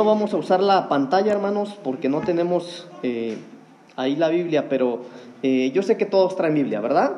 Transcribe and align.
No 0.00 0.06
vamos 0.06 0.32
a 0.32 0.38
usar 0.38 0.62
la 0.62 0.88
pantalla, 0.88 1.30
hermanos, 1.30 1.78
porque 1.84 2.08
no 2.08 2.22
tenemos 2.22 2.88
eh, 3.02 3.36
ahí 3.96 4.16
la 4.16 4.30
Biblia, 4.30 4.70
pero 4.70 5.02
eh, 5.42 5.70
yo 5.74 5.82
sé 5.82 5.98
que 5.98 6.06
todos 6.06 6.36
traen 6.36 6.54
Biblia, 6.54 6.80
¿verdad? 6.80 7.16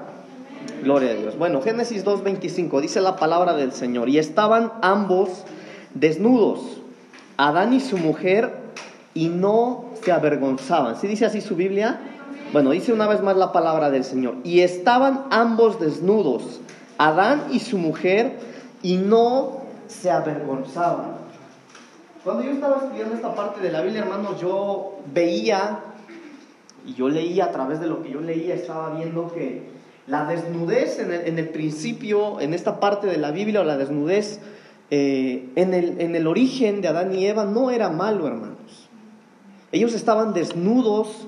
Gloria 0.83 1.13
a 1.13 1.15
Dios. 1.15 1.39
Bueno, 1.39 1.63
Génesis 1.63 2.05
2.25 2.05 2.81
dice 2.81 3.01
la 3.01 3.15
palabra 3.15 3.55
del 3.55 3.71
Señor. 3.71 4.09
Y 4.09 4.19
estaban 4.19 4.73
ambos 4.83 5.45
desnudos, 5.95 6.59
Adán 7.37 7.73
y 7.73 7.79
su 7.79 7.99
mujer, 7.99 8.53
y 9.15 9.29
no 9.29 9.85
se 10.03 10.11
avergonzaban. 10.11 10.97
¿Sí 10.97 11.07
dice 11.07 11.25
así 11.25 11.41
su 11.41 11.55
Biblia? 11.55 12.01
Bueno, 12.53 12.71
dice 12.71 12.93
una 12.93 13.07
vez 13.07 13.23
más 13.23 13.37
la 13.37 13.53
palabra 13.53 13.91
del 13.91 14.03
Señor. 14.03 14.39
Y 14.43 14.63
estaban 14.63 15.27
ambos 15.31 15.79
desnudos, 15.79 16.61
Adán 16.99 17.45
y 17.53 17.61
su 17.61 17.79
mujer, 17.79 18.41
y 18.83 18.97
no 18.97 19.61
se 19.87 20.11
avergonzaban. 20.11 21.22
Cuando 22.25 22.45
yo 22.45 22.53
estaba 22.53 22.77
estudiando 22.85 23.17
esta 23.17 23.35
parte 23.35 23.61
de 23.61 23.73
la 23.73 23.83
Biblia, 23.83 24.03
hermanos, 24.03 24.41
yo 24.41 24.99
veía 25.13 25.81
y 26.87 26.95
yo 26.95 27.09
leía 27.09 27.47
a 27.47 27.51
través 27.51 27.81
de 27.81 27.89
lo 27.89 28.03
que 28.03 28.11
yo 28.11 28.21
leía, 28.21 28.55
estaba 28.55 28.95
viendo 28.95 29.33
que 29.33 29.63
la 30.07 30.25
desnudez 30.27 31.01
en 31.01 31.39
el, 31.39 31.49
principio, 31.49 32.41
en 32.41 32.55
esta 32.55 32.79
parte 32.79 33.09
de 33.09 33.17
la 33.17 33.33
Biblia, 33.33 33.61
o 33.61 33.65
la 33.65 33.77
desnudez 33.77 34.41
eh, 34.91 35.49
en, 35.57 35.75
el, 35.75 36.01
en 36.01 36.15
el 36.15 36.29
origen 36.29 36.81
de 36.81 36.89
Adán 36.89 37.13
y 37.13 37.27
Eva, 37.27 37.45
no 37.45 37.71
era 37.71 37.89
malo, 37.89 38.29
hermanos. 38.29 38.89
Ellos 39.73 39.93
estaban 39.95 40.33
desnudos, 40.33 41.27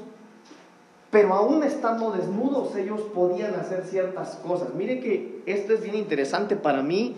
pero 1.11 1.34
aún 1.34 1.65
estando 1.65 2.12
desnudos, 2.12 2.77
ellos 2.77 3.01
podían 3.15 3.55
hacer 3.55 3.84
ciertas 3.84 4.37
cosas. 4.47 4.75
Mire 4.75 5.01
que 5.01 5.42
esto 5.47 5.73
es 5.73 5.83
bien 5.83 5.97
interesante 5.97 6.55
para 6.55 6.83
mí, 6.83 7.17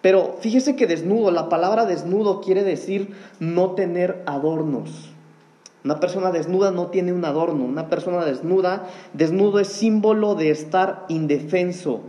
pero 0.00 0.36
fíjese 0.40 0.76
que 0.76 0.86
desnudo, 0.86 1.30
la 1.30 1.48
palabra 1.48 1.84
desnudo 1.84 2.40
quiere 2.40 2.62
decir 2.62 3.14
no 3.40 3.72
tener 3.72 4.22
adornos. 4.26 5.10
Una 5.84 6.00
persona 6.00 6.30
desnuda 6.30 6.70
no 6.70 6.88
tiene 6.88 7.12
un 7.12 7.24
adorno. 7.24 7.64
Una 7.64 7.88
persona 7.88 8.24
desnuda, 8.24 8.86
desnudo 9.12 9.58
es 9.58 9.68
símbolo 9.68 10.34
de 10.34 10.50
estar 10.50 11.06
indefenso, 11.08 12.00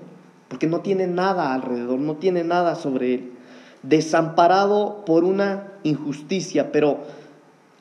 porque 0.47 0.67
no 0.67 0.81
tiene 0.81 1.08
nada 1.08 1.53
alrededor, 1.53 2.00
no 2.00 2.16
tiene 2.16 2.44
nada 2.44 2.75
sobre 2.75 3.13
él. 3.16 3.33
Desamparado 3.83 5.06
por 5.06 5.23
una 5.23 5.72
injusticia. 5.83 6.72
Pero 6.72 7.00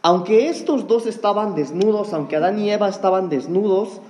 aunque 0.02 0.48
estos 0.48 0.86
dos 0.86 1.06
estaban 1.06 1.54
desnudos, 1.54 2.12
aunque 2.12 2.36
Adán 2.36 2.58
y 2.58 2.70
Eva 2.70 2.88
estaban 2.88 3.28
desnudos, 3.28 4.00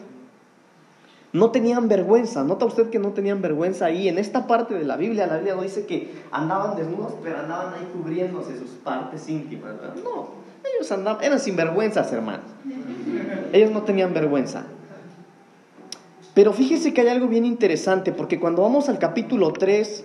no 1.38 1.50
tenían 1.50 1.88
vergüenza. 1.88 2.42
Nota 2.44 2.66
usted 2.66 2.90
que 2.90 2.98
no 2.98 3.12
tenían 3.12 3.40
vergüenza 3.40 3.86
ahí. 3.86 4.08
En 4.08 4.18
esta 4.18 4.46
parte 4.46 4.74
de 4.74 4.84
la 4.84 4.96
Biblia, 4.96 5.26
la 5.26 5.36
Biblia 5.36 5.54
no 5.54 5.62
dice 5.62 5.86
que 5.86 6.12
andaban 6.32 6.76
desnudos, 6.76 7.14
pero 7.22 7.38
andaban 7.38 7.74
ahí 7.74 7.88
cubriéndose 7.92 8.58
sus 8.58 8.70
partes 8.70 9.28
íntimas. 9.28 9.74
No, 10.02 10.30
ellos 10.74 10.90
andaban, 10.90 11.22
eran 11.22 11.38
sinvergüenzas, 11.38 12.12
hermanos. 12.12 12.46
Ellos 13.52 13.70
no 13.70 13.82
tenían 13.82 14.12
vergüenza. 14.12 14.64
Pero 16.34 16.52
fíjese 16.52 16.92
que 16.92 17.00
hay 17.02 17.08
algo 17.08 17.28
bien 17.28 17.44
interesante, 17.44 18.12
porque 18.12 18.38
cuando 18.38 18.62
vamos 18.62 18.88
al 18.88 18.98
capítulo 18.98 19.52
3, 19.52 20.04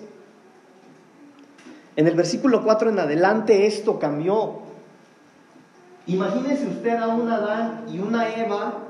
en 1.96 2.08
el 2.08 2.16
versículo 2.16 2.64
4 2.64 2.92
en 2.92 3.00
adelante, 3.00 3.66
esto 3.66 4.00
cambió. 4.00 4.62
Imagínese 6.06 6.68
usted 6.68 6.96
a 6.98 7.08
un 7.08 7.30
Adán 7.30 7.86
y 7.92 8.00
una 8.00 8.30
Eva 8.36 8.83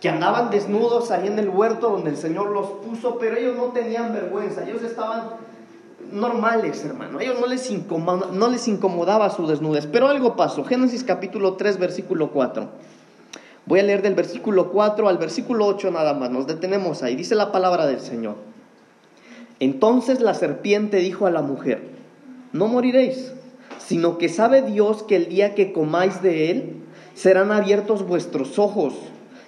que 0.00 0.08
andaban 0.08 0.50
desnudos 0.50 1.10
ahí 1.10 1.26
en 1.26 1.38
el 1.38 1.48
huerto 1.48 1.90
donde 1.90 2.10
el 2.10 2.16
Señor 2.16 2.50
los 2.50 2.66
puso, 2.84 3.18
pero 3.18 3.36
ellos 3.36 3.56
no 3.56 3.66
tenían 3.66 4.12
vergüenza, 4.12 4.64
ellos 4.64 4.82
estaban 4.82 5.30
normales, 6.12 6.84
hermano. 6.84 7.18
A 7.18 7.22
ellos 7.22 7.40
no 7.40 7.46
les, 7.46 7.70
no 8.32 8.48
les 8.48 8.68
incomodaba 8.68 9.30
su 9.30 9.46
desnudez. 9.46 9.86
Pero 9.86 10.08
algo 10.08 10.36
pasó. 10.36 10.64
Génesis 10.64 11.02
capítulo 11.02 11.54
3, 11.54 11.78
versículo 11.78 12.30
4. 12.30 12.68
Voy 13.64 13.80
a 13.80 13.82
leer 13.82 14.02
del 14.02 14.14
versículo 14.14 14.70
4 14.70 15.08
al 15.08 15.18
versículo 15.18 15.66
8 15.66 15.90
nada 15.90 16.14
más. 16.14 16.30
Nos 16.30 16.46
detenemos 16.46 17.02
ahí. 17.02 17.16
Dice 17.16 17.34
la 17.34 17.50
palabra 17.50 17.86
del 17.86 18.00
Señor. 18.00 18.36
Entonces 19.58 20.20
la 20.20 20.34
serpiente 20.34 20.98
dijo 20.98 21.26
a 21.26 21.30
la 21.30 21.42
mujer, 21.42 21.88
no 22.52 22.68
moriréis, 22.68 23.32
sino 23.78 24.18
que 24.18 24.28
sabe 24.28 24.62
Dios 24.62 25.02
que 25.02 25.16
el 25.16 25.28
día 25.28 25.54
que 25.54 25.72
comáis 25.72 26.20
de 26.22 26.50
él, 26.50 26.82
serán 27.14 27.50
abiertos 27.50 28.06
vuestros 28.06 28.58
ojos 28.58 28.92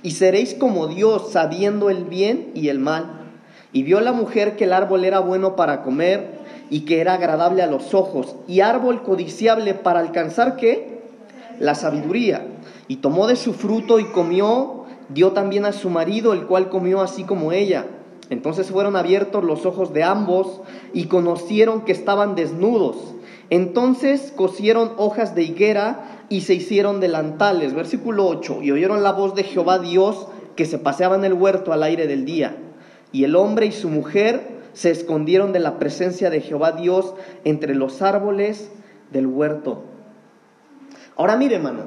y 0.08 0.12
seréis 0.12 0.54
como 0.54 0.86
Dios, 0.86 1.32
sabiendo 1.32 1.90
el 1.90 2.04
bien 2.04 2.52
y 2.54 2.70
el 2.70 2.78
mal. 2.78 3.26
Y 3.74 3.82
vio 3.82 4.00
la 4.00 4.12
mujer 4.12 4.56
que 4.56 4.64
el 4.64 4.72
árbol 4.72 5.04
era 5.04 5.20
bueno 5.20 5.54
para 5.54 5.82
comer 5.82 6.38
y 6.70 6.86
que 6.86 7.02
era 7.02 7.12
agradable 7.12 7.62
a 7.62 7.66
los 7.66 7.92
ojos, 7.92 8.34
y 8.46 8.60
árbol 8.60 9.02
codiciable 9.02 9.74
para 9.74 10.00
alcanzar 10.00 10.56
qué? 10.56 11.02
La 11.60 11.74
sabiduría. 11.74 12.46
Y 12.88 12.96
tomó 12.96 13.26
de 13.26 13.36
su 13.36 13.52
fruto 13.52 13.98
y 13.98 14.04
comió, 14.04 14.86
dio 15.10 15.32
también 15.32 15.66
a 15.66 15.72
su 15.72 15.90
marido, 15.90 16.32
el 16.32 16.46
cual 16.46 16.70
comió 16.70 17.02
así 17.02 17.24
como 17.24 17.52
ella. 17.52 17.84
Entonces 18.30 18.70
fueron 18.70 18.96
abiertos 18.96 19.44
los 19.44 19.66
ojos 19.66 19.92
de 19.92 20.04
ambos 20.04 20.62
y 20.94 21.04
conocieron 21.04 21.82
que 21.82 21.92
estaban 21.92 22.34
desnudos. 22.34 22.96
Entonces 23.50 24.32
cosieron 24.34 24.92
hojas 24.96 25.34
de 25.34 25.42
higuera 25.42 26.17
y 26.28 26.42
se 26.42 26.54
hicieron 26.54 27.00
delantales. 27.00 27.74
Versículo 27.74 28.26
8. 28.26 28.62
Y 28.62 28.70
oyeron 28.70 29.02
la 29.02 29.12
voz 29.12 29.34
de 29.34 29.44
Jehová 29.44 29.78
Dios 29.78 30.28
que 30.56 30.66
se 30.66 30.78
paseaba 30.78 31.16
en 31.16 31.24
el 31.24 31.34
huerto 31.34 31.72
al 31.72 31.82
aire 31.82 32.06
del 32.06 32.24
día. 32.24 32.56
Y 33.12 33.24
el 33.24 33.36
hombre 33.36 33.66
y 33.66 33.72
su 33.72 33.88
mujer 33.88 34.58
se 34.72 34.90
escondieron 34.90 35.52
de 35.52 35.60
la 35.60 35.78
presencia 35.78 36.30
de 36.30 36.40
Jehová 36.40 36.72
Dios 36.72 37.14
entre 37.44 37.74
los 37.74 38.02
árboles 38.02 38.70
del 39.10 39.26
huerto. 39.26 39.82
Ahora 41.16 41.36
mire, 41.36 41.56
hermano, 41.56 41.82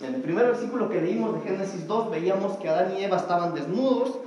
en 0.00 0.14
el 0.14 0.22
primer 0.22 0.46
versículo 0.46 0.88
que 0.88 1.00
leímos 1.00 1.34
de 1.34 1.48
Génesis 1.48 1.86
2 1.86 2.10
veíamos 2.10 2.56
que 2.58 2.68
Adán 2.68 2.94
y 2.98 3.04
Eva 3.04 3.16
estaban 3.16 3.54
desnudos, 3.54 4.18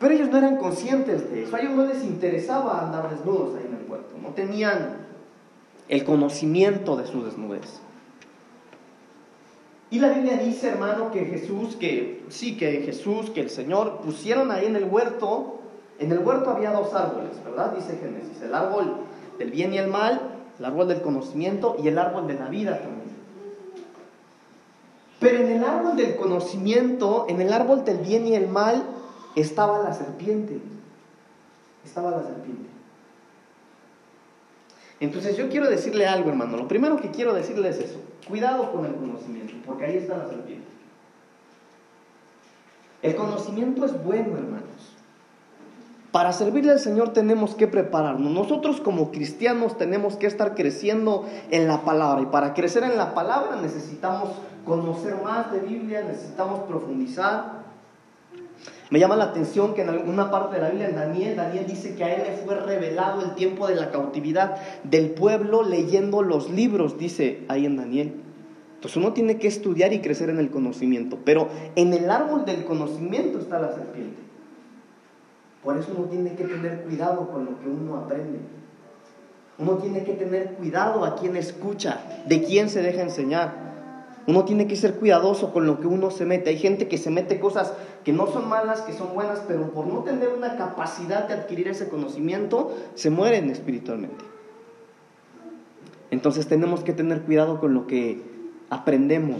pero 0.00 0.14
ellos 0.14 0.28
no 0.30 0.38
eran 0.38 0.56
conscientes 0.56 1.30
de 1.30 1.44
eso, 1.44 1.56
a 1.56 1.60
ellos 1.60 1.74
no 1.74 1.86
les 1.86 2.02
interesaba 2.04 2.84
andar 2.84 3.10
desnudos 3.10 3.56
ahí 3.56 3.66
en 3.66 3.76
el 3.76 3.90
huerto, 3.90 4.14
no 4.20 4.30
tenían 4.30 5.03
el 5.94 6.04
conocimiento 6.04 6.96
de 6.96 7.06
su 7.06 7.24
desnudez. 7.24 7.80
Y 9.90 10.00
la 10.00 10.08
Biblia 10.08 10.38
dice, 10.38 10.68
hermano, 10.68 11.10
que 11.12 11.24
Jesús, 11.24 11.76
que 11.76 12.24
sí, 12.28 12.56
que 12.56 12.82
Jesús, 12.82 13.30
que 13.30 13.40
el 13.40 13.50
Señor 13.50 14.00
pusieron 14.00 14.50
ahí 14.50 14.66
en 14.66 14.76
el 14.76 14.84
huerto 14.84 15.60
en 15.98 16.10
el 16.10 16.18
huerto 16.18 16.50
había 16.50 16.72
dos 16.72 16.92
árboles, 16.92 17.32
¿verdad? 17.44 17.72
Dice 17.72 17.96
Génesis, 17.96 18.42
el 18.42 18.54
árbol 18.54 18.96
del 19.38 19.50
bien 19.50 19.72
y 19.72 19.78
el 19.78 19.88
mal, 19.88 20.20
el 20.58 20.64
árbol 20.64 20.88
del 20.88 21.02
conocimiento 21.02 21.76
y 21.82 21.88
el 21.88 21.98
árbol 21.98 22.26
de 22.26 22.34
la 22.34 22.48
vida 22.48 22.78
también. 22.78 23.14
Pero 25.20 25.38
en 25.38 25.52
el 25.52 25.64
árbol 25.64 25.96
del 25.96 26.16
conocimiento, 26.16 27.26
en 27.28 27.40
el 27.40 27.52
árbol 27.52 27.84
del 27.84 27.98
bien 27.98 28.26
y 28.26 28.34
el 28.34 28.48
mal, 28.48 28.84
estaba 29.36 29.78
la 29.78 29.94
serpiente. 29.94 30.60
Estaba 31.84 32.10
la 32.10 32.22
serpiente. 32.22 32.73
Entonces 35.00 35.36
yo 35.36 35.48
quiero 35.48 35.68
decirle 35.68 36.06
algo, 36.06 36.30
hermano. 36.30 36.56
Lo 36.56 36.68
primero 36.68 36.96
que 36.96 37.10
quiero 37.10 37.34
decirle 37.34 37.68
es 37.68 37.78
eso. 37.78 38.00
Cuidado 38.28 38.72
con 38.72 38.86
el 38.86 38.94
conocimiento, 38.94 39.54
porque 39.66 39.84
ahí 39.84 39.96
está 39.96 40.16
la 40.16 40.28
serpiente. 40.28 40.66
El 43.02 43.16
conocimiento 43.16 43.84
es 43.84 44.02
bueno, 44.02 44.38
hermanos. 44.38 44.94
Para 46.10 46.32
servirle 46.32 46.70
al 46.70 46.78
Señor 46.78 47.12
tenemos 47.12 47.56
que 47.56 47.66
prepararnos. 47.66 48.30
Nosotros 48.30 48.80
como 48.80 49.10
cristianos 49.10 49.76
tenemos 49.76 50.16
que 50.16 50.28
estar 50.28 50.54
creciendo 50.54 51.26
en 51.50 51.66
la 51.66 51.82
palabra. 51.82 52.22
Y 52.22 52.26
para 52.26 52.54
crecer 52.54 52.84
en 52.84 52.96
la 52.96 53.14
palabra 53.14 53.56
necesitamos 53.60 54.30
conocer 54.64 55.16
más 55.22 55.50
de 55.50 55.58
Biblia, 55.58 56.04
necesitamos 56.06 56.60
profundizar. 56.60 57.63
Me 58.90 58.98
llama 58.98 59.16
la 59.16 59.24
atención 59.24 59.74
que 59.74 59.82
en 59.82 59.88
alguna 59.88 60.30
parte 60.30 60.56
de 60.56 60.62
la 60.62 60.68
Biblia, 60.68 60.88
en 60.88 60.96
Daniel, 60.96 61.36
Daniel 61.36 61.66
dice 61.66 61.94
que 61.94 62.04
a 62.04 62.14
él 62.14 62.22
le 62.26 62.36
fue 62.44 62.54
revelado 62.54 63.22
el 63.22 63.34
tiempo 63.34 63.66
de 63.66 63.74
la 63.74 63.90
cautividad 63.90 64.56
del 64.84 65.10
pueblo 65.10 65.62
leyendo 65.62 66.22
los 66.22 66.50
libros, 66.50 66.98
dice 66.98 67.44
ahí 67.48 67.66
en 67.66 67.76
Daniel. 67.76 68.14
Entonces 68.84 68.96
uno 68.98 69.14
tiene 69.14 69.38
que 69.38 69.48
estudiar 69.48 69.94
y 69.94 70.00
crecer 70.00 70.28
en 70.28 70.38
el 70.38 70.50
conocimiento. 70.50 71.18
Pero 71.24 71.48
en 71.74 71.94
el 71.94 72.10
árbol 72.10 72.44
del 72.44 72.64
conocimiento 72.64 73.38
está 73.38 73.58
la 73.58 73.72
serpiente. 73.72 74.18
Por 75.62 75.78
eso 75.78 75.94
uno 75.96 76.06
tiene 76.06 76.34
que 76.34 76.44
tener 76.44 76.82
cuidado 76.82 77.30
con 77.30 77.46
lo 77.46 77.58
que 77.58 77.66
uno 77.66 77.96
aprende. 77.96 78.40
Uno 79.58 79.78
tiene 79.78 80.04
que 80.04 80.12
tener 80.12 80.50
cuidado 80.56 81.04
a 81.04 81.16
quien 81.16 81.36
escucha, 81.36 82.00
de 82.26 82.42
quién 82.42 82.68
se 82.68 82.82
deja 82.82 83.00
enseñar. 83.00 83.54
Uno 84.26 84.44
tiene 84.44 84.66
que 84.66 84.76
ser 84.76 84.96
cuidadoso 84.96 85.52
con 85.52 85.66
lo 85.66 85.80
que 85.80 85.86
uno 85.86 86.10
se 86.10 86.26
mete. 86.26 86.50
Hay 86.50 86.58
gente 86.58 86.86
que 86.86 86.98
se 86.98 87.10
mete 87.10 87.40
cosas 87.40 87.72
que 88.04 88.12
no 88.12 88.26
son 88.26 88.48
malas, 88.48 88.82
que 88.82 88.92
son 88.92 89.14
buenas, 89.14 89.40
pero 89.48 89.70
por 89.70 89.86
no 89.86 90.00
tener 90.00 90.28
una 90.28 90.56
capacidad 90.56 91.26
de 91.26 91.34
adquirir 91.34 91.68
ese 91.68 91.88
conocimiento, 91.88 92.76
se 92.94 93.08
mueren 93.10 93.50
espiritualmente. 93.50 94.24
Entonces 96.10 96.46
tenemos 96.46 96.84
que 96.84 96.92
tener 96.92 97.22
cuidado 97.22 97.58
con 97.60 97.72
lo 97.72 97.86
que 97.86 98.22
aprendemos. 98.68 99.38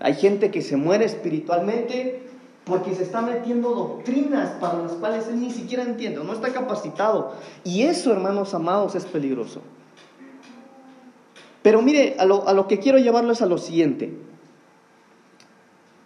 Hay 0.00 0.14
gente 0.14 0.50
que 0.50 0.60
se 0.60 0.76
muere 0.76 1.06
espiritualmente 1.06 2.22
porque 2.66 2.94
se 2.94 3.02
está 3.02 3.22
metiendo 3.22 3.70
doctrinas 3.70 4.50
para 4.60 4.82
las 4.82 4.92
cuales 4.92 5.26
él 5.28 5.40
ni 5.40 5.50
siquiera 5.50 5.82
entiende, 5.82 6.22
no 6.22 6.34
está 6.34 6.52
capacitado. 6.52 7.32
Y 7.64 7.82
eso, 7.82 8.12
hermanos 8.12 8.52
amados, 8.54 8.94
es 8.94 9.06
peligroso. 9.06 9.62
Pero 11.62 11.80
mire, 11.80 12.16
a 12.18 12.26
lo, 12.26 12.46
a 12.46 12.52
lo 12.52 12.68
que 12.68 12.78
quiero 12.78 12.98
llevarlo 12.98 13.32
es 13.32 13.42
a 13.42 13.46
lo 13.46 13.58
siguiente. 13.58 14.14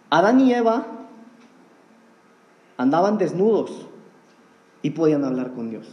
Adán 0.09 0.39
y 0.39 0.53
Eva 0.53 0.95
andaban 2.77 3.17
desnudos 3.17 3.87
y 4.81 4.91
podían 4.91 5.23
hablar 5.23 5.53
con 5.53 5.69
Dios. 5.69 5.87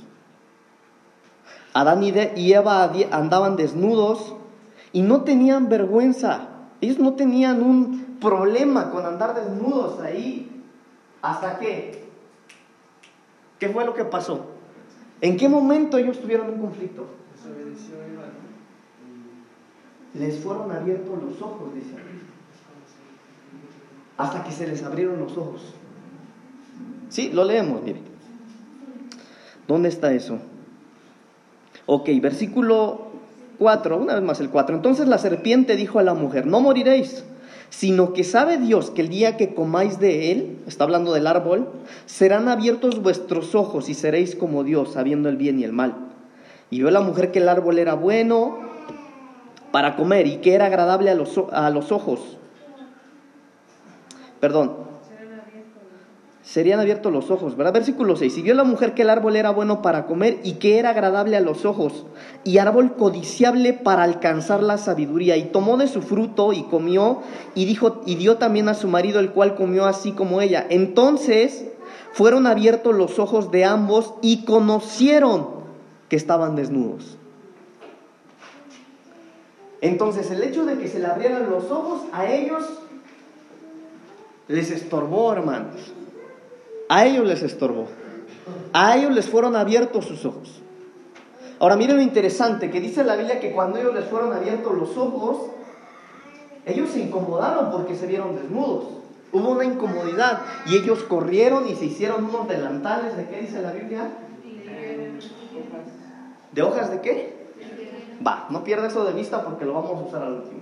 Adán 1.74 2.02
y 2.02 2.52
Eva 2.52 2.92
andaban 3.10 3.56
desnudos 3.56 4.34
y 4.92 5.02
no 5.02 5.22
tenían 5.22 5.68
vergüenza. 5.68 6.48
Ellos 6.80 6.98
no 6.98 7.14
tenían 7.14 7.62
un 7.62 8.18
problema 8.20 8.90
con 8.90 9.06
andar 9.06 9.34
desnudos 9.34 10.00
ahí. 10.00 10.64
¿Hasta 11.22 11.58
qué? 11.58 12.04
¿Qué 13.58 13.68
fue 13.68 13.84
lo 13.84 13.94
que 13.94 14.04
pasó? 14.04 14.46
¿En 15.20 15.36
qué 15.36 15.48
momento 15.48 15.96
ellos 15.96 16.20
tuvieron 16.20 16.50
un 16.50 16.60
conflicto? 16.60 17.06
Les 20.14 20.38
fueron 20.40 20.70
abiertos 20.70 21.22
los 21.22 21.40
ojos, 21.40 21.72
dice. 21.74 21.94
Hasta 24.18 24.44
que 24.44 24.52
se 24.52 24.66
les 24.66 24.82
abrieron 24.82 25.20
los 25.20 25.36
ojos. 25.38 25.74
Sí, 27.12 27.30
lo 27.30 27.44
leemos, 27.44 27.82
mire. 27.82 28.00
¿Dónde 29.68 29.90
está 29.90 30.14
eso? 30.14 30.38
Ok, 31.84 32.08
versículo 32.22 33.08
4, 33.58 33.98
una 33.98 34.14
vez 34.14 34.22
más 34.22 34.40
el 34.40 34.48
4. 34.48 34.76
Entonces 34.76 35.06
la 35.06 35.18
serpiente 35.18 35.76
dijo 35.76 35.98
a 35.98 36.02
la 36.02 36.14
mujer, 36.14 36.46
no 36.46 36.60
moriréis, 36.60 37.22
sino 37.68 38.14
que 38.14 38.24
sabe 38.24 38.56
Dios 38.56 38.90
que 38.90 39.02
el 39.02 39.10
día 39.10 39.36
que 39.36 39.52
comáis 39.52 39.98
de 39.98 40.32
él, 40.32 40.58
está 40.66 40.84
hablando 40.84 41.12
del 41.12 41.26
árbol, 41.26 41.68
serán 42.06 42.48
abiertos 42.48 43.02
vuestros 43.02 43.54
ojos 43.54 43.90
y 43.90 43.94
seréis 43.94 44.34
como 44.34 44.64
Dios, 44.64 44.94
sabiendo 44.94 45.28
el 45.28 45.36
bien 45.36 45.60
y 45.60 45.64
el 45.64 45.72
mal. 45.74 45.94
Y 46.70 46.78
vio 46.78 46.90
la 46.90 47.02
mujer 47.02 47.30
que 47.30 47.40
el 47.40 47.50
árbol 47.50 47.78
era 47.78 47.92
bueno 47.92 48.58
para 49.70 49.96
comer 49.96 50.26
y 50.26 50.38
que 50.38 50.54
era 50.54 50.64
agradable 50.64 51.10
a 51.10 51.14
los, 51.14 51.38
a 51.52 51.68
los 51.68 51.92
ojos. 51.92 52.38
Perdón, 54.40 54.91
serían 56.42 56.80
abiertos 56.80 57.12
los 57.12 57.30
ojos, 57.30 57.56
¿verdad? 57.56 57.72
Versículo 57.72 58.16
6. 58.16 58.38
Y 58.38 58.42
vio 58.42 58.54
la 58.54 58.64
mujer 58.64 58.94
que 58.94 59.02
el 59.02 59.10
árbol 59.10 59.36
era 59.36 59.50
bueno 59.50 59.80
para 59.80 60.06
comer 60.06 60.40
y 60.42 60.54
que 60.54 60.78
era 60.78 60.90
agradable 60.90 61.36
a 61.36 61.40
los 61.40 61.64
ojos, 61.64 62.04
y 62.44 62.58
árbol 62.58 62.96
codiciable 62.96 63.72
para 63.72 64.02
alcanzar 64.02 64.62
la 64.62 64.78
sabiduría. 64.78 65.36
Y 65.36 65.44
tomó 65.44 65.76
de 65.76 65.86
su 65.86 66.02
fruto 66.02 66.52
y 66.52 66.64
comió, 66.64 67.22
y 67.54 67.64
dijo, 67.64 68.02
y 68.06 68.16
dio 68.16 68.38
también 68.38 68.68
a 68.68 68.74
su 68.74 68.88
marido, 68.88 69.20
el 69.20 69.30
cual 69.30 69.54
comió 69.54 69.86
así 69.86 70.12
como 70.12 70.40
ella. 70.40 70.66
Entonces 70.68 71.64
fueron 72.12 72.46
abiertos 72.46 72.94
los 72.94 73.18
ojos 73.18 73.50
de 73.50 73.64
ambos 73.64 74.14
y 74.20 74.44
conocieron 74.44 75.62
que 76.08 76.16
estaban 76.16 76.56
desnudos. 76.56 77.16
Entonces 79.80 80.30
el 80.30 80.42
hecho 80.42 80.64
de 80.64 80.78
que 80.78 80.88
se 80.88 80.98
le 80.98 81.06
abrieran 81.06 81.50
los 81.50 81.70
ojos 81.70 82.02
a 82.12 82.26
ellos 82.26 82.62
les 84.48 84.70
estorbó, 84.70 85.32
hermanos. 85.32 85.92
A 86.92 87.06
ellos 87.06 87.26
les 87.26 87.42
estorbó. 87.42 87.86
A 88.74 88.98
ellos 88.98 89.14
les 89.14 89.26
fueron 89.26 89.56
abiertos 89.56 90.04
sus 90.04 90.26
ojos. 90.26 90.60
Ahora 91.58 91.74
miren 91.74 91.96
lo 91.96 92.02
interesante, 92.02 92.70
que 92.70 92.82
dice 92.82 93.02
la 93.02 93.16
Biblia 93.16 93.40
que 93.40 93.52
cuando 93.52 93.78
ellos 93.78 93.94
les 93.94 94.04
fueron 94.04 94.30
abiertos 94.30 94.76
los 94.76 94.94
ojos, 94.98 95.52
ellos 96.66 96.90
se 96.90 97.00
incomodaron 97.00 97.70
porque 97.70 97.96
se 97.96 98.06
vieron 98.06 98.36
desnudos. 98.36 98.88
Hubo 99.32 99.52
una 99.52 99.64
incomodidad 99.64 100.42
y 100.66 100.76
ellos 100.76 101.02
corrieron 101.04 101.66
y 101.66 101.76
se 101.76 101.86
hicieron 101.86 102.26
unos 102.26 102.46
delantales. 102.46 103.16
¿De 103.16 103.26
qué 103.26 103.40
dice 103.40 103.62
la 103.62 103.72
Biblia? 103.72 104.10
¿De 106.52 106.62
hojas 106.62 106.90
de 106.90 107.00
qué? 107.00 107.54
Va, 108.26 108.48
no 108.50 108.64
pierda 108.64 108.88
eso 108.88 109.02
de 109.06 109.14
vista 109.14 109.42
porque 109.42 109.64
lo 109.64 109.72
vamos 109.72 109.92
a 109.92 110.06
usar 110.08 110.22
al 110.24 110.34
último. 110.34 110.60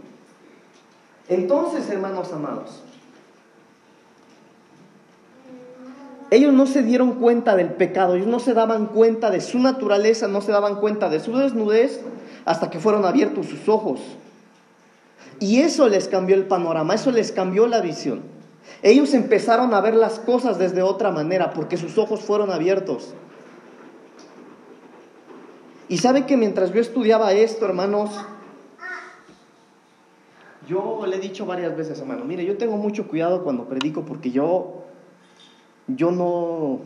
Entonces, 1.26 1.90
hermanos 1.90 2.32
amados, 2.32 2.84
ellos 6.30 6.52
no 6.52 6.66
se 6.66 6.82
dieron 6.82 7.14
cuenta 7.14 7.56
del 7.56 7.70
pecado, 7.70 8.14
ellos 8.14 8.28
no 8.28 8.38
se 8.38 8.54
daban 8.54 8.86
cuenta 8.86 9.30
de 9.30 9.40
su 9.40 9.58
naturaleza, 9.58 10.28
no 10.28 10.40
se 10.40 10.52
daban 10.52 10.76
cuenta 10.76 11.08
de 11.08 11.18
su 11.18 11.36
desnudez 11.36 12.00
hasta 12.44 12.70
que 12.70 12.78
fueron 12.78 13.04
abiertos 13.04 13.46
sus 13.46 13.68
ojos. 13.68 14.00
Y 15.40 15.60
eso 15.60 15.88
les 15.88 16.06
cambió 16.06 16.36
el 16.36 16.46
panorama, 16.46 16.94
eso 16.94 17.10
les 17.10 17.32
cambió 17.32 17.66
la 17.66 17.80
visión. 17.80 18.22
Ellos 18.82 19.12
empezaron 19.14 19.74
a 19.74 19.80
ver 19.80 19.94
las 19.94 20.20
cosas 20.20 20.58
desde 20.58 20.82
otra 20.82 21.10
manera 21.10 21.52
porque 21.52 21.76
sus 21.76 21.98
ojos 21.98 22.20
fueron 22.20 22.50
abiertos. 22.50 23.14
Y 25.88 25.98
sabe 25.98 26.26
que 26.26 26.36
mientras 26.36 26.72
yo 26.72 26.80
estudiaba 26.80 27.32
esto, 27.32 27.66
hermanos, 27.66 28.10
yo 30.68 31.04
le 31.06 31.16
he 31.16 31.20
dicho 31.20 31.46
varias 31.46 31.76
veces, 31.76 31.98
hermano, 31.98 32.24
mire, 32.24 32.44
yo 32.44 32.56
tengo 32.56 32.76
mucho 32.76 33.08
cuidado 33.08 33.42
cuando 33.42 33.64
predico 33.64 34.04
porque 34.04 34.30
yo 34.30 34.79
yo 35.96 36.10
no, 36.10 36.80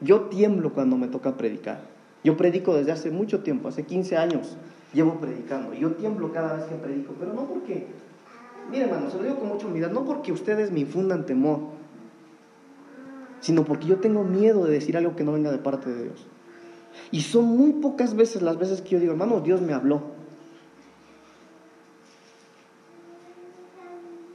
yo 0.00 0.22
tiemblo 0.22 0.72
cuando 0.72 0.96
me 0.96 1.08
toca 1.08 1.36
predicar. 1.36 1.82
Yo 2.22 2.36
predico 2.36 2.74
desde 2.74 2.92
hace 2.92 3.10
mucho 3.10 3.42
tiempo, 3.42 3.68
hace 3.68 3.84
15 3.84 4.16
años 4.16 4.56
llevo 4.94 5.20
predicando. 5.20 5.74
Yo 5.74 5.92
tiemblo 5.92 6.32
cada 6.32 6.54
vez 6.54 6.64
que 6.64 6.74
predico, 6.76 7.14
pero 7.18 7.34
no 7.34 7.46
porque, 7.46 7.86
mire 8.70 8.84
hermano, 8.84 9.10
se 9.10 9.18
lo 9.18 9.24
digo 9.24 9.38
con 9.38 9.48
mucha 9.48 9.66
humildad, 9.66 9.90
no 9.90 10.04
porque 10.04 10.32
ustedes 10.32 10.70
me 10.70 10.80
infundan 10.80 11.26
temor, 11.26 11.60
sino 13.40 13.64
porque 13.64 13.86
yo 13.86 13.96
tengo 13.96 14.24
miedo 14.24 14.64
de 14.64 14.72
decir 14.72 14.96
algo 14.96 15.16
que 15.16 15.24
no 15.24 15.32
venga 15.32 15.50
de 15.50 15.58
parte 15.58 15.90
de 15.90 16.04
Dios. 16.04 16.26
Y 17.10 17.22
son 17.22 17.44
muy 17.44 17.72
pocas 17.72 18.14
veces 18.14 18.40
las 18.40 18.56
veces 18.56 18.80
que 18.80 18.90
yo 18.90 19.00
digo, 19.00 19.12
hermano, 19.12 19.40
Dios 19.40 19.60
me 19.60 19.74
habló. 19.74 20.14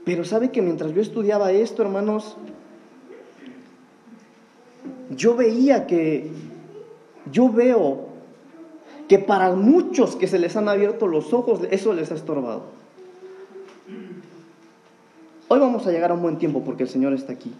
Pero 0.05 0.23
sabe 0.25 0.51
que 0.51 0.61
mientras 0.61 0.93
yo 0.93 1.01
estudiaba 1.01 1.51
esto, 1.51 1.81
hermanos, 1.81 2.37
yo 5.09 5.35
veía 5.35 5.87
que, 5.87 6.29
yo 7.31 7.51
veo 7.51 8.07
que 9.07 9.19
para 9.19 9.51
muchos 9.53 10.15
que 10.15 10.27
se 10.27 10.39
les 10.39 10.55
han 10.55 10.69
abierto 10.69 11.07
los 11.07 11.33
ojos, 11.33 11.61
eso 11.71 11.93
les 11.93 12.11
ha 12.11 12.15
estorbado. 12.15 12.63
Hoy 15.47 15.59
vamos 15.59 15.87
a 15.87 15.91
llegar 15.91 16.11
a 16.11 16.13
un 16.13 16.21
buen 16.21 16.37
tiempo 16.37 16.63
porque 16.63 16.83
el 16.83 16.89
Señor 16.89 17.13
está 17.13 17.33
aquí. 17.33 17.51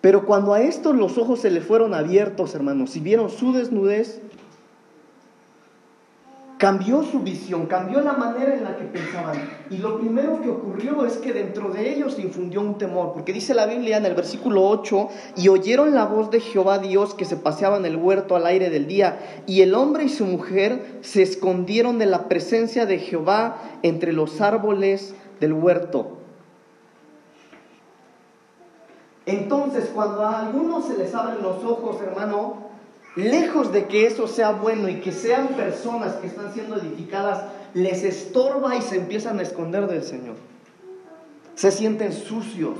Pero 0.00 0.26
cuando 0.26 0.54
a 0.54 0.60
estos 0.60 0.96
los 0.96 1.18
ojos 1.18 1.40
se 1.40 1.50
les 1.50 1.64
fueron 1.64 1.94
abiertos, 1.94 2.54
hermanos, 2.54 2.96
y 2.96 3.00
vieron 3.00 3.30
su 3.30 3.52
desnudez, 3.52 4.20
cambió 6.58 7.04
su 7.04 7.20
visión, 7.20 7.66
cambió 7.66 8.00
la 8.00 8.14
manera 8.14 8.52
en 8.52 8.64
la 8.64 8.76
que 8.76 8.84
pensaban. 8.84 9.36
Y 9.70 9.78
lo 9.78 9.98
primero 10.00 10.40
que 10.42 10.50
ocurrió 10.50 11.06
es 11.06 11.16
que 11.18 11.32
dentro 11.32 11.70
de 11.70 11.94
ellos 11.94 12.14
se 12.14 12.22
infundió 12.22 12.60
un 12.60 12.76
temor, 12.76 13.12
porque 13.12 13.32
dice 13.32 13.54
la 13.54 13.66
Biblia 13.66 13.96
en 13.96 14.04
el 14.04 14.14
versículo 14.14 14.68
8, 14.68 15.08
y 15.36 15.48
oyeron 15.48 15.94
la 15.94 16.04
voz 16.04 16.30
de 16.32 16.40
Jehová 16.40 16.78
Dios 16.78 17.14
que 17.14 17.24
se 17.24 17.36
paseaba 17.36 17.76
en 17.76 17.86
el 17.86 17.96
huerto 17.96 18.34
al 18.34 18.44
aire 18.44 18.70
del 18.70 18.88
día, 18.88 19.44
y 19.46 19.62
el 19.62 19.74
hombre 19.74 20.04
y 20.04 20.08
su 20.08 20.24
mujer 20.24 20.98
se 21.00 21.22
escondieron 21.22 21.98
de 21.98 22.06
la 22.06 22.28
presencia 22.28 22.86
de 22.86 22.98
Jehová 22.98 23.58
entre 23.82 24.12
los 24.12 24.40
árboles 24.40 25.14
del 25.38 25.52
huerto. 25.52 26.18
Entonces, 29.26 29.90
cuando 29.94 30.26
a 30.26 30.40
algunos 30.40 30.86
se 30.86 30.98
les 30.98 31.14
abren 31.14 31.42
los 31.42 31.62
ojos, 31.62 32.00
hermano, 32.02 32.67
lejos 33.16 33.72
de 33.72 33.86
que 33.86 34.06
eso 34.06 34.28
sea 34.28 34.52
bueno 34.52 34.88
y 34.88 35.00
que 35.00 35.12
sean 35.12 35.48
personas 35.48 36.14
que 36.14 36.26
están 36.26 36.52
siendo 36.52 36.76
edificadas, 36.76 37.44
les 37.74 38.04
estorba 38.04 38.76
y 38.76 38.82
se 38.82 38.96
empiezan 38.96 39.38
a 39.38 39.42
esconder 39.42 39.86
del 39.86 40.02
Señor. 40.02 40.36
Se 41.54 41.70
sienten 41.70 42.12
sucios. 42.12 42.78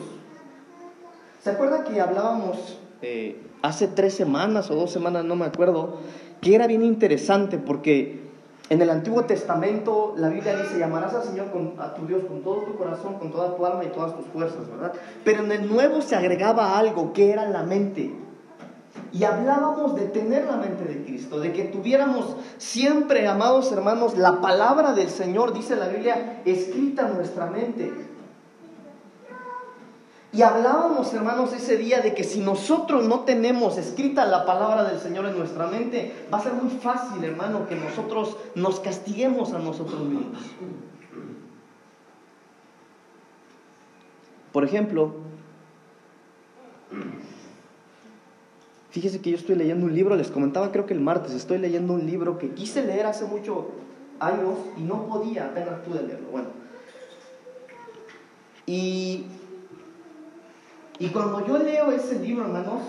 ¿Se 1.43 1.51
acuerda 1.51 1.85
que 1.85 2.01
hablábamos 2.01 2.79
eh, 3.03 3.41
hace 3.63 3.89
tres 3.89 4.15
semanas 4.15 4.71
o 4.71 4.75
dos 4.75 4.91
semanas, 4.91 5.25
no 5.25 5.37
me 5.37 5.47
acuerdo, 5.47 5.99
que 6.41 6.55
era 6.55 6.67
bien 6.67 6.85
interesante 6.85 7.59
porque 7.59 8.29
en 8.71 8.83
el 8.83 8.91
Antiguo 8.91 9.25
Testamento 9.25 10.15
la 10.17 10.29
Biblia 10.29 10.57
dice, 10.57 10.79
llamarás 10.79 11.15
al 11.15 11.25
Señor 11.25 11.47
a 11.79 11.95
tu 11.95 12.07
Dios 12.07 12.25
con 12.25 12.43
todo 12.43 12.63
tu 12.63 12.77
corazón, 12.77 13.15
con 13.15 13.31
toda 13.31 13.57
tu 13.57 13.65
alma 13.65 13.85
y 13.85 13.89
todas 13.89 14.15
tus 14.17 14.27
fuerzas, 14.27 14.69
¿verdad? 14.69 14.93
Pero 15.25 15.45
en 15.45 15.53
el 15.53 15.69
Nuevo 15.69 16.03
se 16.03 16.17
agregaba 16.17 16.79
algo 16.79 17.13
que 17.13 17.33
era 17.33 17.49
la 17.49 17.63
mente. 17.63 18.13
Y 19.13 19.25
hablábamos 19.25 19.95
de 19.95 20.07
tener 20.07 20.45
la 20.47 20.57
mente 20.57 20.85
de 20.85 21.05
Cristo, 21.05 21.41
de 21.41 21.53
que 21.53 21.65
tuviéramos 21.65 22.37
siempre, 22.59 23.27
amados 23.27 23.73
hermanos, 23.73 24.17
la 24.19 24.41
palabra 24.41 24.93
del 24.93 25.09
Señor, 25.09 25.53
dice 25.53 25.77
la 25.77 25.89
Biblia, 25.89 26.43
escrita 26.45 27.09
en 27.09 27.17
nuestra 27.17 27.47
mente. 27.47 27.93
Y 30.31 30.43
hablábamos, 30.43 31.13
hermanos, 31.15 31.55
ese 31.55 31.79
día 31.79 32.01
de 32.01 32.15
que 32.15 32.23
si 32.23 32.41
nosotros 32.41 33.05
no 33.05 33.21
tenemos 33.21 33.79
escrita 33.79 34.27
la 34.27 34.45
palabra 34.45 34.85
del 34.85 35.01
Señor 35.01 35.25
en 35.25 35.39
nuestra 35.39 35.69
mente, 35.69 36.27
va 36.33 36.39
a 36.39 36.43
ser 36.43 36.53
muy 36.53 36.71
fácil, 36.71 37.25
hermano, 37.25 37.67
que 37.67 37.77
nosotros 37.77 38.37
nos 38.55 38.79
castiguemos 38.81 39.55
a 39.55 39.59
nosotros 39.59 40.01
mismos. 40.01 40.39
Por 44.53 44.65
ejemplo, 44.65 45.13
Fíjese 48.91 49.21
que 49.21 49.31
yo 49.31 49.37
estoy 49.37 49.55
leyendo 49.55 49.87
un 49.87 49.95
libro, 49.95 50.17
les 50.17 50.31
comentaba 50.31 50.73
creo 50.73 50.87
que 50.87 50.95
el 50.95 51.01
martes, 51.01 51.33
estoy 51.33 51.59
leyendo 51.59 51.93
un 51.93 52.07
libro 52.07 52.39
que 52.39 52.51
quise 52.51 52.85
leer 52.85 53.07
hace 53.07 53.27
muchos 53.27 53.67
años 54.19 54.57
y 54.79 54.83
no 54.83 55.07
podía, 55.07 55.47
apenas 55.47 55.81
pude 55.81 56.03
leerlo. 56.03 56.29
Bueno. 56.31 56.49
Y, 58.65 59.27
y 60.99 61.09
cuando 61.09 61.47
yo 61.47 61.59
leo 61.59 61.93
ese 61.93 62.19
libro, 62.19 62.45
hermanos, 62.45 62.83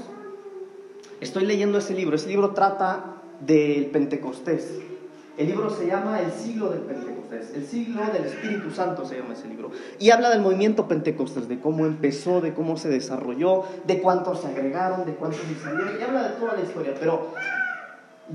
estoy 1.19 1.45
leyendo 1.45 1.77
ese 1.77 1.93
libro, 1.93 2.15
ese 2.15 2.29
libro 2.29 2.51
trata 2.51 3.17
del 3.41 3.87
Pentecostés. 3.87 4.79
El 5.39 5.48
libro 5.48 5.69
se 5.69 5.88
llama 5.88 6.19
El 6.19 6.34
siglo 6.34 6.69
del 6.69 6.81
Pentecostés, 6.81 7.55
el 7.55 7.65
siglo 7.65 8.01
del 8.12 8.25
Espíritu 8.25 8.72
Santo 8.72 9.05
se 9.05 9.15
llama 9.15 9.36
ese 9.36 9.48
libro. 9.48 9.72
Y 9.98 10.10
habla 10.10 10.31
del 10.31 10.41
movimiento 10.41 10.89
Pentecostés, 10.89 11.48
de 11.48 11.62
cómo 11.62 11.86
empezó, 11.86 12.41
de 12.41 12.53
cómo 12.53 12.75
se 12.75 12.89
desarrolló, 12.89 13.63
de 13.88 14.01
cuántos 14.01 14.41
se 14.41 14.48
agregaron, 14.48 15.05
de 15.05 15.13
cuántos 15.13 15.39
se 15.39 15.63
salieron, 15.63 15.98
y 15.98 16.03
habla 16.03 16.24
de 16.24 16.29
toda 16.31 16.55
la 16.55 16.62
historia. 16.62 16.93
Pero 17.00 17.27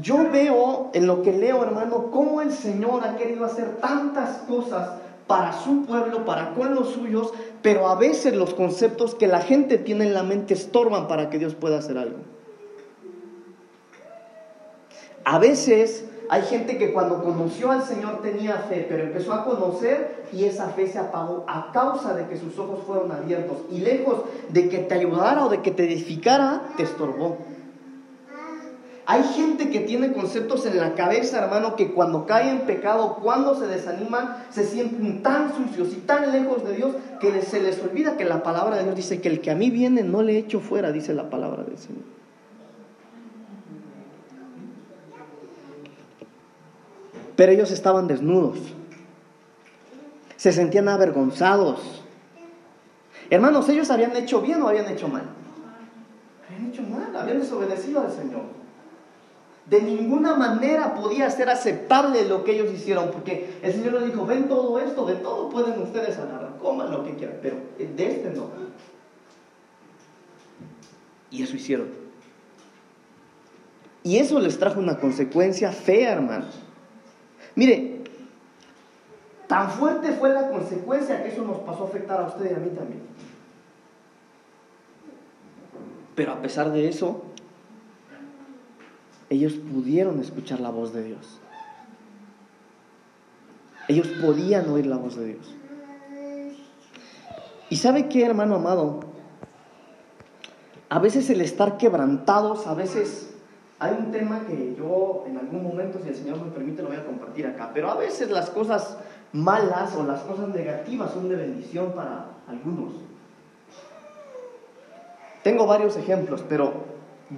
yo 0.00 0.30
veo 0.32 0.92
en 0.94 1.06
lo 1.06 1.20
que 1.20 1.34
leo, 1.34 1.62
hermano, 1.62 2.10
cómo 2.10 2.40
el 2.40 2.52
Señor 2.52 3.06
ha 3.06 3.18
querido 3.18 3.44
hacer 3.44 3.76
tantas 3.82 4.38
cosas 4.48 4.92
para 5.26 5.52
su 5.52 5.84
pueblo, 5.84 6.24
para 6.24 6.54
con 6.54 6.74
los 6.74 6.88
suyos, 6.88 7.34
pero 7.60 7.88
a 7.88 7.96
veces 7.96 8.34
los 8.34 8.54
conceptos 8.54 9.14
que 9.14 9.26
la 9.26 9.42
gente 9.42 9.76
tiene 9.76 10.06
en 10.06 10.14
la 10.14 10.22
mente 10.22 10.54
estorban 10.54 11.06
para 11.06 11.28
que 11.28 11.38
Dios 11.38 11.54
pueda 11.54 11.80
hacer 11.80 11.98
algo. 11.98 12.20
A 15.26 15.38
veces 15.38 16.06
hay 16.34 16.42
gente 16.42 16.78
que 16.78 16.92
cuando 16.92 17.22
conoció 17.22 17.70
al 17.70 17.84
Señor 17.84 18.20
tenía 18.20 18.56
fe, 18.68 18.84
pero 18.88 19.04
empezó 19.04 19.32
a 19.32 19.44
conocer 19.44 20.24
y 20.32 20.46
esa 20.46 20.70
fe 20.70 20.88
se 20.88 20.98
apagó 20.98 21.44
a 21.46 21.70
causa 21.70 22.12
de 22.12 22.26
que 22.26 22.36
sus 22.36 22.58
ojos 22.58 22.80
fueron 22.84 23.12
abiertos. 23.12 23.58
Y 23.70 23.78
lejos 23.78 24.24
de 24.48 24.68
que 24.68 24.78
te 24.78 24.94
ayudara 24.94 25.46
o 25.46 25.48
de 25.48 25.62
que 25.62 25.70
te 25.70 25.84
edificara, 25.84 26.62
te 26.76 26.82
estorbó. 26.82 27.38
Hay 29.06 29.22
gente 29.22 29.70
que 29.70 29.78
tiene 29.78 30.12
conceptos 30.12 30.66
en 30.66 30.80
la 30.80 30.94
cabeza, 30.94 31.44
hermano, 31.44 31.76
que 31.76 31.92
cuando 31.92 32.26
cae 32.26 32.50
en 32.50 32.62
pecado, 32.62 33.20
cuando 33.22 33.54
se 33.54 33.68
desaniman, 33.68 34.44
se 34.50 34.64
sienten 34.64 35.22
tan 35.22 35.54
sucios 35.54 35.92
y 35.92 36.00
tan 36.00 36.32
lejos 36.32 36.64
de 36.64 36.74
Dios 36.74 36.96
que 37.20 37.42
se 37.42 37.62
les 37.62 37.80
olvida 37.80 38.16
que 38.16 38.24
la 38.24 38.42
palabra 38.42 38.78
de 38.78 38.82
Dios 38.82 38.96
dice 38.96 39.20
que 39.20 39.28
el 39.28 39.40
que 39.40 39.52
a 39.52 39.54
mí 39.54 39.70
viene 39.70 40.02
no 40.02 40.20
le 40.20 40.36
echo 40.36 40.58
fuera, 40.58 40.90
dice 40.90 41.14
la 41.14 41.30
palabra 41.30 41.62
del 41.62 41.78
Señor. 41.78 42.13
Pero 47.36 47.52
ellos 47.52 47.70
estaban 47.70 48.06
desnudos. 48.06 48.58
Se 50.36 50.52
sentían 50.52 50.88
avergonzados. 50.88 52.02
Hermanos, 53.30 53.68
ellos 53.68 53.90
habían 53.90 54.14
hecho 54.16 54.40
bien 54.40 54.62
o 54.62 54.68
habían 54.68 54.88
hecho 54.88 55.08
mal. 55.08 55.24
Habían 56.46 56.70
hecho 56.70 56.82
mal, 56.82 57.16
habían 57.16 57.40
desobedecido 57.40 58.00
al 58.00 58.12
Señor. 58.12 58.42
De 59.66 59.80
ninguna 59.80 60.34
manera 60.34 60.94
podía 60.94 61.30
ser 61.30 61.48
aceptable 61.48 62.26
lo 62.26 62.44
que 62.44 62.52
ellos 62.52 62.70
hicieron, 62.70 63.10
porque 63.10 63.58
el 63.62 63.72
Señor 63.72 63.94
les 63.94 64.06
dijo, 64.06 64.26
ven 64.26 64.46
todo 64.46 64.78
esto, 64.78 65.06
de 65.06 65.14
todo 65.14 65.48
pueden 65.48 65.80
ustedes 65.80 66.18
agarrar, 66.18 66.58
coman 66.58 66.90
lo 66.90 67.02
que 67.02 67.14
quieran, 67.14 67.38
pero 67.40 67.56
de 67.78 68.06
este 68.06 68.30
no. 68.30 68.50
Y 71.30 71.42
eso 71.42 71.56
hicieron. 71.56 71.88
Y 74.02 74.18
eso 74.18 74.38
les 74.38 74.58
trajo 74.58 74.80
una 74.80 74.98
consecuencia 74.98 75.72
fea, 75.72 76.12
hermanos. 76.12 76.63
Mire, 77.56 78.02
tan 79.46 79.70
fuerte 79.70 80.12
fue 80.12 80.30
la 80.30 80.50
consecuencia 80.50 81.22
que 81.22 81.28
eso 81.28 81.42
nos 81.42 81.58
pasó 81.58 81.84
a 81.84 81.88
afectar 81.88 82.20
a 82.20 82.26
usted 82.26 82.50
y 82.50 82.54
a 82.54 82.58
mí 82.58 82.70
también. 82.70 83.02
Pero 86.14 86.32
a 86.32 86.42
pesar 86.42 86.70
de 86.72 86.88
eso, 86.88 87.22
ellos 89.30 89.54
pudieron 89.54 90.20
escuchar 90.20 90.60
la 90.60 90.70
voz 90.70 90.92
de 90.92 91.04
Dios. 91.04 91.40
Ellos 93.88 94.08
podían 94.22 94.68
oír 94.70 94.86
la 94.86 94.96
voz 94.96 95.16
de 95.16 95.26
Dios. 95.26 95.54
¿Y 97.68 97.76
sabe 97.76 98.08
qué, 98.08 98.24
hermano 98.24 98.56
amado? 98.56 99.00
A 100.88 100.98
veces 100.98 101.28
el 101.30 101.40
estar 101.40 101.76
quebrantados, 101.76 102.66
a 102.66 102.74
veces 102.74 103.33
hay 103.78 103.96
un 103.98 104.12
tema 104.12 104.46
que 104.46 104.74
yo 104.76 105.24
en 105.26 105.36
algún 105.36 105.62
momento, 105.62 105.98
si 106.02 106.08
el 106.08 106.14
Señor 106.14 106.40
me 106.40 106.50
permite, 106.50 106.82
lo 106.82 106.88
voy 106.88 106.96
a 106.96 107.04
compartir 107.04 107.46
acá, 107.46 107.70
pero 107.74 107.90
a 107.90 107.96
veces 107.96 108.30
las 108.30 108.50
cosas 108.50 108.98
malas 109.32 109.94
o 109.96 110.04
las 110.04 110.20
cosas 110.20 110.48
negativas 110.48 111.12
son 111.12 111.28
de 111.28 111.36
bendición 111.36 111.92
para 111.92 112.26
algunos. 112.46 112.92
Tengo 115.42 115.66
varios 115.66 115.96
ejemplos, 115.96 116.44
pero 116.48 116.72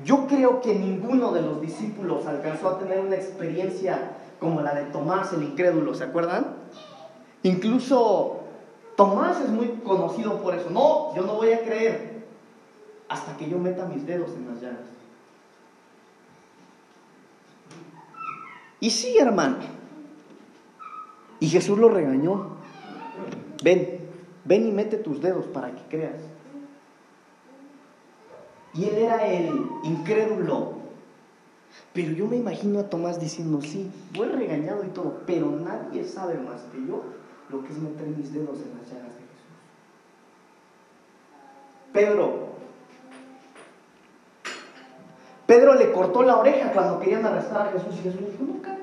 yo 0.05 0.27
creo 0.27 0.61
que 0.61 0.75
ninguno 0.75 1.33
de 1.33 1.43
los 1.43 1.61
discípulos 1.61 2.27
alcanzó 2.27 2.69
a 2.69 2.79
tener 2.79 3.01
una 3.01 3.17
experiencia 3.17 4.13
como 4.39 4.61
la 4.61 4.75
de 4.75 4.85
Tomás 4.85 5.33
el 5.33 5.43
incrédulo, 5.43 5.95
¿se 5.95 6.05
acuerdan? 6.05 6.55
Incluso 7.43 8.41
Tomás 8.97 9.41
es 9.41 9.49
muy 9.49 9.69
conocido 9.85 10.41
por 10.43 10.55
eso. 10.55 10.71
No, 10.71 11.15
yo 11.15 11.23
no 11.23 11.35
voy 11.35 11.53
a 11.53 11.63
creer 11.63 12.25
hasta 13.09 13.37
que 13.37 13.49
yo 13.49 13.59
meta 13.59 13.87
mis 13.87 14.07
dedos 14.07 14.31
en 14.37 14.49
las 14.49 14.61
llagas. 14.61 14.96
Y 18.87 18.91
sí, 18.91 19.19
hermano. 19.19 19.57
Y 21.41 21.49
Jesús 21.49 21.77
lo 21.77 21.89
regañó. 21.89 22.51
Ven, 23.65 23.99
ven 24.45 24.69
y 24.69 24.71
mete 24.71 24.97
tus 24.99 25.21
dedos 25.21 25.47
para 25.47 25.73
que 25.73 25.83
creas. 25.89 26.23
Y 28.75 28.85
él 28.85 28.95
era 28.99 29.27
el 29.27 29.51
incrédulo. 29.83 30.75
Pero 31.93 32.13
yo 32.13 32.29
me 32.29 32.37
imagino 32.37 32.79
a 32.79 32.89
Tomás 32.89 33.19
diciendo, 33.19 33.61
sí, 33.61 33.91
fue 34.15 34.29
regañado 34.29 34.85
y 34.85 34.91
todo, 34.91 35.23
pero 35.27 35.51
nadie 35.51 36.05
sabe 36.05 36.39
más 36.39 36.61
que 36.71 36.79
yo 36.87 37.03
lo 37.49 37.65
que 37.65 37.73
es 37.73 37.79
meter 37.79 38.07
mis 38.07 38.33
dedos 38.33 38.59
en 38.59 38.79
las 38.79 38.89
llagas 38.89 39.17
de 39.17 39.23
Jesús. 39.23 39.47
Pedro, 41.93 42.47
Pedro 45.47 45.75
le 45.75 45.93
cortó 45.93 46.23
la 46.23 46.37
oreja 46.37 46.73
cuando 46.73 46.99
querían 46.99 47.25
arrestar 47.25 47.69
a 47.69 47.73
Jesús 47.73 47.95
y 47.99 48.03
Jesús 48.03 48.21
dijo, 48.21 48.61
cálmate, 48.63 48.76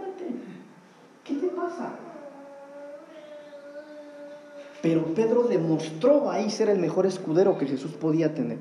¿qué 1.23 1.33
te 1.35 1.47
pasa? 1.47 1.91
Pero 4.81 5.13
Pedro 5.13 5.43
demostró 5.43 6.29
ahí 6.29 6.49
ser 6.49 6.69
el 6.69 6.79
mejor 6.79 7.05
escudero 7.05 7.57
que 7.57 7.65
Jesús 7.65 7.91
podía 7.91 8.33
tener. 8.33 8.57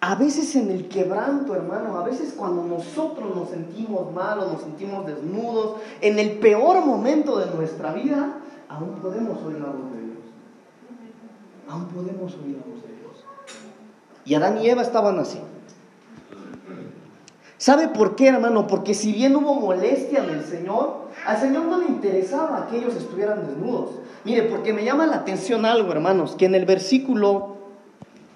A 0.00 0.14
veces 0.16 0.54
en 0.54 0.70
el 0.70 0.86
quebranto, 0.88 1.54
hermano, 1.54 1.98
a 1.98 2.04
veces 2.04 2.34
cuando 2.36 2.62
nosotros 2.62 3.34
nos 3.34 3.48
sentimos 3.48 4.12
malos, 4.12 4.52
nos 4.52 4.60
sentimos 4.60 5.06
desnudos, 5.06 5.80
en 6.02 6.18
el 6.18 6.38
peor 6.38 6.84
momento 6.84 7.38
de 7.38 7.46
nuestra 7.54 7.92
vida, 7.94 8.34
aún 8.68 8.96
podemos 9.00 9.42
oír 9.42 9.58
la 9.60 9.68
voz 9.68 9.92
de 9.92 10.02
Dios. 10.02 10.18
Aún 11.68 11.86
podemos 11.86 12.34
oír 12.34 12.58
la 12.58 12.72
voz 12.72 12.82
de 12.82 12.88
Dios. 12.88 13.24
Y 14.26 14.34
Adán 14.34 14.58
y 14.62 14.68
Eva 14.68 14.82
estaban 14.82 15.18
así. 15.18 15.40
¿Sabe 17.56 17.88
por 17.88 18.16
qué, 18.16 18.28
hermano? 18.28 18.66
Porque 18.66 18.94
si 18.94 19.12
bien 19.12 19.36
hubo 19.36 19.54
molestia 19.54 20.22
del 20.22 20.44
Señor, 20.44 21.08
al 21.26 21.38
Señor 21.38 21.66
no 21.66 21.78
le 21.78 21.86
interesaba 21.86 22.66
que 22.68 22.78
ellos 22.78 22.94
estuvieran 22.96 23.46
desnudos. 23.46 23.90
Mire, 24.24 24.42
porque 24.42 24.72
me 24.72 24.84
llama 24.84 25.06
la 25.06 25.16
atención 25.16 25.64
algo, 25.64 25.92
hermanos, 25.92 26.34
que 26.36 26.46
en 26.46 26.54
el 26.54 26.64
versículo 26.64 27.56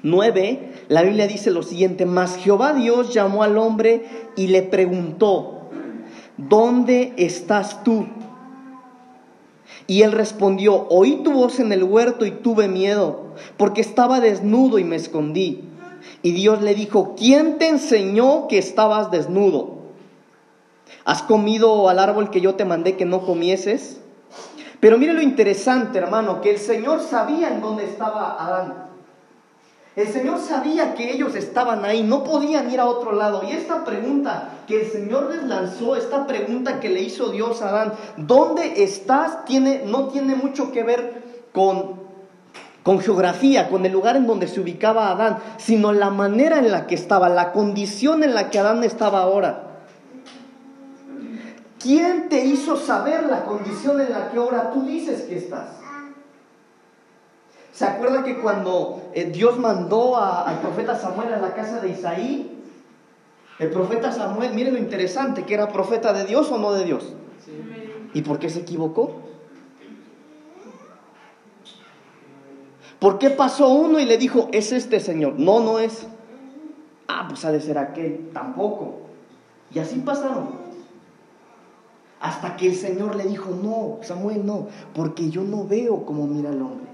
9 0.02 0.72
la 0.88 1.02
Biblia 1.02 1.26
dice 1.26 1.50
lo 1.50 1.62
siguiente, 1.62 2.06
mas 2.06 2.36
Jehová 2.36 2.72
Dios 2.72 3.12
llamó 3.12 3.42
al 3.42 3.58
hombre 3.58 4.06
y 4.36 4.46
le 4.48 4.62
preguntó, 4.62 5.68
¿dónde 6.36 7.12
estás 7.16 7.82
tú? 7.82 8.06
Y 9.86 10.02
él 10.02 10.12
respondió, 10.12 10.86
oí 10.90 11.22
tu 11.24 11.32
voz 11.32 11.60
en 11.60 11.72
el 11.72 11.82
huerto 11.82 12.24
y 12.26 12.30
tuve 12.30 12.68
miedo, 12.68 13.34
porque 13.56 13.80
estaba 13.80 14.20
desnudo 14.20 14.78
y 14.78 14.84
me 14.84 14.96
escondí. 14.96 15.67
Y 16.22 16.32
Dios 16.32 16.62
le 16.62 16.74
dijo, 16.74 17.14
¿quién 17.16 17.58
te 17.58 17.68
enseñó 17.68 18.48
que 18.48 18.58
estabas 18.58 19.10
desnudo? 19.10 19.78
¿Has 21.04 21.22
comido 21.22 21.88
al 21.88 21.98
árbol 21.98 22.30
que 22.30 22.40
yo 22.40 22.54
te 22.54 22.64
mandé 22.64 22.96
que 22.96 23.04
no 23.04 23.24
comieses? 23.24 24.00
Pero 24.80 24.98
mire 24.98 25.12
lo 25.12 25.22
interesante, 25.22 25.98
hermano, 25.98 26.40
que 26.40 26.50
el 26.50 26.58
Señor 26.58 27.00
sabía 27.00 27.48
en 27.48 27.60
dónde 27.60 27.84
estaba 27.84 28.36
Adán. 28.44 28.88
El 29.96 30.06
Señor 30.06 30.38
sabía 30.38 30.94
que 30.94 31.10
ellos 31.10 31.34
estaban 31.34 31.84
ahí, 31.84 32.04
no 32.04 32.22
podían 32.22 32.70
ir 32.70 32.78
a 32.78 32.86
otro 32.86 33.10
lado. 33.10 33.42
Y 33.42 33.50
esta 33.50 33.84
pregunta 33.84 34.50
que 34.68 34.82
el 34.82 34.86
Señor 34.86 35.34
les 35.34 35.42
lanzó, 35.42 35.96
esta 35.96 36.24
pregunta 36.24 36.78
que 36.78 36.88
le 36.88 37.00
hizo 37.00 37.30
Dios 37.30 37.62
a 37.62 37.70
Adán, 37.70 37.92
¿dónde 38.16 38.84
estás? 38.84 39.44
Tiene, 39.44 39.82
no 39.86 40.06
tiene 40.06 40.36
mucho 40.36 40.70
que 40.70 40.84
ver 40.84 41.24
con 41.52 41.97
con 42.82 43.00
geografía, 43.00 43.68
con 43.68 43.84
el 43.84 43.92
lugar 43.92 44.16
en 44.16 44.26
donde 44.26 44.48
se 44.48 44.60
ubicaba 44.60 45.10
Adán, 45.10 45.38
sino 45.58 45.92
la 45.92 46.10
manera 46.10 46.58
en 46.58 46.70
la 46.70 46.86
que 46.86 46.94
estaba, 46.94 47.28
la 47.28 47.52
condición 47.52 48.22
en 48.22 48.34
la 48.34 48.50
que 48.50 48.58
Adán 48.58 48.84
estaba 48.84 49.20
ahora. 49.20 49.64
¿Quién 51.78 52.28
te 52.28 52.44
hizo 52.44 52.76
saber 52.76 53.24
la 53.24 53.44
condición 53.44 54.00
en 54.00 54.10
la 54.10 54.30
que 54.30 54.38
ahora 54.38 54.72
tú 54.72 54.82
dices 54.84 55.22
que 55.22 55.38
estás? 55.38 55.68
¿Se 57.72 57.84
acuerda 57.84 58.24
que 58.24 58.38
cuando 58.38 59.10
eh, 59.14 59.26
Dios 59.26 59.58
mandó 59.58 60.16
al 60.16 60.58
profeta 60.60 60.98
Samuel 60.98 61.32
a 61.32 61.38
la 61.38 61.54
casa 61.54 61.80
de 61.80 61.90
Isaí, 61.90 62.58
el 63.58 63.70
profeta 63.70 64.12
Samuel, 64.12 64.54
mire 64.54 64.70
lo 64.70 64.78
interesante, 64.78 65.44
que 65.44 65.54
era 65.54 65.68
profeta 65.68 66.12
de 66.12 66.24
Dios 66.24 66.50
o 66.50 66.58
no 66.58 66.72
de 66.72 66.84
Dios. 66.84 67.12
¿Y 68.14 68.22
por 68.22 68.38
qué 68.38 68.48
se 68.50 68.60
equivocó? 68.60 69.27
¿Por 72.98 73.18
qué 73.18 73.30
pasó 73.30 73.68
uno 73.68 74.00
y 74.00 74.04
le 74.04 74.18
dijo, 74.18 74.48
es 74.52 74.72
este 74.72 75.00
Señor? 75.00 75.34
No, 75.38 75.60
no 75.60 75.78
es. 75.78 76.06
Ah, 77.06 77.26
pues 77.28 77.44
ha 77.44 77.52
de 77.52 77.60
ser 77.60 77.78
aquel, 77.78 78.30
tampoco. 78.32 79.00
Y 79.72 79.78
así 79.78 80.00
pasaron. 80.00 80.68
Hasta 82.20 82.56
que 82.56 82.66
el 82.66 82.74
Señor 82.74 83.14
le 83.14 83.24
dijo, 83.24 83.50
no, 83.50 83.98
Samuel, 84.02 84.44
no, 84.44 84.66
porque 84.94 85.30
yo 85.30 85.42
no 85.42 85.64
veo 85.64 86.04
como 86.04 86.26
mira 86.26 86.50
el 86.50 86.60
hombre. 86.60 86.88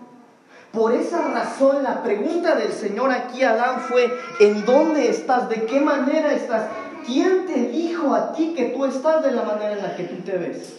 Por 0.71 0.93
esa 0.93 1.29
razón 1.29 1.83
la 1.83 2.03
pregunta 2.03 2.57
del 2.57 2.73
Señor 2.73 3.11
aquí 3.11 3.43
a 3.43 3.51
Adán 3.51 3.81
fue, 3.81 4.13
¿en 4.41 4.65
dónde 4.67 5.09
estás? 5.09 5.49
¿De 5.49 5.65
qué 5.67 5.81
manera 5.81 6.33
estás? 6.35 6.69
¿Quién 7.07 7.47
te 7.47 7.69
dijo 7.69 8.13
a 8.13 8.33
ti 8.33 8.55
que 8.55 8.67
tú 8.67 8.85
estás 8.85 9.23
de 9.23 9.31
la 9.31 9.45
manera 9.45 9.73
en 9.73 9.83
la 9.83 9.97
que 9.97 10.05
tú 10.05 10.17
te 10.23 10.37
ves? 10.37 10.77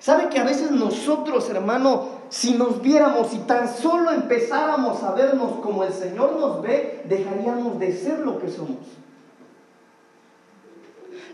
¿Sabe 0.00 0.28
que 0.28 0.38
a 0.38 0.44
veces 0.44 0.70
nosotros, 0.70 1.50
hermano, 1.50 2.17
si 2.30 2.54
nos 2.54 2.82
viéramos 2.82 3.32
y 3.32 3.38
tan 3.38 3.68
solo 3.68 4.10
empezáramos 4.10 5.02
a 5.02 5.12
vernos 5.12 5.52
como 5.62 5.84
el 5.84 5.92
Señor 5.92 6.36
nos 6.38 6.62
ve, 6.62 7.02
dejaríamos 7.08 7.78
de 7.78 7.96
ser 7.96 8.20
lo 8.20 8.38
que 8.38 8.48
somos? 8.48 8.78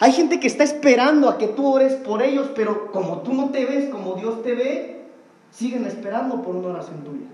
Hay 0.01 0.13
gente 0.13 0.41
que 0.41 0.47
está 0.47 0.65
esperando 0.65 1.29
a 1.29 1.39
que 1.39 1.49
tú 1.49 1.73
ores 1.73 1.95
por 1.95 2.23
ellos, 2.23 2.51
pero 2.55 2.91
como 2.91 3.23
tú 3.23 3.33
no 3.33 3.51
te 3.51 3.65
ves 3.65 3.91
como 3.91 4.15
Dios 4.15 4.43
te 4.43 4.55
ve, 4.55 5.07
siguen 5.51 5.87
esperando 5.87 6.43
por 6.43 6.57
una 6.57 6.69
oración 6.69 7.05
tuya. 7.05 7.27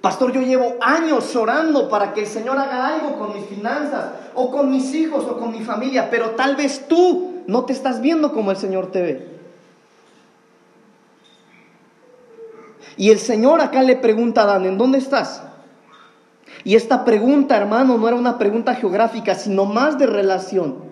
Pastor, 0.00 0.32
yo 0.32 0.40
llevo 0.40 0.76
años 0.80 1.36
orando 1.36 1.88
para 1.88 2.14
que 2.14 2.20
el 2.20 2.26
Señor 2.26 2.58
haga 2.58 2.86
algo 2.86 3.18
con 3.18 3.34
mis 3.34 3.44
finanzas, 3.46 4.12
o 4.34 4.50
con 4.50 4.70
mis 4.70 4.94
hijos, 4.94 5.24
o 5.24 5.38
con 5.38 5.52
mi 5.52 5.62
familia, 5.62 6.08
pero 6.10 6.30
tal 6.30 6.56
vez 6.56 6.86
tú 6.88 7.42
no 7.46 7.64
te 7.66 7.72
estás 7.72 8.00
viendo 8.00 8.32
como 8.32 8.50
el 8.50 8.56
Señor 8.56 8.90
te 8.90 9.02
ve. 9.02 9.39
Y 13.00 13.10
el 13.10 13.18
Señor 13.18 13.62
acá 13.62 13.82
le 13.82 13.96
pregunta 13.96 14.42
a 14.42 14.44
Adán, 14.44 14.66
¿en 14.66 14.76
dónde 14.76 14.98
estás? 14.98 15.42
Y 16.64 16.74
esta 16.74 17.02
pregunta, 17.06 17.56
hermano, 17.56 17.96
no 17.96 18.06
era 18.06 18.14
una 18.14 18.36
pregunta 18.36 18.74
geográfica, 18.74 19.34
sino 19.34 19.64
más 19.64 19.98
de 19.98 20.06
relación. 20.06 20.84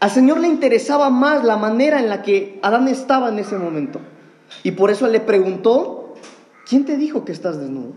Al 0.00 0.10
Señor 0.10 0.40
le 0.40 0.48
interesaba 0.48 1.10
más 1.10 1.44
la 1.44 1.58
manera 1.58 2.00
en 2.00 2.08
la 2.08 2.22
que 2.22 2.58
Adán 2.62 2.88
estaba 2.88 3.28
en 3.28 3.40
ese 3.40 3.58
momento. 3.58 4.00
Y 4.62 4.70
por 4.70 4.90
eso 4.90 5.06
le 5.06 5.20
preguntó, 5.20 6.14
¿quién 6.66 6.86
te 6.86 6.96
dijo 6.96 7.26
que 7.26 7.32
estás 7.32 7.60
desnudo? 7.60 7.92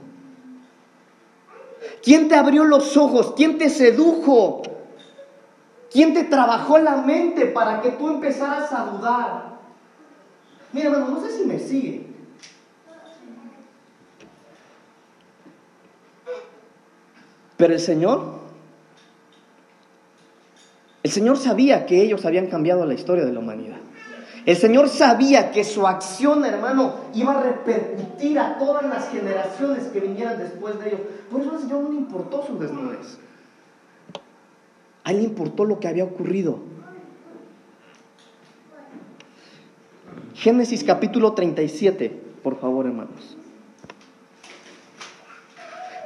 ¿Quién 2.03 2.27
te 2.27 2.35
abrió 2.35 2.65
los 2.65 2.97
ojos? 2.97 3.31
¿Quién 3.37 3.57
te 3.57 3.69
sedujo? 3.69 4.61
¿Quién 5.89 6.13
te 6.13 6.25
trabajó 6.25 6.79
la 6.79 6.97
mente 6.97 7.45
para 7.45 7.79
que 7.79 7.91
tú 7.91 8.09
empezaras 8.09 8.73
a 8.73 8.87
dudar? 8.87 9.52
Mira, 10.73 10.89
hermano, 10.89 11.09
no 11.09 11.21
sé 11.21 11.37
si 11.37 11.45
me 11.45 11.59
sigue. 11.59 12.07
Pero 17.55 17.73
el 17.73 17.79
Señor, 17.79 18.39
el 21.03 21.11
Señor 21.11 21.37
sabía 21.37 21.85
que 21.85 22.01
ellos 22.01 22.25
habían 22.25 22.47
cambiado 22.47 22.85
la 22.85 22.95
historia 22.95 23.23
de 23.23 23.31
la 23.31 23.39
humanidad. 23.39 23.77
El 24.45 24.57
Señor 24.57 24.89
sabía 24.89 25.51
que 25.51 25.63
su 25.63 25.87
acción, 25.87 26.43
hermano, 26.43 26.95
iba 27.13 27.39
a 27.39 27.43
repercutir 27.43 28.37
a 28.39 28.57
todas 28.57 28.83
las 28.83 29.09
generaciones 29.09 29.85
que 29.85 30.01
vinieran 30.01 30.37
después 30.39 30.77
de 30.79 30.89
ellos. 30.89 31.01
Por 31.31 31.41
eso 31.41 31.51
al 31.51 31.61
Señor 31.61 31.83
no 31.83 31.89
le 31.91 31.97
importó 31.97 32.45
su 32.45 32.59
desnudez. 32.59 33.19
A 35.05 35.11
él 35.11 35.17
le 35.17 35.23
importó 35.23 35.63
lo 35.63 35.79
que 35.79 35.87
había 35.87 36.03
ocurrido. 36.03 36.72
Génesis 40.35 40.83
capítulo 40.83 41.33
37, 41.33 42.11
por 42.41 42.59
favor, 42.59 42.85
hermanos. 42.85 43.37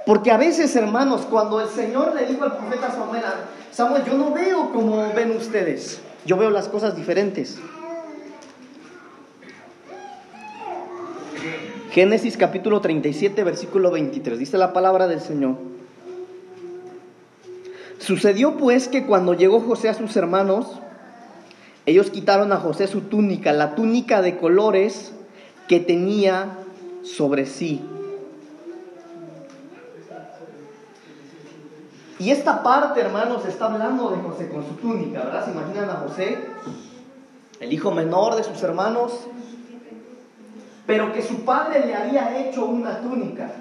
Porque 0.06 0.32
a 0.32 0.38
veces, 0.38 0.76
hermanos, 0.76 1.28
cuando 1.30 1.60
el 1.60 1.68
Señor 1.68 2.16
le 2.16 2.26
dijo 2.26 2.44
al 2.44 2.58
profeta 2.58 2.92
Samuel, 2.92 3.24
Samuel, 3.72 4.04
yo 4.06 4.18
no 4.18 4.34
veo 4.34 4.72
como 4.72 5.14
ven 5.14 5.32
ustedes, 5.32 6.02
yo 6.26 6.38
veo 6.38 6.50
las 6.50 6.68
cosas 6.68 6.96
diferentes. 6.96 7.60
Génesis 11.92 12.38
capítulo 12.38 12.80
37, 12.80 13.44
versículo 13.44 13.92
23, 13.92 14.38
dice 14.38 14.58
la 14.58 14.72
palabra 14.72 15.08
del 15.08 15.20
Señor. 15.20 15.56
Sucedió 17.98 18.56
pues 18.58 18.88
que 18.88 19.06
cuando 19.06 19.34
llegó 19.34 19.60
José 19.62 19.90
a 19.90 19.94
sus 19.94 20.16
hermanos, 20.16 20.80
ellos 21.88 22.12
quitaron 22.12 22.54
a 22.54 22.58
José 22.58 22.86
su 22.86 23.02
túnica, 23.02 23.52
la 23.54 23.74
túnica 23.74 24.22
de 24.22 24.38
colores 24.38 25.14
que 25.68 25.80
tenía 25.80 26.58
sobre 27.02 27.48
sí 27.48 27.82
Y 32.20 32.32
esta 32.32 32.64
parte, 32.64 33.00
hermanos, 33.00 33.46
está 33.46 33.66
hablando 33.66 34.10
de 34.10 34.18
José 34.18 34.50
con 34.50 34.66
su 34.66 34.74
túnica, 34.76 35.20
¿verdad? 35.20 35.46
¿Se 35.46 35.52
imaginan 35.52 35.90
a 35.90 35.96
José, 35.96 36.38
el 37.60 37.72
hijo 37.72 37.92
menor 37.92 38.36
de 38.36 38.44
sus 38.44 38.62
hermanos? 38.64 39.28
Pero 40.88 41.14
que 41.14 41.22
su 41.22 41.46
padre 41.46 41.86
le 41.86 41.96
había 41.96 42.40
hecho 42.40 42.66
una 42.66 43.02
túnica. 43.02 43.52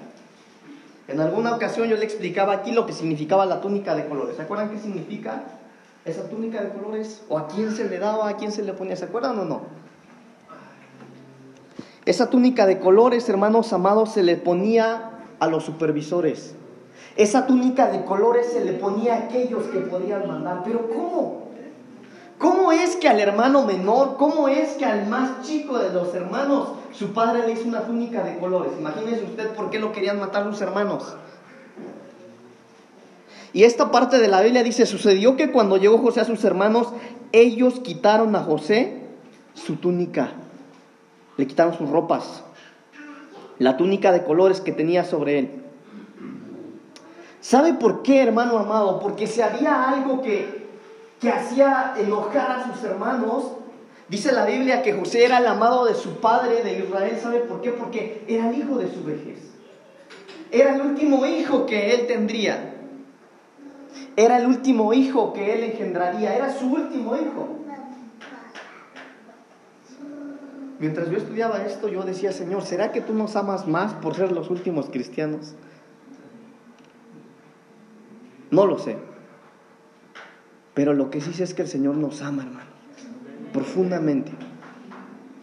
En 1.07 1.19
alguna 1.19 1.55
ocasión 1.55 1.87
yo 1.87 1.97
le 1.97 2.05
explicaba 2.05 2.53
aquí 2.53 2.71
lo 2.71 2.87
que 2.87 2.93
significaba 2.93 3.45
la 3.45 3.61
túnica 3.61 3.95
de 3.95 4.07
colores. 4.07 4.37
¿Se 4.37 4.41
acuerdan 4.41 4.71
qué 4.71 4.79
significa 4.79 5.43
esa 6.11 6.29
túnica 6.29 6.61
de 6.61 6.69
colores? 6.69 7.23
¿O 7.29 7.37
a 7.37 7.47
quién 7.47 7.75
se 7.75 7.87
le 7.87 7.99
daba, 7.99 8.29
a 8.29 8.37
quién 8.37 8.51
se 8.51 8.63
le 8.63 8.73
ponía? 8.73 8.95
¿Se 8.95 9.05
acuerdan 9.05 9.37
o 9.39 9.45
no? 9.45 9.61
Esa 12.05 12.29
túnica 12.29 12.65
de 12.65 12.79
colores, 12.79 13.27
hermanos 13.27 13.73
amados, 13.73 14.13
se 14.13 14.23
le 14.23 14.37
ponía 14.37 15.11
a 15.39 15.47
los 15.47 15.65
supervisores. 15.65 16.55
Esa 17.17 17.45
túnica 17.45 17.89
de 17.91 18.05
colores 18.05 18.47
se 18.51 18.63
le 18.63 18.73
ponía 18.73 19.15
a 19.15 19.17
aquellos 19.25 19.63
que 19.65 19.79
podían 19.79 20.27
mandar. 20.27 20.61
Pero 20.63 20.87
¿cómo? 20.89 21.47
¿Cómo 22.37 22.71
es 22.71 22.95
que 22.95 23.09
al 23.09 23.19
hermano 23.19 23.65
menor, 23.65 24.15
cómo 24.17 24.47
es 24.47 24.73
que 24.73 24.85
al 24.85 25.07
más 25.07 25.41
chico 25.41 25.79
de 25.79 25.91
los 25.91 26.13
hermanos, 26.13 26.69
su 26.93 27.11
padre 27.11 27.47
le 27.47 27.53
hizo 27.53 27.67
una 27.67 27.81
túnica 27.81 28.23
de 28.23 28.37
colores? 28.37 28.71
Imagínese 28.79 29.23
usted 29.23 29.49
por 29.55 29.71
qué 29.71 29.79
lo 29.79 29.91
querían 29.91 30.19
matar 30.19 30.43
sus 30.45 30.61
hermanos. 30.61 31.15
Y 33.57 33.63
esta 33.63 33.89
parte 33.89 34.19
de 34.19 34.27
la 34.27 34.41
Biblia 34.41 34.61
dice, 34.61 34.85
sucedió 34.85 35.35
que 35.35 35.51
cuando 35.51 35.77
llegó 35.77 35.97
José 35.97 36.21
a 36.21 36.25
sus 36.25 36.43
hermanos, 36.43 36.89
ellos 37.31 37.79
quitaron 37.79 38.35
a 38.35 38.43
José 38.43 39.01
su 39.55 39.77
túnica, 39.77 40.29
le 41.37 41.47
quitaron 41.47 41.73
sus 41.73 41.89
ropas, 41.89 42.43
la 43.57 43.75
túnica 43.75 44.11
de 44.11 44.23
colores 44.23 44.61
que 44.61 44.73
tenía 44.73 45.03
sobre 45.03 45.39
él. 45.39 45.63
¿Sabe 47.41 47.73
por 47.73 48.03
qué, 48.03 48.21
hermano 48.21 48.59
amado? 48.59 48.99
Porque 48.99 49.25
si 49.25 49.41
había 49.41 49.89
algo 49.89 50.21
que, 50.21 50.67
que 51.19 51.29
hacía 51.31 51.95
enojar 51.97 52.51
a 52.51 52.71
sus 52.71 52.83
hermanos, 52.83 53.53
dice 54.07 54.33
la 54.33 54.45
Biblia 54.45 54.83
que 54.83 54.93
José 54.93 55.25
era 55.25 55.39
el 55.39 55.47
amado 55.47 55.85
de 55.85 55.95
su 55.95 56.17
padre 56.17 56.61
de 56.61 56.77
Israel. 56.77 57.17
¿Sabe 57.19 57.39
por 57.39 57.61
qué? 57.61 57.71
Porque 57.71 58.23
era 58.27 58.51
el 58.51 58.59
hijo 58.59 58.77
de 58.77 58.93
su 58.93 59.03
vejez. 59.03 59.39
Era 60.51 60.75
el 60.75 60.81
último 60.81 61.25
hijo 61.25 61.65
que 61.65 61.95
él 61.95 62.05
tendría. 62.05 62.75
Era 64.17 64.39
el 64.39 64.47
último 64.47 64.93
hijo 64.93 65.31
que 65.31 65.53
él 65.53 65.63
engendraría. 65.63 66.35
Era 66.35 66.51
su 66.51 66.65
último 66.65 67.15
hijo. 67.15 67.49
Mientras 70.79 71.09
yo 71.11 71.17
estudiaba 71.17 71.63
esto, 71.63 71.87
yo 71.87 72.01
decía, 72.01 72.31
Señor, 72.31 72.63
¿será 72.63 72.91
que 72.91 72.99
tú 72.99 73.13
nos 73.13 73.35
amas 73.35 73.67
más 73.67 73.93
por 73.93 74.15
ser 74.15 74.31
los 74.31 74.49
últimos 74.49 74.89
cristianos? 74.89 75.53
No 78.49 78.65
lo 78.65 78.79
sé. 78.79 78.97
Pero 80.73 80.93
lo 80.93 81.11
que 81.11 81.21
sí 81.21 81.31
sé 81.33 81.43
es 81.43 81.53
que 81.53 81.61
el 81.61 81.67
Señor 81.67 81.95
nos 81.95 82.23
ama, 82.23 82.41
hermano. 82.41 82.71
Profundamente. 83.53 84.31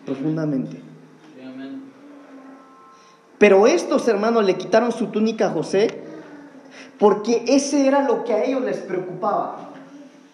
Profundamente. 0.04 0.80
Pero 3.38 3.68
estos 3.68 4.08
hermanos 4.08 4.44
le 4.44 4.56
quitaron 4.56 4.90
su 4.90 5.08
túnica 5.08 5.46
a 5.46 5.50
José 5.50 6.03
porque 6.98 7.44
ese 7.48 7.87
era 7.87 8.02
lo 8.02 8.24
que 8.24 8.33
a 8.33 8.44
ellos 8.44 8.62
les 8.62 8.78
preocupaba. 8.78 9.70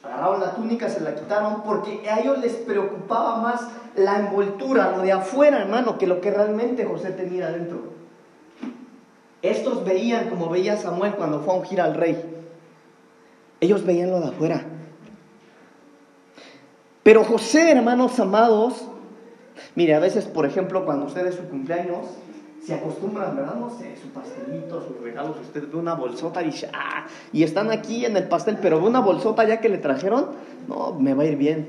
Agarraron 0.02 0.40
la 0.40 0.54
túnica, 0.54 0.88
se 0.88 1.00
la 1.00 1.14
quitaron 1.14 1.62
porque 1.62 2.08
a 2.08 2.20
ellos 2.20 2.38
les 2.38 2.54
preocupaba 2.54 3.36
más 3.36 3.68
la 3.96 4.18
envoltura, 4.18 4.92
lo 4.96 5.02
de 5.02 5.12
afuera, 5.12 5.60
hermano, 5.60 5.98
que 5.98 6.06
lo 6.06 6.20
que 6.20 6.30
realmente 6.30 6.84
José 6.84 7.10
tenía 7.10 7.46
adentro. 7.46 7.90
Estos 9.42 9.84
veían 9.84 10.28
como 10.28 10.48
veía 10.48 10.76
Samuel 10.76 11.14
cuando 11.14 11.40
fue 11.40 11.54
a 11.54 11.56
ungir 11.58 11.80
al 11.80 11.94
rey. 11.94 12.22
Ellos 13.60 13.84
veían 13.84 14.10
lo 14.10 14.20
de 14.20 14.28
afuera. 14.28 14.64
Pero 17.02 17.24
José, 17.24 17.70
hermanos 17.70 18.18
amados, 18.20 18.86
Mire, 19.74 19.94
a 19.94 20.00
veces, 20.00 20.24
por 20.26 20.46
ejemplo, 20.46 20.84
cuando 20.84 21.06
usted 21.06 21.26
es 21.26 21.36
su 21.36 21.48
cumpleaños, 21.48 22.06
se 22.64 22.74
acostumbran, 22.74 23.36
¿verdad? 23.36 23.54
No 23.54 23.70
sé, 23.70 23.96
su 23.96 24.08
pastelito, 24.08 24.86
sus 24.86 25.00
regalos, 25.02 25.36
usted 25.40 25.64
ve 25.70 25.78
una 25.78 25.94
bolsota 25.94 26.42
y 26.42 26.46
dice, 26.46 26.68
ah, 26.72 27.06
y 27.32 27.42
están 27.42 27.70
aquí 27.70 28.04
en 28.04 28.16
el 28.16 28.28
pastel, 28.28 28.58
pero 28.60 28.80
ve 28.80 28.86
una 28.86 29.00
bolsota 29.00 29.44
ya 29.46 29.60
que 29.60 29.68
le 29.68 29.78
trajeron, 29.78 30.26
no, 30.68 30.94
me 30.94 31.14
va 31.14 31.22
a 31.22 31.26
ir 31.26 31.36
bien. 31.36 31.66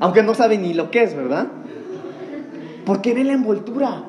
Aunque 0.00 0.22
no 0.22 0.34
sabe 0.34 0.58
ni 0.58 0.74
lo 0.74 0.90
que 0.90 1.02
es, 1.02 1.16
¿verdad? 1.16 1.46
Porque 2.84 3.14
ve 3.14 3.24
la 3.24 3.32
envoltura. 3.32 4.04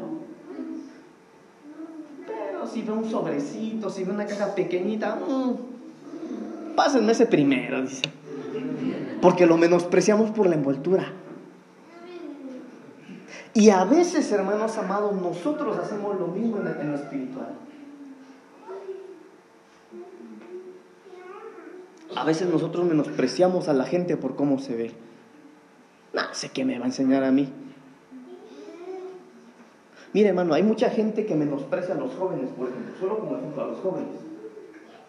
Pero 2.28 2.68
si 2.68 2.82
ve 2.82 2.92
un 2.92 3.10
sobrecito, 3.10 3.90
si 3.90 4.04
ve 4.04 4.12
una 4.12 4.26
caja 4.26 4.54
pequeñita, 4.54 5.16
mmm, 5.16 6.76
pásenme 6.76 7.14
ese 7.14 7.26
primero, 7.26 7.82
dice. 7.82 8.04
Porque 9.22 9.46
lo 9.46 9.58
menospreciamos 9.58 10.32
por 10.32 10.48
la 10.48 10.56
envoltura. 10.56 11.14
Y 13.58 13.72
a 13.72 13.86
veces, 13.86 14.32
hermanos 14.32 14.78
amados, 14.78 15.20
nosotros 15.20 15.80
hacemos 15.80 16.20
lo 16.20 16.28
mismo 16.28 16.58
en 16.58 16.92
lo 16.92 16.96
espiritual. 16.96 17.56
A 22.16 22.24
veces 22.24 22.48
nosotros 22.48 22.86
menospreciamos 22.86 23.68
a 23.68 23.74
la 23.74 23.86
gente 23.86 24.16
por 24.16 24.36
cómo 24.36 24.60
se 24.60 24.76
ve. 24.76 24.92
No 26.14 26.22
sé 26.34 26.50
qué 26.50 26.66
me 26.66 26.78
va 26.78 26.86
a 26.86 26.90
enseñar 26.90 27.24
a 27.24 27.32
mí. 27.32 27.52
Mire, 30.14 30.30
hermano, 30.30 30.54
hay 30.54 30.62
mucha 30.62 30.92
gente 30.92 31.26
que 31.26 31.34
menosprecia 31.34 31.96
a 31.96 31.98
los 31.98 32.14
jóvenes, 32.14 32.52
por 32.52 32.70
ejemplo, 32.70 32.94
solo 33.00 33.18
como 33.18 33.38
ejemplo 33.38 33.64
a 33.64 33.68
los 33.70 33.80
jóvenes. 33.80 34.20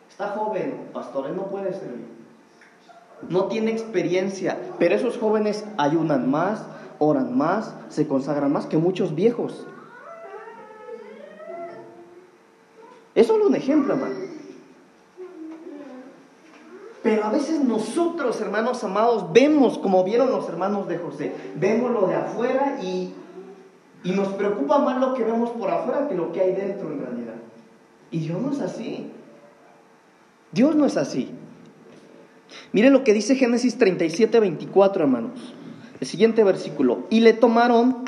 Está 0.08 0.28
joven, 0.28 0.88
pastor, 0.94 1.26
él 1.26 1.36
no 1.36 1.50
puede 1.50 1.74
servir. 1.74 2.06
No 3.28 3.44
tiene 3.48 3.72
experiencia, 3.72 4.58
pero 4.78 4.94
esos 4.94 5.18
jóvenes 5.18 5.66
ayunan 5.76 6.30
más, 6.30 6.64
oran 6.98 7.36
más, 7.36 7.74
se 7.88 8.06
consagran 8.06 8.52
más 8.52 8.66
que 8.66 8.76
muchos 8.76 9.14
viejos. 9.14 9.66
Es 13.14 13.26
solo 13.26 13.46
un 13.48 13.54
ejemplo, 13.54 13.94
hermano. 13.94 14.14
Pero 17.02 17.24
a 17.24 17.30
veces 17.30 17.60
nosotros, 17.64 18.40
hermanos 18.40 18.82
amados, 18.84 19.32
vemos 19.32 19.78
como 19.78 20.04
vieron 20.04 20.30
los 20.30 20.48
hermanos 20.48 20.88
de 20.88 20.98
José, 20.98 21.32
vemos 21.56 21.90
lo 21.90 22.06
de 22.06 22.16
afuera 22.16 22.78
y, 22.82 23.14
y 24.04 24.12
nos 24.12 24.28
preocupa 24.28 24.78
más 24.78 25.00
lo 25.00 25.14
que 25.14 25.24
vemos 25.24 25.50
por 25.50 25.70
afuera 25.70 26.08
que 26.08 26.14
lo 26.14 26.32
que 26.32 26.40
hay 26.40 26.52
dentro 26.54 26.92
en 26.92 27.00
realidad. 27.00 27.34
Y 28.10 28.20
Dios 28.20 28.40
no 28.40 28.52
es 28.52 28.60
así. 28.60 29.12
Dios 30.52 30.74
no 30.74 30.86
es 30.86 30.96
así. 30.96 31.30
Miren 32.72 32.92
lo 32.92 33.04
que 33.04 33.12
dice 33.12 33.36
Génesis 33.36 33.78
37, 33.78 34.40
24, 34.40 35.02
hermanos. 35.02 35.54
El 36.00 36.06
siguiente 36.06 36.44
versículo. 36.44 37.06
Y 37.10 37.20
le 37.20 37.32
tomaron 37.32 38.04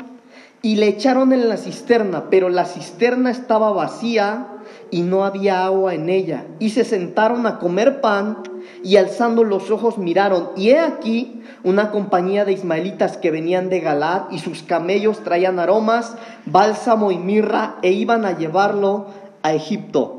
y 0.61 0.75
le 0.75 0.87
echaron 0.87 1.33
en 1.33 1.49
la 1.49 1.57
cisterna, 1.57 2.29
pero 2.29 2.49
la 2.49 2.65
cisterna 2.65 3.31
estaba 3.31 3.71
vacía 3.71 4.47
y 4.91 5.01
no 5.01 5.25
había 5.25 5.65
agua 5.65 5.95
en 5.95 6.09
ella. 6.09 6.45
Y 6.59 6.69
se 6.69 6.85
sentaron 6.85 7.47
a 7.47 7.57
comer 7.59 7.99
pan 7.99 8.37
y 8.83 8.97
alzando 8.97 9.43
los 9.43 9.71
ojos 9.71 9.97
miraron. 9.97 10.49
Y 10.55 10.69
he 10.69 10.79
aquí 10.79 11.41
una 11.63 11.91
compañía 11.91 12.45
de 12.45 12.53
ismaelitas 12.53 13.17
que 13.17 13.31
venían 13.31 13.69
de 13.69 13.79
Galad 13.79 14.23
y 14.31 14.39
sus 14.39 14.63
camellos 14.63 15.23
traían 15.23 15.59
aromas, 15.59 16.15
bálsamo 16.45 17.11
y 17.11 17.17
mirra 17.17 17.77
e 17.81 17.91
iban 17.91 18.25
a 18.25 18.37
llevarlo 18.37 19.07
a 19.41 19.53
Egipto. 19.53 20.17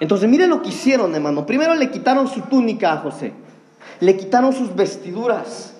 Entonces 0.00 0.28
miren 0.28 0.50
lo 0.50 0.62
que 0.62 0.68
hicieron, 0.68 1.14
hermano. 1.14 1.46
Primero 1.46 1.74
le 1.74 1.90
quitaron 1.90 2.28
su 2.28 2.42
túnica 2.42 2.92
a 2.92 2.98
José. 2.98 3.32
Le 4.00 4.16
quitaron 4.16 4.52
sus 4.52 4.76
vestiduras 4.76 5.77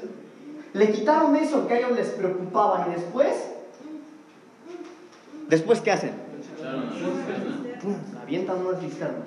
le 0.74 0.92
quitaron 0.92 1.36
eso 1.36 1.66
que 1.66 1.74
a 1.74 1.78
ellos 1.78 1.92
les 1.92 2.08
preocupaba 2.08 2.86
y 2.88 3.00
después, 3.00 3.34
¿después 5.48 5.80
qué 5.80 5.92
hacen? 5.92 6.28
avientan 8.22 8.66
una 8.66 8.78
cisterna. 8.78 9.24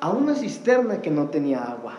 A 0.00 0.10
una 0.10 0.34
cisterna 0.34 1.00
que 1.00 1.10
no 1.10 1.28
tenía 1.28 1.62
agua. 1.62 1.94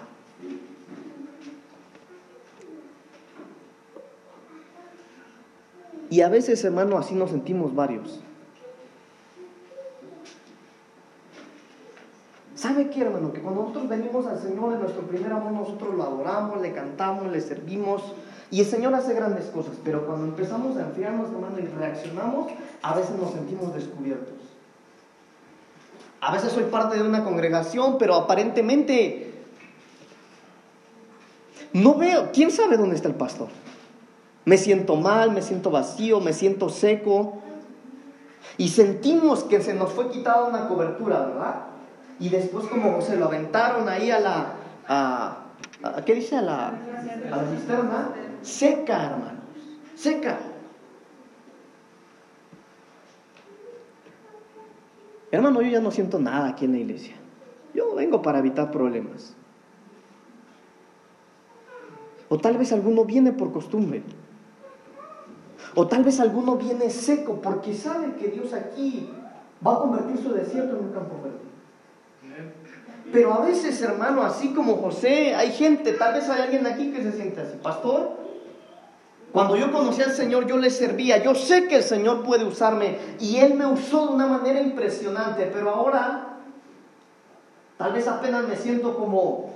Y 6.10 6.22
a 6.22 6.30
veces, 6.30 6.64
hermano, 6.64 6.98
así 6.98 7.14
nos 7.14 7.30
sentimos 7.32 7.76
varios. 7.76 8.22
¿Sabe 12.60 12.90
qué, 12.90 13.04
hermano? 13.04 13.32
Que 13.32 13.40
cuando 13.40 13.62
nosotros 13.62 13.88
venimos 13.88 14.26
al 14.26 14.38
Señor 14.38 14.74
en 14.74 14.82
nuestro 14.82 15.04
primer 15.04 15.32
amor, 15.32 15.54
nosotros 15.54 15.96
lo 15.96 16.04
adoramos, 16.04 16.60
le 16.60 16.74
cantamos, 16.74 17.32
le 17.32 17.40
servimos. 17.40 18.02
Y 18.52 18.60
el 18.60 18.66
Señor 18.66 18.94
hace 18.94 19.14
grandes 19.14 19.46
cosas. 19.46 19.76
Pero 19.82 20.06
cuando 20.06 20.26
empezamos 20.26 20.76
a 20.76 20.82
enfriarnos, 20.82 21.30
hermano, 21.30 21.58
y 21.58 21.68
reaccionamos, 21.68 22.52
a 22.82 22.96
veces 22.96 23.16
nos 23.18 23.32
sentimos 23.32 23.74
descubiertos. 23.74 24.34
A 26.20 26.34
veces 26.34 26.52
soy 26.52 26.66
parte 26.66 26.98
de 26.98 27.04
una 27.04 27.24
congregación, 27.24 27.98
pero 27.98 28.16
aparentemente 28.16 29.32
no 31.72 31.96
veo. 31.96 32.32
¿Quién 32.34 32.52
sabe 32.52 32.76
dónde 32.76 32.98
está 32.98 33.08
el 33.08 33.16
pastor? 33.16 33.48
Me 34.44 34.58
siento 34.58 34.98
mal, 34.98 35.32
me 35.32 35.42
siento 35.42 35.72
vacío, 35.72 36.20
me 36.20 36.34
siento 36.34 36.68
seco. 36.68 37.38
Y 38.58 38.68
sentimos 38.68 39.46
que 39.46 39.62
se 39.62 39.74
nos 39.74 39.94
fue 39.94 40.10
quitada 40.10 40.44
una 40.44 40.68
cobertura, 40.68 41.20
¿verdad? 41.26 41.69
Y 42.20 42.30
después 42.30 42.68
como 42.68 43.02
se 43.02 43.16
lo 43.16 43.26
aventaron 43.26 43.88
ahí 43.88 44.12
a 44.12 44.20
la... 44.20 45.46
¿Qué 46.06 46.16
dice? 46.16 46.38
A 46.38 46.42
la, 46.42 46.68
a 46.68 47.36
la 47.38 47.46
cisterna. 47.50 48.10
Seca, 48.42 49.06
hermanos. 49.06 49.44
Seca. 49.96 50.38
Hermano, 55.32 55.62
yo 55.62 55.70
ya 55.70 55.80
no 55.80 55.92
siento 55.92 56.20
nada 56.20 56.50
aquí 56.50 56.66
en 56.66 56.72
la 56.74 56.80
iglesia. 56.80 57.16
Yo 57.74 57.96
vengo 57.96 58.22
para 58.22 58.40
evitar 58.40 58.72
problemas. 58.72 59.36
O 62.28 62.38
tal 62.38 62.58
vez 62.58 62.74
alguno 62.74 63.06
viene 63.06 63.32
por 63.32 63.52
costumbre. 63.52 64.04
O 65.76 65.88
tal 65.88 66.04
vez 66.04 66.20
alguno 66.20 66.58
viene 66.58 66.90
seco 66.90 67.42
porque 67.42 67.74
sabe 67.74 68.16
que 68.16 68.30
Dios 68.30 68.54
aquí 68.54 69.10
va 69.66 69.74
a 69.74 69.80
convertir 69.80 70.18
su 70.18 70.34
desierto 70.34 70.78
en 70.78 70.86
un 70.86 70.92
campo 70.92 71.22
verde. 71.24 71.49
Pero 73.12 73.34
a 73.34 73.46
veces, 73.46 73.82
hermano, 73.82 74.24
así 74.24 74.54
como 74.54 74.78
José, 74.78 75.34
hay 75.36 75.52
gente, 75.52 75.94
tal 75.94 76.14
vez 76.14 76.30
hay 76.30 76.44
alguien 76.44 76.68
aquí 76.68 76.92
que 76.92 77.02
se 77.02 77.12
siente 77.14 77.42
así, 77.42 77.58
pastor. 77.62 78.20
Cuando 79.32 79.56
yo 79.56 79.72
conocí 79.72 80.02
al 80.02 80.14
Señor, 80.14 80.48
yo 80.48 80.58
le 80.58 80.70
servía. 80.70 81.22
Yo 81.24 81.36
sé 81.36 81.68
que 81.68 81.78
el 81.78 81.84
Señor 81.84 82.24
puede 82.24 82.46
usarme 82.46 82.98
y 83.20 83.38
Él 83.38 83.54
me 83.54 83.66
usó 83.66 84.08
de 84.08 84.14
una 84.14 84.28
manera 84.28 84.60
impresionante, 84.60 85.50
pero 85.54 85.70
ahora 85.70 86.38
tal 87.78 87.94
vez 87.94 88.08
apenas 88.08 88.48
me 88.48 88.56
siento 88.56 88.98
como 88.98 89.52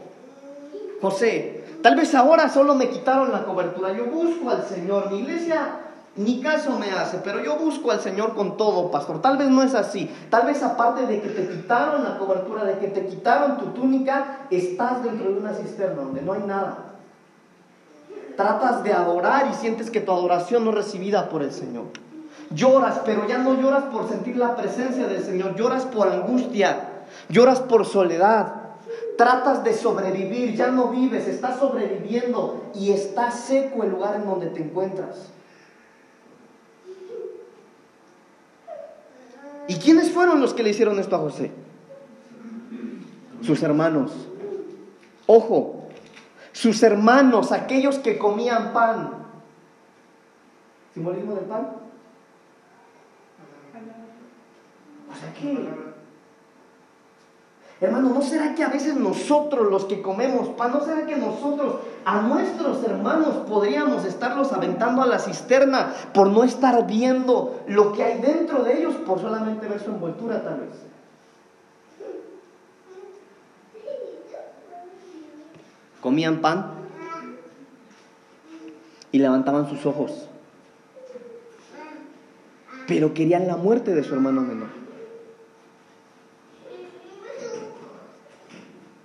José. 1.02 1.64
Tal 1.82 1.96
vez 1.96 2.14
ahora 2.16 2.50
solo 2.50 2.76
me 2.76 2.90
quitaron 2.90 3.32
la 3.32 3.46
cobertura. 3.46 3.94
Yo 3.94 4.06
busco 4.06 4.50
al 4.50 4.64
Señor. 4.64 5.12
Mi 5.12 5.20
iglesia 5.20 5.80
ni 6.16 6.42
caso 6.42 6.78
me 6.78 6.92
hace, 6.92 7.18
pero 7.24 7.44
yo 7.44 7.58
busco 7.58 7.90
al 7.90 8.00
Señor 8.00 8.36
con 8.36 8.56
todo, 8.56 8.92
pastor. 8.92 9.20
Tal 9.22 9.38
vez 9.38 9.50
no 9.50 9.64
es 9.64 9.74
así. 9.74 10.14
Tal 10.30 10.46
vez 10.46 10.62
aparte 10.62 11.08
de 11.08 11.20
que 11.22 11.30
te 11.30 11.48
quitaron 11.50 12.04
la 12.04 12.20
cobertura, 12.20 12.64
de 12.66 12.78
que 12.78 12.88
te 12.88 13.08
quitaron 13.08 13.58
tu 13.58 13.68
túnica, 13.68 14.42
estás 14.52 15.04
dentro 15.04 15.32
de 15.32 15.40
una 15.40 15.54
cisterna 15.54 16.04
donde 16.04 16.22
no 16.22 16.34
hay 16.34 16.44
nada. 16.44 16.94
Tratas 18.38 18.84
de 18.84 18.94
adorar 18.94 19.48
y 19.52 19.56
sientes 19.56 19.90
que 19.90 20.02
tu 20.02 20.12
adoración 20.12 20.64
no 20.64 20.70
es 20.70 20.78
recibida 20.78 21.30
por 21.30 21.42
el 21.42 21.52
Señor. 21.52 21.86
Lloras, 22.52 23.02
pero 23.04 23.28
ya 23.28 23.40
no 23.40 23.60
lloras 23.60 23.86
por 23.86 24.08
sentir 24.08 24.38
la 24.38 24.56
presencia 24.56 25.08
del 25.08 25.24
Señor, 25.24 25.56
lloras 25.56 25.86
por 25.86 26.08
angustia, 26.08 26.90
lloras 27.30 27.60
por 27.60 27.86
soledad. 27.86 28.54
Tratas 29.18 29.64
de 29.64 29.74
sobrevivir, 29.74 30.56
ya 30.56 30.68
no 30.68 30.90
vives, 30.90 31.28
estás 31.28 31.58
sobreviviendo 31.58 32.66
y 32.76 32.92
está 32.92 33.32
seco 33.32 33.84
el 33.84 33.90
lugar 33.90 34.16
en 34.16 34.26
donde 34.26 34.48
te 34.48 34.62
encuentras. 34.62 35.33
¿Y 39.68 39.76
quiénes 39.76 40.12
fueron 40.12 40.42
los 40.42 40.54
que 40.54 40.64
le 40.64 40.72
hicieron 40.72 41.00
esto 41.00 41.16
a 41.16 41.20
José? 41.20 41.52
Sus 43.42 43.62
hermanos. 43.64 44.12
Ojo, 45.26 45.90
sus 46.52 46.82
hermanos, 46.84 47.52
aquellos 47.52 48.00
que 48.00 48.18
comían 48.18 48.74
pan. 48.74 49.12
¿Simbolismo 50.94 51.36
del 51.36 51.46
pan? 51.46 51.70
O 55.12 55.16
sea 55.16 55.34
que 55.34 55.93
Hermano, 57.84 58.12
¿no 58.12 58.22
será 58.22 58.56
que 58.56 58.64
a 58.64 58.70
veces 58.70 58.96
nosotros 58.96 59.70
los 59.70 59.84
que 59.84 60.02
comemos 60.02 60.48
pan, 60.56 60.72
no 60.72 60.86
será 60.86 61.06
que 61.06 61.18
nosotros 61.18 61.82
a 62.06 62.22
nuestros 62.22 62.82
hermanos 62.86 63.44
podríamos 63.46 64.06
estarlos 64.06 64.54
aventando 64.54 65.02
a 65.02 65.06
la 65.06 65.20
cisterna 65.20 65.94
por 66.14 66.30
no 66.30 66.46
estar 66.46 66.88
viendo 66.88 67.62
lo 67.68 67.92
que 67.92 68.06
hay 68.06 68.22
dentro 68.22 68.64
de 68.64 68.80
ellos, 68.80 68.96
por 69.06 69.20
solamente 69.20 69.68
ver 69.68 69.82
su 69.82 69.90
envoltura 69.90 70.42
tal 70.42 70.62
vez? 70.62 70.70
Comían 76.00 76.38
pan. 76.38 76.72
y 79.12 79.20
levantaban 79.20 79.70
sus 79.70 79.86
ojos. 79.86 80.30
Pero 82.88 83.14
querían 83.14 83.46
la 83.46 83.58
muerte 83.58 83.94
de 83.94 84.04
su 84.06 84.14
hermano 84.14 84.42
menor. 84.42 84.83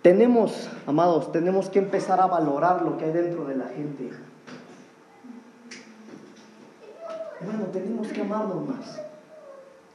Tenemos, 0.03 0.69
amados, 0.87 1.33
tenemos 1.33 1.69
que 1.69 1.81
empezar 1.81 2.21
a 2.21 2.27
valorar 2.27 2.83
lo 2.83 2.97
que 2.97 3.07
hay 3.07 3.13
dentro 3.13 3.45
de 3.45 3.57
la 3.57 3.67
gente. 3.67 4.11
Hermano, 7.41 7.67
tenemos 7.73 8.09
que 8.09 8.21
amarnos 8.21 8.67
más. 8.67 9.01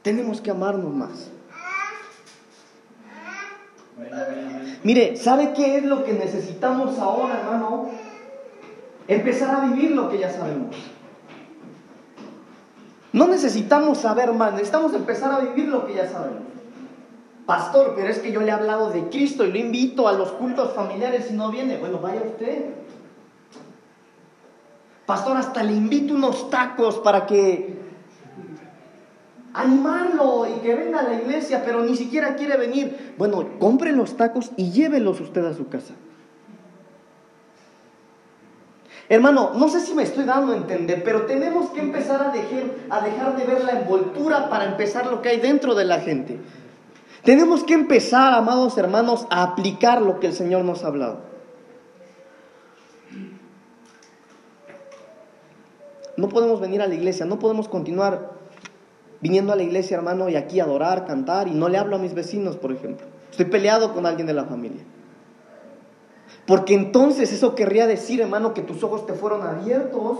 Tenemos 0.02 0.40
que 0.40 0.50
amarnos 0.50 0.92
más. 0.92 1.30
Mire, 4.82 5.16
¿sabe 5.16 5.52
qué 5.54 5.78
es 5.78 5.84
lo 5.84 6.04
que 6.04 6.12
necesitamos 6.12 6.98
ahora, 6.98 7.40
hermano? 7.40 7.90
Empezar 9.08 9.56
a 9.56 9.66
vivir 9.66 9.92
lo 9.92 10.10
que 10.10 10.18
ya 10.18 10.30
sabemos. 10.30 10.76
No 13.12 13.28
necesitamos 13.28 13.98
saber 13.98 14.32
más, 14.32 14.52
necesitamos 14.52 14.92
empezar 14.92 15.32
a 15.32 15.38
vivir 15.38 15.68
lo 15.68 15.86
que 15.86 15.94
ya 15.94 16.08
sabemos. 16.08 16.42
Pastor, 17.46 17.92
pero 17.94 18.08
es 18.08 18.18
que 18.20 18.32
yo 18.32 18.40
le 18.40 18.48
he 18.48 18.52
hablado 18.52 18.90
de 18.90 19.08
Cristo 19.10 19.44
y 19.44 19.52
lo 19.52 19.58
invito 19.58 20.08
a 20.08 20.12
los 20.12 20.32
cultos 20.32 20.72
familiares 20.72 21.30
y 21.30 21.34
no 21.34 21.50
viene. 21.50 21.76
Bueno, 21.76 21.98
vaya 21.98 22.22
usted. 22.24 22.64
Pastor, 25.04 25.36
hasta 25.36 25.62
le 25.62 25.72
invito 25.72 26.14
unos 26.14 26.48
tacos 26.48 26.98
para 27.00 27.26
que 27.26 27.84
animarlo 29.52 30.46
y 30.48 30.60
que 30.60 30.74
venga 30.74 31.00
a 31.00 31.02
la 31.02 31.14
iglesia, 31.14 31.62
pero 31.64 31.82
ni 31.82 31.94
siquiera 31.94 32.34
quiere 32.34 32.56
venir. 32.56 33.14
Bueno, 33.18 33.46
compre 33.58 33.92
los 33.92 34.16
tacos 34.16 34.50
y 34.56 34.70
llévelos 34.70 35.20
usted 35.20 35.44
a 35.44 35.52
su 35.52 35.68
casa. 35.68 35.92
Hermano, 39.10 39.52
no 39.54 39.68
sé 39.68 39.80
si 39.80 39.94
me 39.94 40.02
estoy 40.02 40.24
dando 40.24 40.54
a 40.54 40.56
entender, 40.56 41.04
pero 41.04 41.26
tenemos 41.26 41.68
que 41.70 41.80
empezar 41.80 42.22
a 42.22 42.30
dejar, 42.30 42.62
a 42.88 43.04
dejar 43.04 43.36
de 43.36 43.44
ver 43.44 43.62
la 43.62 43.80
envoltura 43.80 44.48
para 44.48 44.64
empezar 44.64 45.06
lo 45.06 45.20
que 45.20 45.28
hay 45.28 45.40
dentro 45.40 45.74
de 45.74 45.84
la 45.84 46.00
gente. 46.00 46.38
Tenemos 47.24 47.64
que 47.64 47.72
empezar, 47.72 48.34
amados 48.34 48.76
hermanos, 48.76 49.26
a 49.30 49.42
aplicar 49.42 50.02
lo 50.02 50.20
que 50.20 50.26
el 50.26 50.34
Señor 50.34 50.64
nos 50.64 50.84
ha 50.84 50.88
hablado. 50.88 51.20
No 56.16 56.28
podemos 56.28 56.60
venir 56.60 56.82
a 56.82 56.86
la 56.86 56.94
iglesia, 56.94 57.24
no 57.24 57.38
podemos 57.38 57.68
continuar 57.68 58.32
viniendo 59.20 59.52
a 59.52 59.56
la 59.56 59.62
iglesia, 59.62 59.96
hermano, 59.96 60.28
y 60.28 60.36
aquí 60.36 60.60
adorar, 60.60 61.06
cantar, 61.06 61.48
y 61.48 61.52
no 61.52 61.68
le 61.68 61.78
hablo 61.78 61.96
a 61.96 61.98
mis 61.98 62.14
vecinos, 62.14 62.56
por 62.56 62.72
ejemplo. 62.72 63.06
Estoy 63.30 63.46
peleado 63.46 63.94
con 63.94 64.04
alguien 64.04 64.26
de 64.26 64.34
la 64.34 64.44
familia. 64.44 64.82
Porque 66.46 66.74
entonces 66.74 67.32
eso 67.32 67.54
querría 67.54 67.86
decir, 67.86 68.20
hermano, 68.20 68.52
que 68.52 68.60
tus 68.60 68.84
ojos 68.84 69.06
te 69.06 69.14
fueron 69.14 69.42
abiertos, 69.42 70.18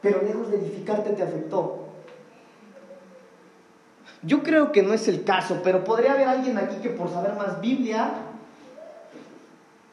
pero 0.00 0.22
lejos 0.22 0.50
de 0.50 0.56
edificarte 0.56 1.10
te 1.10 1.22
afectó. 1.22 1.87
Yo 4.22 4.42
creo 4.42 4.72
que 4.72 4.82
no 4.82 4.92
es 4.92 5.06
el 5.08 5.24
caso, 5.24 5.60
pero 5.62 5.84
podría 5.84 6.12
haber 6.12 6.28
alguien 6.28 6.58
aquí 6.58 6.76
que 6.76 6.90
por 6.90 7.10
saber 7.10 7.34
más 7.34 7.60
Biblia 7.60 8.14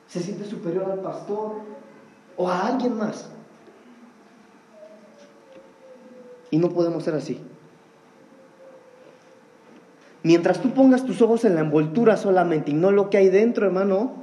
se 0.08 0.22
siente 0.22 0.46
superior 0.46 0.92
al 0.92 1.00
pastor 1.00 1.62
o 2.38 2.50
a 2.50 2.68
alguien 2.68 2.98
más. 2.98 3.30
Y 6.50 6.58
no 6.58 6.70
podemos 6.70 7.04
ser 7.04 7.16
así. 7.16 7.42
Mientras 10.24 10.60
tú 10.60 10.72
pongas 10.72 11.06
tus 11.06 11.22
ojos 11.22 11.46
en 11.46 11.54
la 11.54 11.62
envoltura 11.62 12.18
solamente 12.18 12.72
y 12.72 12.74
no 12.74 12.90
lo 12.90 13.12
que 13.12 13.18
hay 13.18 13.30
dentro, 13.30 13.68
hermano, 13.68 14.14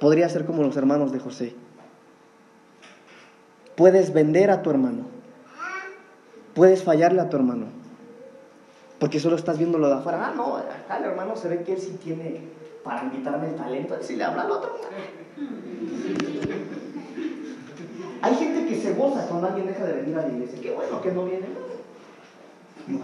podría 0.00 0.28
ser 0.28 0.46
como 0.46 0.62
los 0.62 0.76
hermanos 0.76 1.12
de 1.12 1.20
José. 1.20 1.54
Puedes 3.76 4.12
vender 4.12 4.50
a 4.50 4.62
tu 4.62 4.70
hermano. 4.70 5.19
Puedes 6.54 6.82
fallarle 6.82 7.20
a 7.20 7.28
tu 7.28 7.36
hermano. 7.36 7.66
Porque 8.98 9.18
solo 9.18 9.36
estás 9.36 9.58
viendo 9.58 9.78
lo 9.78 9.88
de 9.88 9.94
afuera. 9.94 10.26
Ah, 10.26 10.34
no, 10.36 10.56
acá 10.56 10.98
el 10.98 11.04
hermano 11.04 11.34
se 11.36 11.48
ve 11.48 11.62
que 11.62 11.72
él 11.72 11.80
sí 11.80 11.98
tiene 12.02 12.42
para 12.84 13.04
invitarme 13.04 13.48
el 13.48 13.56
talento. 13.56 13.96
Si 14.02 14.16
le 14.16 14.24
habla 14.24 14.42
al 14.42 14.50
otro. 14.50 14.76
Hay 18.22 18.34
gente 18.34 18.66
que 18.66 18.80
se 18.80 18.92
goza 18.94 19.26
cuando 19.26 19.46
alguien 19.46 19.66
deja 19.66 19.84
de 19.86 19.94
venir 19.94 20.18
a 20.18 20.22
la 20.22 20.28
iglesia. 20.28 20.58
Qué 20.60 20.72
bueno 20.72 21.00
que 21.00 21.12
no 21.12 21.24
viene. 21.24 21.46
No, 22.88 22.98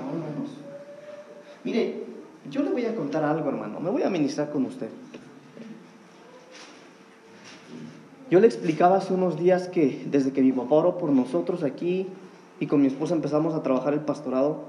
Mire, 1.64 2.04
yo 2.50 2.62
le 2.62 2.70
voy 2.70 2.84
a 2.84 2.94
contar 2.94 3.24
algo, 3.24 3.48
hermano. 3.48 3.80
Me 3.80 3.90
voy 3.90 4.02
a 4.02 4.10
ministrar 4.10 4.50
con 4.50 4.66
usted. 4.66 4.88
Yo 8.30 8.40
le 8.40 8.46
explicaba 8.46 8.96
hace 8.96 9.14
unos 9.14 9.38
días 9.38 9.68
que 9.68 10.04
desde 10.10 10.32
que 10.32 10.42
mi 10.42 10.52
papá 10.52 10.74
oró 10.74 10.98
por 10.98 11.10
nosotros 11.10 11.62
aquí 11.62 12.08
y 12.58 12.66
con 12.66 12.80
mi 12.80 12.86
esposa 12.86 13.14
empezamos 13.14 13.54
a 13.54 13.62
trabajar 13.62 13.92
el 13.94 14.00
pastorado, 14.00 14.64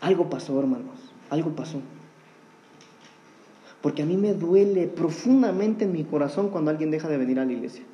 algo 0.00 0.28
pasó, 0.30 0.58
hermanos. 0.58 1.12
Algo 1.30 1.50
pasó. 1.50 1.80
Porque 3.82 4.02
a 4.02 4.06
mí 4.06 4.16
me 4.16 4.34
duele 4.34 4.88
profundamente 4.88 5.84
en 5.84 5.92
mi 5.92 6.04
corazón 6.04 6.48
cuando 6.48 6.70
alguien 6.70 6.90
deja 6.90 7.08
de 7.08 7.16
venir 7.16 7.38
a 7.38 7.44
la 7.44 7.52
iglesia. 7.52 7.84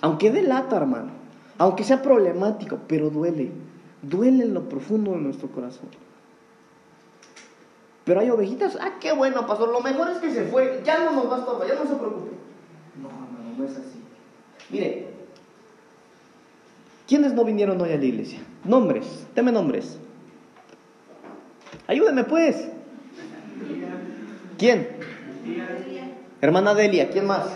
Aunque 0.00 0.30
delata, 0.30 0.76
hermano. 0.76 1.10
Aunque 1.58 1.84
sea 1.84 2.00
problemático, 2.00 2.78
pero 2.86 3.10
duele. 3.10 3.52
Duele 4.00 4.44
en 4.44 4.54
lo 4.54 4.68
profundo 4.68 5.12
de 5.12 5.18
nuestro 5.18 5.48
corazón. 5.48 5.88
Pero 8.04 8.20
hay 8.20 8.30
ovejitas, 8.30 8.78
ah, 8.80 8.94
qué 8.98 9.12
bueno, 9.12 9.46
pastor, 9.46 9.68
lo 9.68 9.80
mejor 9.82 10.08
es 10.10 10.18
que 10.18 10.32
se 10.32 10.44
fue, 10.46 10.80
ya 10.84 11.04
no 11.04 11.12
nos 11.12 11.30
va 11.30 11.36
a 11.36 11.38
estorbar, 11.40 11.68
ya 11.68 11.74
no 11.74 11.82
se 11.82 11.94
preocupe. 11.94 12.30
No, 13.00 13.08
hermano, 13.08 13.56
no 13.58 13.64
es 13.64 13.72
así. 13.72 14.02
Mire, 14.70 15.09
¿quiénes 17.10 17.34
no 17.34 17.44
vinieron 17.44 17.80
hoy 17.80 17.92
a 17.92 17.96
la 17.96 18.04
iglesia? 18.04 18.38
Nombres, 18.64 19.26
deme 19.34 19.50
nombres. 19.50 19.98
Ayúdeme 21.88 22.22
pues. 22.22 22.68
¿Quién? 24.56 24.88
Hermana 26.40 26.72
Delia, 26.72 27.10
¿quién 27.10 27.26
más? 27.26 27.48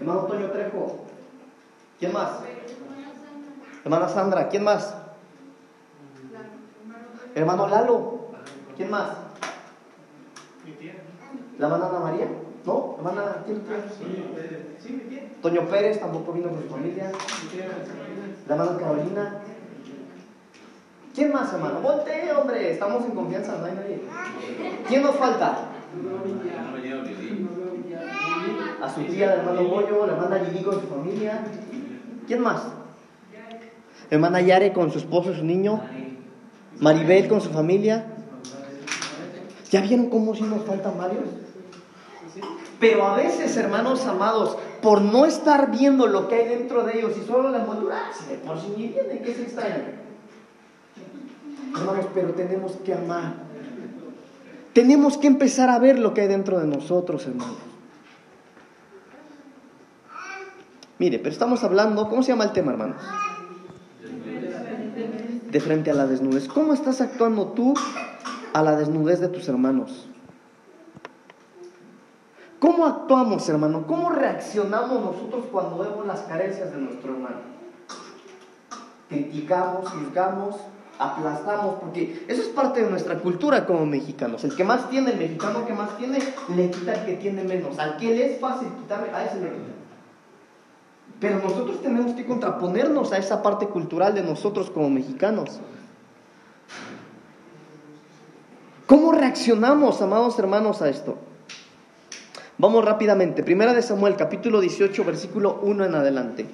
Hermano 0.00 0.20
Toño 0.22 0.50
Trejo. 0.50 1.06
¿Quién 2.00 2.12
más? 2.12 2.30
Hermana 3.84 4.08
Sandra. 4.08 4.48
¿Quién 4.48 4.64
más? 4.64 4.94
Hermano 7.36 7.68
Lalo. 7.68 8.30
¿Quién 8.76 8.90
más? 8.90 9.16
¿La 11.58 11.66
hermana 11.66 11.86
Ana 11.88 12.00
María? 12.00 12.26
¿No? 12.66 12.96
¿Hermana 12.98 13.44
quién 13.46 13.62
tiene? 13.62 15.28
Toño 15.40 15.68
Pérez 15.68 16.00
tampoco 16.00 16.32
vino 16.32 16.48
con 16.48 16.62
su 16.62 16.68
familia. 16.68 17.12
La 18.48 18.54
hermana 18.54 18.78
Carolina. 18.78 19.38
¿Quién 21.14 21.32
más, 21.32 21.52
hermano? 21.52 21.80
Volte, 21.80 22.32
hombre. 22.32 22.72
Estamos 22.72 23.04
en 23.04 23.12
confianza, 23.12 23.56
no 23.58 23.66
hay 23.66 23.72
nadie. 23.72 24.00
¿Quién 24.88 25.02
nos 25.02 25.14
falta? 25.16 25.68
a 28.82 28.94
su 28.94 29.02
tía, 29.04 29.26
la 29.28 29.34
hermana 29.36 29.62
Moyo, 29.62 30.06
la 30.06 30.12
hermana 30.12 30.38
Lili 30.42 30.62
con 30.62 30.80
su 30.80 30.86
familia. 30.86 31.44
¿Quién 32.26 32.40
más? 32.40 32.62
Hermana 34.10 34.40
Yare 34.40 34.72
con 34.72 34.90
su 34.90 34.98
esposo 34.98 35.32
y 35.32 35.36
su 35.36 35.44
niño. 35.44 35.80
Maribel 36.80 37.28
con 37.28 37.40
su 37.40 37.50
familia. 37.50 38.06
¿Ya 39.70 39.80
vieron 39.80 40.10
cómo 40.10 40.34
si 40.34 40.42
nos 40.42 40.64
faltan 40.64 40.98
varios? 40.98 41.45
Pero 42.78 43.06
a 43.06 43.16
veces, 43.16 43.56
hermanos 43.56 44.04
amados, 44.06 44.56
por 44.82 45.00
no 45.00 45.24
estar 45.24 45.70
viendo 45.70 46.06
lo 46.06 46.28
que 46.28 46.34
hay 46.34 46.48
dentro 46.48 46.84
de 46.84 46.98
ellos 46.98 47.12
y 47.20 47.26
solo 47.26 47.50
la 47.50 47.58
envoltura, 47.58 48.10
si 48.12 48.26
de 48.28 48.36
por 48.36 48.60
sí 48.60 48.74
ni 48.76 48.88
viene, 48.88 49.22
¿qué 49.22 49.34
se 49.34 49.42
extraña? 49.42 49.84
Hermanos, 51.74 52.06
pero 52.14 52.34
tenemos 52.34 52.72
que 52.84 52.94
amar. 52.94 53.34
Tenemos 54.72 55.16
que 55.16 55.26
empezar 55.26 55.70
a 55.70 55.78
ver 55.78 55.98
lo 55.98 56.12
que 56.12 56.22
hay 56.22 56.28
dentro 56.28 56.58
de 56.58 56.66
nosotros, 56.66 57.26
hermanos. 57.26 57.56
Mire, 60.98 61.18
pero 61.18 61.30
estamos 61.30 61.62
hablando, 61.64 62.08
¿cómo 62.08 62.22
se 62.22 62.32
llama 62.32 62.44
el 62.44 62.52
tema, 62.52 62.72
hermanos? 62.72 63.02
De 65.50 65.60
frente 65.60 65.90
a 65.90 65.94
la 65.94 66.06
desnudez. 66.06 66.48
¿Cómo 66.48 66.74
estás 66.74 67.00
actuando 67.00 67.48
tú 67.48 67.74
a 68.52 68.62
la 68.62 68.76
desnudez 68.76 69.20
de 69.20 69.28
tus 69.28 69.48
hermanos? 69.48 70.08
¿Cómo 72.58 72.86
actuamos, 72.86 73.48
hermano? 73.48 73.86
¿Cómo 73.86 74.10
reaccionamos 74.10 75.00
nosotros 75.00 75.44
cuando 75.52 75.78
vemos 75.78 76.06
las 76.06 76.20
carencias 76.20 76.72
de 76.72 76.78
nuestro 76.78 77.12
hermano? 77.12 77.36
Criticamos, 79.08 79.88
juzgamos, 79.90 80.56
aplastamos, 80.98 81.74
porque 81.80 82.24
eso 82.26 82.40
es 82.40 82.48
parte 82.48 82.82
de 82.82 82.90
nuestra 82.90 83.18
cultura 83.18 83.66
como 83.66 83.84
mexicanos. 83.84 84.42
El 84.44 84.56
que 84.56 84.64
más 84.64 84.88
tiene, 84.88 85.12
el 85.12 85.18
mexicano 85.18 85.66
que 85.66 85.74
más 85.74 85.98
tiene, 85.98 86.18
le 86.54 86.70
quita 86.70 86.92
al 86.92 87.04
que 87.04 87.16
tiene 87.16 87.44
menos. 87.44 87.78
Al 87.78 87.98
que 87.98 88.14
le 88.14 88.34
es 88.34 88.40
fácil 88.40 88.68
quitarle, 88.68 89.10
a 89.10 89.24
ese 89.24 89.36
le 89.36 89.50
quita. 89.50 89.72
Pero 91.20 91.38
nosotros 91.38 91.82
tenemos 91.82 92.12
que 92.12 92.26
contraponernos 92.26 93.12
a 93.12 93.18
esa 93.18 93.42
parte 93.42 93.66
cultural 93.68 94.14
de 94.14 94.22
nosotros 94.22 94.70
como 94.70 94.88
mexicanos. 94.88 95.60
¿Cómo 98.86 99.12
reaccionamos, 99.12 100.00
amados 100.00 100.38
hermanos, 100.38 100.80
a 100.80 100.88
esto? 100.88 101.18
Vamos 102.58 102.84
rápidamente. 102.84 103.42
Primera 103.42 103.74
de 103.74 103.82
Samuel, 103.82 104.16
capítulo 104.16 104.60
18, 104.60 105.04
versículo 105.04 105.60
1 105.62 105.84
en 105.84 105.94
adelante. 105.94 106.46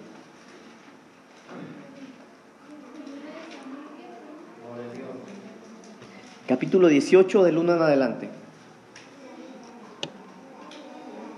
Capítulo 6.48 6.88
18 6.88 7.44
del 7.44 7.56
1 7.56 7.76
en 7.76 7.82
adelante. 7.82 8.28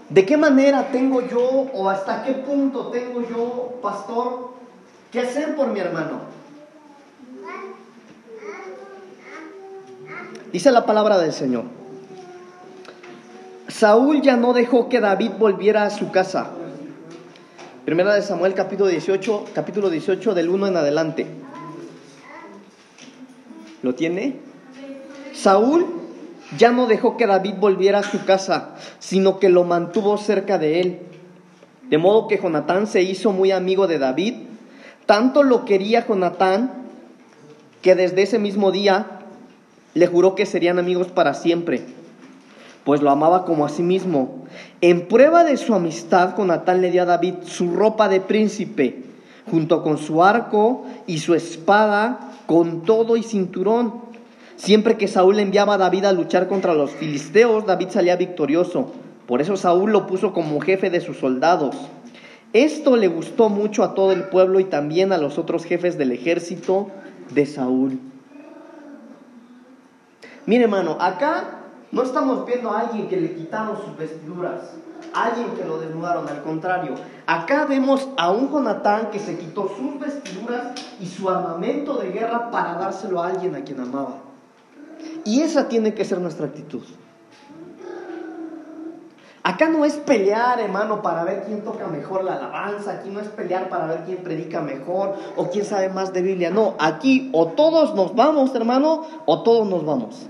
¿De 0.08 0.24
qué 0.24 0.36
manera 0.38 0.88
tengo 0.90 1.20
yo 1.28 1.40
o 1.42 1.90
hasta 1.90 2.24
qué 2.24 2.32
punto 2.32 2.88
tengo 2.88 3.20
yo, 3.28 3.80
pastor, 3.82 4.54
que 5.12 5.20
hacer 5.20 5.56
por 5.56 5.68
mi 5.68 5.80
hermano? 5.80 6.20
Dice 10.52 10.70
la 10.70 10.86
palabra 10.86 11.18
del 11.18 11.32
Señor. 11.32 11.83
Saúl 13.68 14.20
ya 14.20 14.36
no 14.36 14.52
dejó 14.52 14.88
que 14.88 15.00
David 15.00 15.32
volviera 15.38 15.84
a 15.84 15.90
su 15.90 16.10
casa. 16.10 16.50
Primera 17.84 18.14
de 18.14 18.22
Samuel 18.22 18.54
capítulo 18.54 18.88
18, 18.88 19.46
capítulo 19.54 19.90
18 19.90 20.34
del 20.34 20.48
1 20.50 20.68
en 20.68 20.76
adelante. 20.76 21.26
¿Lo 23.82 23.94
tiene? 23.94 24.36
Saúl 25.32 25.86
ya 26.58 26.72
no 26.72 26.86
dejó 26.86 27.16
que 27.16 27.26
David 27.26 27.54
volviera 27.58 28.00
a 28.00 28.02
su 28.02 28.24
casa, 28.24 28.76
sino 28.98 29.38
que 29.38 29.48
lo 29.48 29.64
mantuvo 29.64 30.18
cerca 30.18 30.58
de 30.58 30.80
él. 30.80 30.98
De 31.88 31.98
modo 31.98 32.28
que 32.28 32.38
Jonatán 32.38 32.86
se 32.86 33.02
hizo 33.02 33.32
muy 33.32 33.50
amigo 33.50 33.86
de 33.86 33.98
David. 33.98 34.34
Tanto 35.06 35.42
lo 35.42 35.64
quería 35.64 36.06
Jonatán 36.06 36.84
que 37.82 37.94
desde 37.94 38.22
ese 38.22 38.38
mismo 38.38 38.72
día 38.72 39.20
le 39.94 40.06
juró 40.06 40.34
que 40.34 40.46
serían 40.46 40.78
amigos 40.78 41.08
para 41.08 41.34
siempre, 41.34 41.84
pues 42.84 43.00
lo 43.00 43.10
amaba 43.10 43.44
como 43.44 43.64
a 43.64 43.70
sí 43.70 43.82
mismo. 43.82 44.44
En 44.80 45.08
prueba 45.08 45.42
de 45.44 45.56
su 45.56 45.74
amistad, 45.74 46.36
Jonatán 46.36 46.80
le 46.80 46.90
dio 46.90 47.02
a 47.02 47.06
David 47.06 47.34
su 47.44 47.72
ropa 47.72 48.08
de 48.08 48.20
príncipe, 48.20 49.02
junto 49.50 49.82
con 49.82 49.98
su 49.98 50.22
arco 50.22 50.84
y 51.06 51.18
su 51.18 51.34
espada, 51.34 52.32
con 52.46 52.82
todo 52.82 53.16
y 53.16 53.22
cinturón. 53.22 54.04
Siempre 54.56 54.96
que 54.96 55.08
Saúl 55.08 55.40
enviaba 55.40 55.74
a 55.74 55.78
David 55.78 56.04
a 56.04 56.12
luchar 56.12 56.46
contra 56.46 56.74
los 56.74 56.92
filisteos, 56.92 57.66
David 57.66 57.88
salía 57.90 58.16
victorioso. 58.16 58.92
Por 59.26 59.40
eso 59.40 59.56
Saúl 59.56 59.90
lo 59.90 60.06
puso 60.06 60.32
como 60.32 60.60
jefe 60.60 60.90
de 60.90 61.00
sus 61.00 61.16
soldados. 61.18 61.74
Esto 62.52 62.96
le 62.96 63.08
gustó 63.08 63.48
mucho 63.48 63.82
a 63.82 63.94
todo 63.94 64.12
el 64.12 64.24
pueblo 64.24 64.60
y 64.60 64.64
también 64.64 65.12
a 65.12 65.18
los 65.18 65.38
otros 65.38 65.64
jefes 65.64 65.98
del 65.98 66.12
ejército 66.12 66.88
de 67.34 67.46
Saúl. 67.46 67.98
Mire 70.46 70.64
hermano, 70.64 70.98
acá 71.00 71.63
no 71.94 72.02
estamos 72.02 72.44
viendo 72.44 72.70
a 72.70 72.80
alguien 72.80 73.08
que 73.08 73.16
le 73.16 73.34
quitaron 73.34 73.76
sus 73.76 73.96
vestiduras, 73.96 74.62
a 75.14 75.26
alguien 75.26 75.50
que 75.52 75.64
lo 75.64 75.78
desnudaron, 75.78 76.28
al 76.28 76.42
contrario. 76.42 76.94
Acá 77.24 77.66
vemos 77.66 78.08
a 78.16 78.32
un 78.32 78.50
Jonatán 78.50 79.10
que 79.12 79.20
se 79.20 79.38
quitó 79.38 79.68
sus 79.68 80.00
vestiduras 80.00 80.72
y 80.98 81.06
su 81.06 81.30
armamento 81.30 81.96
de 81.98 82.10
guerra 82.10 82.50
para 82.50 82.74
dárselo 82.74 83.22
a 83.22 83.28
alguien 83.28 83.54
a 83.54 83.60
quien 83.60 83.78
amaba. 83.78 84.16
Y 85.24 85.42
esa 85.42 85.68
tiene 85.68 85.94
que 85.94 86.04
ser 86.04 86.18
nuestra 86.18 86.46
actitud. 86.46 86.82
Acá 89.44 89.68
no 89.68 89.84
es 89.84 89.94
pelear, 89.94 90.58
hermano, 90.58 91.00
para 91.00 91.22
ver 91.22 91.44
quién 91.44 91.62
toca 91.62 91.86
mejor 91.86 92.24
la 92.24 92.36
alabanza, 92.36 92.92
aquí 92.92 93.10
no 93.10 93.20
es 93.20 93.28
pelear 93.28 93.68
para 93.68 93.86
ver 93.86 94.00
quién 94.04 94.18
predica 94.18 94.62
mejor 94.62 95.14
o 95.36 95.48
quién 95.50 95.64
sabe 95.64 95.90
más 95.90 96.12
de 96.14 96.22
Biblia, 96.22 96.50
no, 96.50 96.74
aquí 96.80 97.30
o 97.34 97.48
todos 97.48 97.94
nos 97.94 98.16
vamos, 98.16 98.54
hermano, 98.54 99.04
o 99.26 99.42
todos 99.42 99.68
nos 99.68 99.84
vamos. 99.84 100.28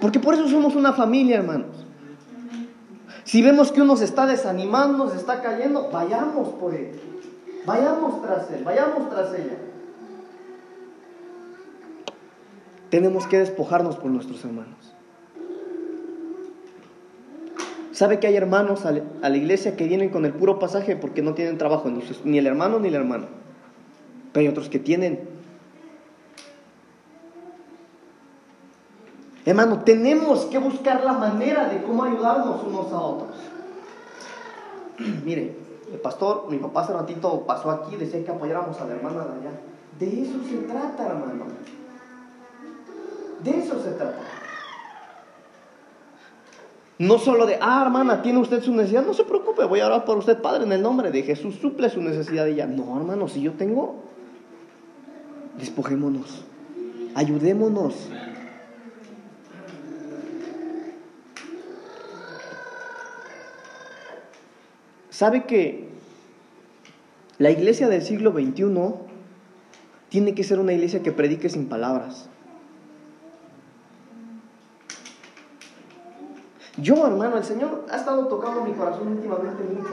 Porque 0.00 0.20
por 0.20 0.34
eso 0.34 0.48
somos 0.48 0.74
una 0.76 0.92
familia, 0.92 1.38
hermanos. 1.38 1.86
Si 3.24 3.42
vemos 3.42 3.72
que 3.72 3.82
uno 3.82 3.96
se 3.96 4.04
está 4.04 4.26
desanimando, 4.26 5.10
se 5.10 5.16
está 5.16 5.42
cayendo, 5.42 5.90
vayamos 5.90 6.48
por 6.54 6.74
él. 6.74 6.98
Vayamos 7.66 8.22
tras 8.22 8.50
él, 8.50 8.64
vayamos 8.64 9.10
tras 9.10 9.34
ella. 9.34 9.58
Tenemos 12.90 13.26
que 13.26 13.38
despojarnos 13.38 13.96
por 13.96 14.10
nuestros 14.10 14.42
hermanos. 14.44 14.94
¿Sabe 17.92 18.20
que 18.20 18.28
hay 18.28 18.36
hermanos 18.36 18.86
a 18.86 18.92
la 18.92 19.36
iglesia 19.36 19.76
que 19.76 19.86
vienen 19.88 20.08
con 20.08 20.24
el 20.24 20.32
puro 20.32 20.58
pasaje 20.58 20.96
porque 20.96 21.20
no 21.20 21.34
tienen 21.34 21.58
trabajo, 21.58 21.90
ni, 22.24 22.38
el 22.38 22.46
hermano 22.46 22.78
ni 22.78 22.90
la 22.90 22.98
hermana? 22.98 23.26
Pero 24.32 24.42
hay 24.42 24.48
otros 24.48 24.68
que 24.68 24.78
tienen. 24.78 25.18
Hermano, 29.48 29.82
tenemos 29.82 30.44
que 30.44 30.58
buscar 30.58 31.02
la 31.04 31.14
manera 31.14 31.70
de 31.70 31.82
cómo 31.82 32.04
ayudarnos 32.04 32.62
unos 32.64 32.92
a 32.92 33.00
otros. 33.00 33.30
Mire, 35.24 35.56
el 35.90 35.98
pastor, 36.00 36.48
mi 36.50 36.58
papá 36.58 36.82
hace 36.82 36.92
ratito 36.92 37.44
pasó 37.46 37.70
aquí, 37.70 37.96
decía 37.96 38.22
que 38.22 38.30
apoyáramos 38.30 38.78
a 38.78 38.84
la 38.84 38.96
hermana 38.96 39.24
de 39.24 39.40
allá. 39.40 39.58
De 39.98 40.22
eso 40.22 40.38
se 40.46 40.56
trata, 40.70 41.06
hermano. 41.06 41.46
De 43.42 43.58
eso 43.58 43.82
se 43.82 43.92
trata. 43.92 44.18
No 46.98 47.18
solo 47.18 47.46
de, 47.46 47.56
ah, 47.58 47.82
hermana, 47.86 48.20
tiene 48.20 48.40
usted 48.40 48.62
su 48.62 48.74
necesidad, 48.74 49.06
no 49.06 49.14
se 49.14 49.24
preocupe, 49.24 49.64
voy 49.64 49.80
a 49.80 49.86
orar 49.86 50.04
por 50.04 50.18
usted, 50.18 50.42
Padre, 50.42 50.64
en 50.64 50.72
el 50.72 50.82
nombre 50.82 51.10
de 51.10 51.22
Jesús, 51.22 51.54
suple 51.54 51.88
su 51.88 52.02
necesidad 52.02 52.44
de 52.44 52.50
ella. 52.50 52.66
No, 52.66 52.98
hermano, 52.98 53.28
si 53.28 53.40
yo 53.40 53.54
tengo, 53.54 53.94
despojémonos, 55.56 56.44
ayudémonos. 57.14 57.94
¿Sabe 65.18 65.46
que 65.46 65.88
la 67.38 67.50
iglesia 67.50 67.88
del 67.88 68.02
siglo 68.02 68.30
XXI 68.30 68.94
tiene 70.10 70.32
que 70.32 70.44
ser 70.44 70.60
una 70.60 70.72
iglesia 70.72 71.02
que 71.02 71.10
predique 71.10 71.48
sin 71.48 71.68
palabras? 71.68 72.28
Yo, 76.76 77.04
hermano, 77.04 77.36
el 77.36 77.42
Señor 77.42 77.84
ha 77.90 77.96
estado 77.96 78.28
tocando 78.28 78.62
mi 78.62 78.70
corazón 78.74 79.08
últimamente 79.08 79.64
mucho. 79.64 79.90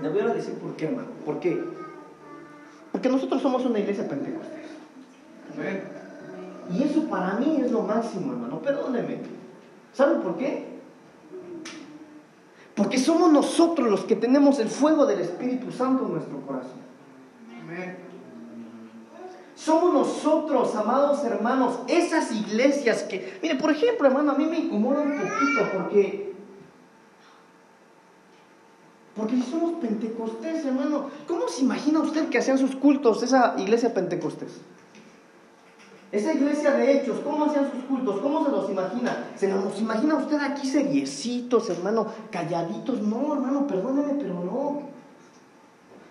Le 0.00 0.08
voy 0.08 0.20
a 0.22 0.32
decir 0.32 0.54
por 0.54 0.74
qué, 0.76 0.86
hermano. 0.86 1.08
¿Por 1.26 1.38
qué? 1.40 1.62
Porque 2.92 3.10
nosotros 3.10 3.42
somos 3.42 3.66
una 3.66 3.78
iglesia 3.78 4.08
pentecostés. 4.08 4.70
Y 6.72 6.82
eso 6.82 7.10
para 7.10 7.34
mí 7.34 7.60
es 7.62 7.70
lo 7.70 7.82
máximo, 7.82 8.32
hermano. 8.32 8.62
Perdóneme. 8.62 9.18
¿Saben 9.92 10.22
por 10.22 10.38
qué? 10.38 10.73
Porque 12.74 12.98
somos 12.98 13.30
nosotros 13.32 13.88
los 13.88 14.04
que 14.04 14.16
tenemos 14.16 14.58
el 14.58 14.68
fuego 14.68 15.06
del 15.06 15.20
Espíritu 15.20 15.70
Santo 15.70 16.06
en 16.06 16.12
nuestro 16.12 16.40
corazón. 16.40 16.82
Amén. 17.62 17.96
Somos 19.54 19.94
nosotros, 19.94 20.74
amados 20.74 21.24
hermanos, 21.24 21.78
esas 21.86 22.32
iglesias 22.32 23.04
que, 23.04 23.38
mire, 23.40 23.54
por 23.54 23.70
ejemplo, 23.70 24.06
hermano, 24.08 24.32
a 24.32 24.34
mí 24.34 24.46
me 24.46 24.58
incomoda 24.58 25.00
un 25.00 25.12
poquito 25.12 25.68
porque, 25.72 26.34
porque 29.14 29.36
si 29.36 29.42
somos 29.42 29.74
pentecostés, 29.80 30.64
hermano, 30.64 31.08
¿cómo 31.28 31.48
se 31.48 31.62
imagina 31.62 32.00
usted 32.00 32.28
que 32.28 32.38
hacían 32.38 32.58
sus 32.58 32.74
cultos 32.74 33.22
esa 33.22 33.54
iglesia 33.56 33.94
pentecostés? 33.94 34.60
Esa 36.14 36.32
iglesia 36.32 36.70
de 36.70 36.92
hechos, 36.92 37.18
¿cómo 37.24 37.46
hacían 37.46 37.72
sus 37.72 37.82
cultos? 37.86 38.20
¿Cómo 38.20 38.44
se 38.44 38.52
los 38.52 38.70
imagina? 38.70 39.30
¿Se 39.34 39.48
los 39.48 39.80
imagina 39.80 40.14
usted 40.14 40.38
aquí 40.40 40.68
seriecitos, 40.68 41.68
hermano, 41.70 42.06
calladitos? 42.30 43.02
No, 43.02 43.34
hermano, 43.34 43.66
perdóneme, 43.66 44.14
pero 44.20 44.34
no. 44.34 44.82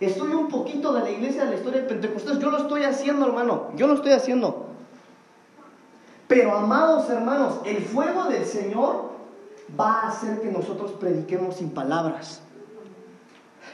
Estoy 0.01 0.33
un 0.33 0.49
poquito 0.49 0.91
de 0.91 1.03
la 1.03 1.09
iglesia 1.09 1.45
de 1.45 1.51
la 1.51 1.55
historia 1.55 1.81
de 1.83 1.87
Pentecostés. 1.87 2.37
Yo 2.37 2.51
lo 2.51 2.57
estoy 2.57 2.83
haciendo, 2.83 3.25
hermano. 3.27 3.69
Yo 3.77 3.87
lo 3.87 3.93
estoy 3.93 4.11
haciendo. 4.11 4.65
Pero, 6.27 6.53
amados 6.53 7.09
hermanos, 7.09 7.61
el 7.63 7.77
fuego 7.77 8.25
del 8.25 8.43
Señor 8.43 9.11
va 9.79 10.01
a 10.01 10.07
hacer 10.09 10.41
que 10.41 10.51
nosotros 10.51 10.91
prediquemos 10.99 11.55
sin 11.55 11.69
palabras. 11.69 12.41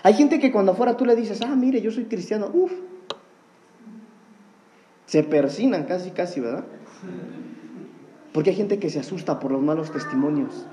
Hay 0.04 0.14
gente 0.14 0.40
que 0.40 0.52
cuando 0.52 0.74
afuera 0.74 0.96
tú 0.96 1.08
le 1.08 1.16
dices, 1.16 1.42
ah, 1.42 1.56
mire, 1.56 1.82
yo 1.82 1.90
soy 1.90 2.06
cristiano, 2.06 2.52
uff, 2.54 2.72
se 5.10 5.24
persinan 5.24 5.86
casi, 5.86 6.12
casi, 6.12 6.40
¿verdad? 6.40 6.66
Porque 8.32 8.52
hay 8.52 8.56
gente 8.56 8.78
que 8.78 8.92
se 8.92 9.00
asusta 9.00 9.40
por 9.40 9.52
los 9.52 9.60
malos 9.60 9.92
testimonios. 9.92 10.68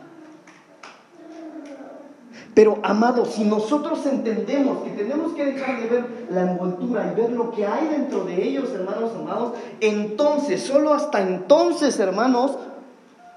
Pero, 2.55 2.79
amados, 2.83 3.33
si 3.33 3.45
nosotros 3.45 4.05
entendemos 4.05 4.85
que 4.85 4.91
tenemos 4.91 5.33
que 5.33 5.47
dejar 5.47 5.81
de 5.81 5.89
ver 5.89 6.05
la 6.31 6.51
envoltura 6.51 7.11
y 7.11 7.19
ver 7.19 7.31
lo 7.31 7.51
que 7.51 7.65
hay 7.67 7.89
dentro 7.89 8.25
de 8.25 8.47
ellos, 8.47 8.71
hermanos 8.75 9.13
amados, 9.15 9.55
entonces, 9.81 10.63
solo 10.63 10.93
hasta 10.93 11.23
entonces, 11.23 11.99
hermanos, 11.99 12.59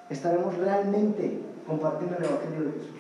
estaremos 0.10 0.58
realmente 0.58 1.40
compartiendo 1.66 2.18
el 2.18 2.26
Evangelio 2.26 2.66
de 2.66 2.72
Jesús. 2.74 3.00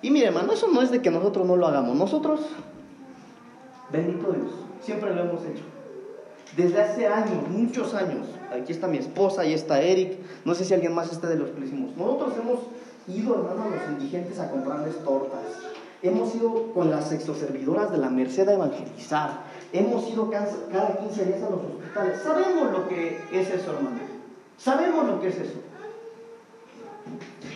Y 0.00 0.10
mire, 0.10 0.26
hermano, 0.26 0.52
eso 0.52 0.68
no 0.68 0.80
es 0.80 0.92
de 0.92 1.02
que 1.02 1.10
nosotros 1.10 1.44
no 1.44 1.56
lo 1.56 1.66
hagamos. 1.66 1.96
Nosotros, 1.96 2.40
bendito 3.92 4.32
Dios, 4.32 4.52
siempre 4.80 5.14
lo 5.14 5.22
hemos 5.22 5.44
hecho. 5.44 5.62
desde 6.56 6.82
hace 6.82 7.06
años, 7.06 7.48
muchos 7.48 7.94
años. 7.94 8.26
Aquí 8.52 8.72
está 8.72 8.86
mi 8.86 8.98
esposa, 8.98 9.42
ahí 9.42 9.54
está 9.54 9.80
Eric, 9.80 10.18
no 10.44 10.54
sé 10.54 10.64
si 10.64 10.74
alguien 10.74 10.94
más 10.94 11.10
está 11.10 11.28
de 11.28 11.36
los 11.36 11.50
que 11.50 11.60
lo 11.60 11.66
hicimos. 11.66 11.96
Nosotros 11.96 12.34
hemos 12.38 12.58
ido, 13.08 13.34
hermano, 13.34 13.62
a 13.64 13.76
los 13.76 14.00
indigentes 14.00 14.38
a 14.38 14.50
comprarles 14.50 15.02
tortas. 15.04 15.40
Hemos 16.02 16.34
ido 16.34 16.72
con 16.72 16.90
las 16.90 17.12
exoservidoras 17.12 17.92
de 17.92 17.98
la 17.98 18.10
Merced 18.10 18.48
a 18.48 18.54
evangelizar. 18.54 19.44
Hemos 19.72 20.10
ido 20.10 20.28
cada 20.30 20.98
15 20.98 21.24
días 21.24 21.42
a 21.42 21.50
los 21.50 21.60
hospitales. 21.60 22.20
Sabemos 22.22 22.72
lo 22.72 22.88
que 22.88 23.18
es 23.32 23.48
eso, 23.48 23.72
hermano. 23.72 24.00
Sabemos 24.58 25.06
lo 25.06 25.20
que 25.20 25.28
es 25.28 25.36
eso. 25.36 25.60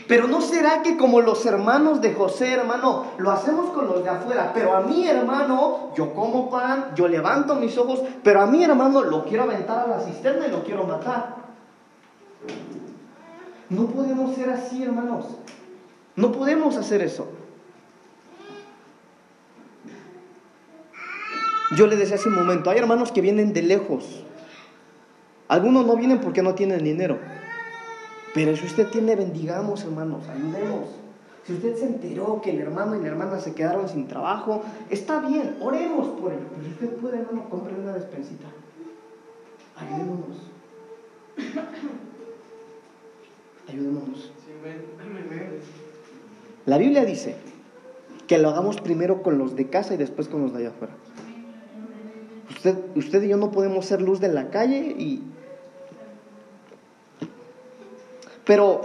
Pero 0.08 0.28
no 0.28 0.40
será 0.40 0.82
que 0.82 0.96
como 0.96 1.20
los 1.20 1.44
hermanos 1.46 2.00
de 2.00 2.14
José, 2.14 2.52
hermano, 2.52 3.06
lo 3.18 3.30
hacemos 3.32 3.70
con 3.70 3.88
los 3.88 4.04
de 4.04 4.10
afuera, 4.10 4.52
pero 4.54 4.76
a 4.76 4.80
mi 4.80 5.06
hermano, 5.06 5.90
yo 5.96 6.14
como 6.14 6.48
pan, 6.48 6.92
yo 6.94 7.08
levanto 7.08 7.56
mis 7.56 7.76
ojos, 7.76 8.02
pero 8.22 8.40
a 8.40 8.46
mi 8.46 8.62
hermano 8.62 9.02
lo 9.02 9.24
quiero 9.24 9.42
aventar 9.42 9.80
a 9.80 9.86
la 9.88 10.00
cisterna 10.00 10.46
y 10.46 10.50
lo 10.50 10.62
quiero 10.62 10.84
matar. 10.84 11.36
No 13.68 13.86
podemos 13.86 14.34
ser 14.36 14.50
así, 14.50 14.82
hermanos. 14.82 15.26
No 16.14 16.30
podemos 16.30 16.76
hacer 16.76 17.02
eso. 17.02 17.28
Yo 21.76 21.88
le 21.88 21.96
decía 21.96 22.14
hace 22.14 22.28
un 22.28 22.36
momento, 22.36 22.70
hay 22.70 22.78
hermanos 22.78 23.10
que 23.10 23.20
vienen 23.20 23.52
de 23.52 23.62
lejos. 23.62 24.22
Algunos 25.48 25.84
no 25.84 25.96
vienen 25.96 26.20
porque 26.20 26.42
no 26.42 26.54
tienen 26.54 26.84
dinero. 26.84 27.18
Pero 28.36 28.54
si 28.54 28.66
usted 28.66 28.88
tiene, 28.88 29.16
bendigamos, 29.16 29.82
hermanos, 29.82 30.28
ayudemos. 30.28 30.90
Si 31.46 31.54
usted 31.54 31.74
se 31.74 31.86
enteró 31.86 32.42
que 32.42 32.50
el 32.50 32.60
hermano 32.60 32.94
y 32.94 33.00
la 33.00 33.08
hermana 33.08 33.40
se 33.40 33.54
quedaron 33.54 33.88
sin 33.88 34.08
trabajo, 34.08 34.62
está 34.90 35.20
bien, 35.20 35.56
oremos 35.58 36.08
por 36.20 36.34
ello. 36.34 36.42
Pero 36.50 36.62
si 36.62 36.68
usted 36.68 36.96
puede, 36.98 37.20
hermano, 37.20 37.48
compre 37.48 37.74
una 37.74 37.94
despensita. 37.94 38.48
Ayudémonos. 39.76 40.50
Ayudémonos. 43.70 44.32
La 46.66 46.76
Biblia 46.76 47.06
dice 47.06 47.36
que 48.26 48.36
lo 48.36 48.50
hagamos 48.50 48.82
primero 48.82 49.22
con 49.22 49.38
los 49.38 49.56
de 49.56 49.70
casa 49.70 49.94
y 49.94 49.96
después 49.96 50.28
con 50.28 50.42
los 50.42 50.52
de 50.52 50.58
allá 50.58 50.68
afuera. 50.68 50.92
Usted, 52.50 52.76
usted 52.96 53.22
y 53.22 53.28
yo 53.28 53.38
no 53.38 53.50
podemos 53.50 53.86
ser 53.86 54.02
luz 54.02 54.20
de 54.20 54.28
la 54.28 54.50
calle 54.50 54.94
y 54.98 55.22
Pero, 58.46 58.80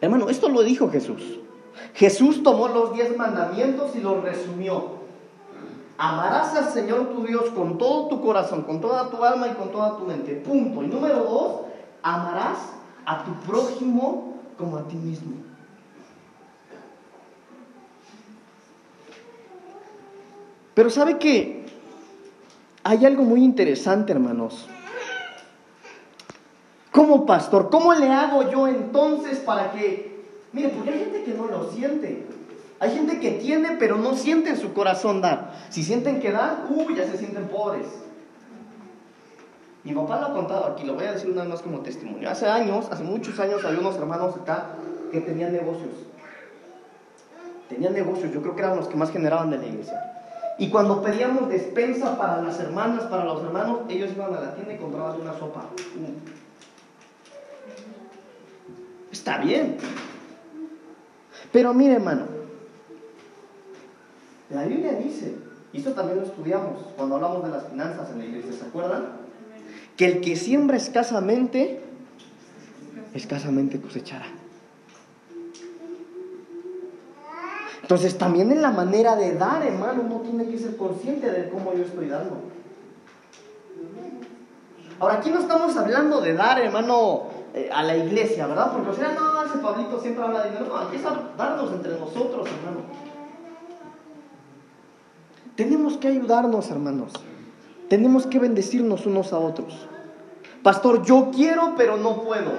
hermano, 0.00 0.30
esto 0.30 0.48
lo 0.48 0.62
dijo 0.62 0.88
Jesús. 0.88 1.40
Jesús 1.94 2.44
tomó 2.44 2.68
los 2.68 2.94
diez 2.94 3.16
mandamientos 3.16 3.94
y 3.96 4.00
los 4.00 4.22
resumió. 4.22 4.98
Amarás 5.98 6.54
al 6.54 6.70
Señor 6.70 7.08
tu 7.08 7.26
Dios 7.26 7.50
con 7.50 7.76
todo 7.76 8.06
tu 8.06 8.22
corazón, 8.22 8.62
con 8.62 8.80
toda 8.80 9.10
tu 9.10 9.24
alma 9.24 9.48
y 9.48 9.54
con 9.54 9.72
toda 9.72 9.96
tu 9.96 10.04
mente. 10.04 10.34
Punto. 10.36 10.84
Y 10.84 10.86
número 10.86 11.24
dos, 11.24 11.60
amarás 12.00 12.58
a 13.04 13.24
tu 13.24 13.32
prójimo 13.50 14.34
como 14.56 14.76
a 14.76 14.84
ti 14.86 14.94
mismo. 14.94 15.32
Pero 20.74 20.88
sabe 20.88 21.18
que 21.18 21.66
hay 22.84 23.04
algo 23.04 23.24
muy 23.24 23.42
interesante, 23.42 24.12
hermanos. 24.12 24.68
Como 26.92 27.26
pastor, 27.26 27.70
¿cómo 27.70 27.92
le 27.94 28.08
hago 28.08 28.50
yo 28.50 28.66
entonces 28.66 29.38
para 29.38 29.72
que... 29.72 30.24
Mire, 30.52 30.70
porque 30.70 30.90
hay 30.90 30.98
gente 31.00 31.24
que 31.24 31.34
no 31.34 31.46
lo 31.46 31.70
siente. 31.70 32.26
Hay 32.80 32.92
gente 32.92 33.18
que 33.20 33.32
tiene, 33.32 33.76
pero 33.78 33.96
no 33.96 34.14
siente 34.14 34.50
en 34.50 34.56
su 34.56 34.72
corazón 34.72 35.20
dar. 35.20 35.52
Si 35.68 35.82
sienten 35.82 36.20
que 36.20 36.30
dan, 36.30 36.66
uy, 36.70 36.94
ya 36.94 37.04
se 37.04 37.18
sienten 37.18 37.48
pobres. 37.48 37.86
Mi 39.84 39.92
papá 39.92 40.20
lo 40.20 40.26
ha 40.26 40.32
contado 40.32 40.66
aquí, 40.66 40.86
lo 40.86 40.94
voy 40.94 41.04
a 41.04 41.12
decir 41.12 41.30
una 41.30 41.42
vez 41.42 41.50
más 41.50 41.62
como 41.62 41.80
testimonio. 41.80 42.28
Hace 42.28 42.46
años, 42.46 42.86
hace 42.90 43.02
muchos 43.02 43.38
años, 43.40 43.64
había 43.64 43.80
unos 43.80 43.96
hermanos 43.96 44.36
acá 44.36 44.66
que 45.10 45.20
tenían 45.20 45.52
negocios. 45.52 45.90
Tenían 47.68 47.92
negocios, 47.92 48.32
yo 48.32 48.40
creo 48.40 48.54
que 48.54 48.62
eran 48.62 48.76
los 48.76 48.88
que 48.88 48.96
más 48.96 49.10
generaban 49.10 49.50
de 49.50 49.58
la 49.58 49.66
iglesia. 49.66 50.14
Y 50.58 50.70
cuando 50.70 51.02
pedíamos 51.02 51.48
despensa 51.48 52.18
para 52.18 52.42
las 52.42 52.58
hermanas, 52.60 53.04
para 53.04 53.24
los 53.24 53.42
hermanos, 53.42 53.80
ellos 53.88 54.10
iban 54.14 54.34
a 54.34 54.40
la 54.40 54.54
tienda 54.54 54.74
y 54.74 54.78
compraban 54.78 55.20
una 55.20 55.32
sopa. 55.38 55.66
Está 59.10 59.38
bien. 59.38 59.76
Pero 61.52 61.72
mire, 61.72 61.94
hermano, 61.94 62.26
la 64.50 64.64
Biblia 64.64 64.92
dice, 64.92 65.34
y 65.72 65.78
esto 65.78 65.92
también 65.92 66.18
lo 66.18 66.24
estudiamos 66.24 66.82
cuando 66.96 67.16
hablamos 67.16 67.44
de 67.44 67.50
las 67.50 67.68
finanzas 67.68 68.10
en 68.10 68.18
la 68.18 68.24
iglesia, 68.24 68.52
¿se 68.52 68.64
acuerdan? 68.64 69.08
Que 69.96 70.06
el 70.06 70.20
que 70.20 70.36
siembra 70.36 70.76
escasamente, 70.76 71.82
escasamente 73.14 73.80
cosechará. 73.80 74.26
Entonces 77.82 78.18
también 78.18 78.52
en 78.52 78.60
la 78.60 78.70
manera 78.70 79.16
de 79.16 79.34
dar, 79.34 79.62
hermano, 79.62 80.02
uno 80.02 80.20
tiene 80.20 80.46
que 80.50 80.58
ser 80.58 80.76
consciente 80.76 81.30
de 81.30 81.48
cómo 81.48 81.72
yo 81.72 81.84
estoy 81.84 82.08
dando. 82.08 82.42
Ahora, 85.00 85.14
aquí 85.14 85.30
no 85.30 85.38
estamos 85.38 85.76
hablando 85.76 86.20
de 86.20 86.34
dar, 86.34 86.60
hermano, 86.60 87.37
a 87.72 87.82
la 87.82 87.96
iglesia, 87.96 88.46
¿verdad? 88.46 88.72
Porque 88.72 88.90
o 88.90 88.94
sea, 88.94 89.12
no, 89.12 89.42
ese 89.42 89.58
Pablito 89.58 90.00
siempre 90.00 90.24
habla 90.24 90.42
de 90.42 90.50
dinero. 90.50 90.66
No, 90.68 90.76
aquí 90.76 90.96
es 90.96 91.02
darnos 91.36 91.72
entre 91.72 91.98
nosotros, 91.98 92.48
hermano. 92.48 92.80
Tenemos 95.56 95.96
que 95.96 96.08
ayudarnos, 96.08 96.70
hermanos. 96.70 97.12
Tenemos 97.88 98.26
que 98.26 98.38
bendecirnos 98.38 99.06
unos 99.06 99.32
a 99.32 99.38
otros. 99.38 99.88
Pastor, 100.62 101.02
yo 101.04 101.30
quiero, 101.34 101.74
pero 101.76 101.96
no 101.96 102.22
puedo. 102.22 102.52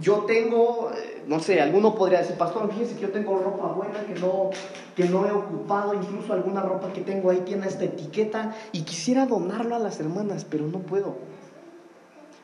Yo 0.00 0.24
tengo, 0.26 0.90
eh, 0.94 1.17
no 1.28 1.40
sé, 1.40 1.60
alguno 1.60 1.94
podría 1.94 2.20
decir, 2.20 2.36
pastor, 2.36 2.72
fíjese 2.72 2.94
que 2.94 3.02
yo 3.02 3.10
tengo 3.10 3.38
ropa 3.38 3.66
buena 3.66 4.00
que 4.00 4.18
no, 4.18 4.48
que 4.96 5.04
no 5.04 5.26
he 5.26 5.30
ocupado, 5.30 5.92
incluso 5.92 6.32
alguna 6.32 6.62
ropa 6.62 6.90
que 6.94 7.02
tengo 7.02 7.28
ahí 7.28 7.42
tiene 7.44 7.66
esta 7.66 7.84
etiqueta 7.84 8.54
y 8.72 8.80
quisiera 8.80 9.26
donarlo 9.26 9.76
a 9.76 9.78
las 9.78 10.00
hermanas, 10.00 10.46
pero 10.48 10.66
no 10.66 10.78
puedo. 10.78 11.16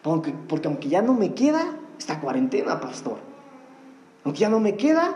Porque, 0.02 0.34
porque 0.48 0.68
aunque 0.68 0.90
ya 0.90 1.00
no 1.00 1.14
me 1.14 1.32
queda, 1.32 1.78
esta 1.98 2.20
cuarentena, 2.20 2.78
pastor. 2.78 3.16
Aunque 4.22 4.40
ya 4.40 4.50
no 4.50 4.60
me 4.60 4.76
queda, 4.76 5.14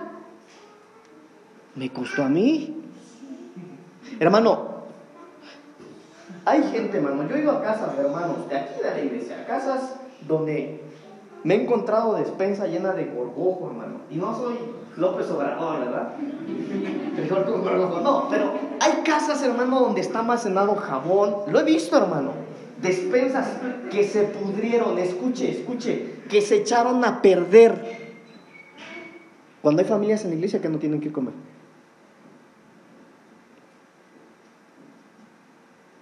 me 1.75 1.93
costó 1.93 2.23
a 2.23 2.31
mí. 2.31 2.75
Hermano, 4.19 4.79
hay 6.47 6.63
gente, 6.73 6.97
hermano, 6.97 7.29
yo 7.29 7.37
he 7.37 7.41
ido 7.41 7.53
a 7.53 7.63
casas 7.63 7.99
hermanos 7.99 8.49
de 8.49 8.57
aquí 8.57 8.81
de 8.83 8.91
la 8.91 8.99
iglesia, 8.99 9.45
casas 9.47 9.97
donde 10.27 10.88
me 11.45 11.55
he 11.55 11.63
encontrado 11.63 12.15
despensa 12.15 12.67
llena 12.67 12.93
de 12.93 13.05
gorgojo, 13.07 13.69
hermano. 13.71 14.01
Y 14.11 14.17
no 14.17 14.37
soy 14.37 14.57
López 14.97 15.31
Obrador, 15.31 15.81
¿verdad? 15.81 16.15
No, 18.03 18.29
pero 18.29 18.53
hay 18.81 19.03
casas, 19.05 19.43
hermano, 19.43 19.81
donde 19.81 20.01
está 20.01 20.21
almacenado 20.21 20.75
jabón. 20.77 21.53
Lo 21.53 21.61
he 21.61 21.65
visto, 21.65 21.97
hermano. 21.97 22.33
Despensas 22.83 23.49
que 23.91 24.05
se 24.05 24.25
pudrieron, 24.25 24.99
escuche, 24.99 25.51
escuche, 25.51 26.17
que 26.29 26.41
se 26.41 26.57
echaron 26.57 27.05
a 27.05 27.23
perder. 27.23 28.17
Cuando 29.63 29.83
hay 29.83 29.89
familias 29.89 30.25
en 30.25 30.31
la 30.31 30.37
iglesia 30.37 30.61
que 30.61 30.69
no 30.69 30.79
tienen 30.79 31.01
que 31.01 31.13
comer. 31.13 31.35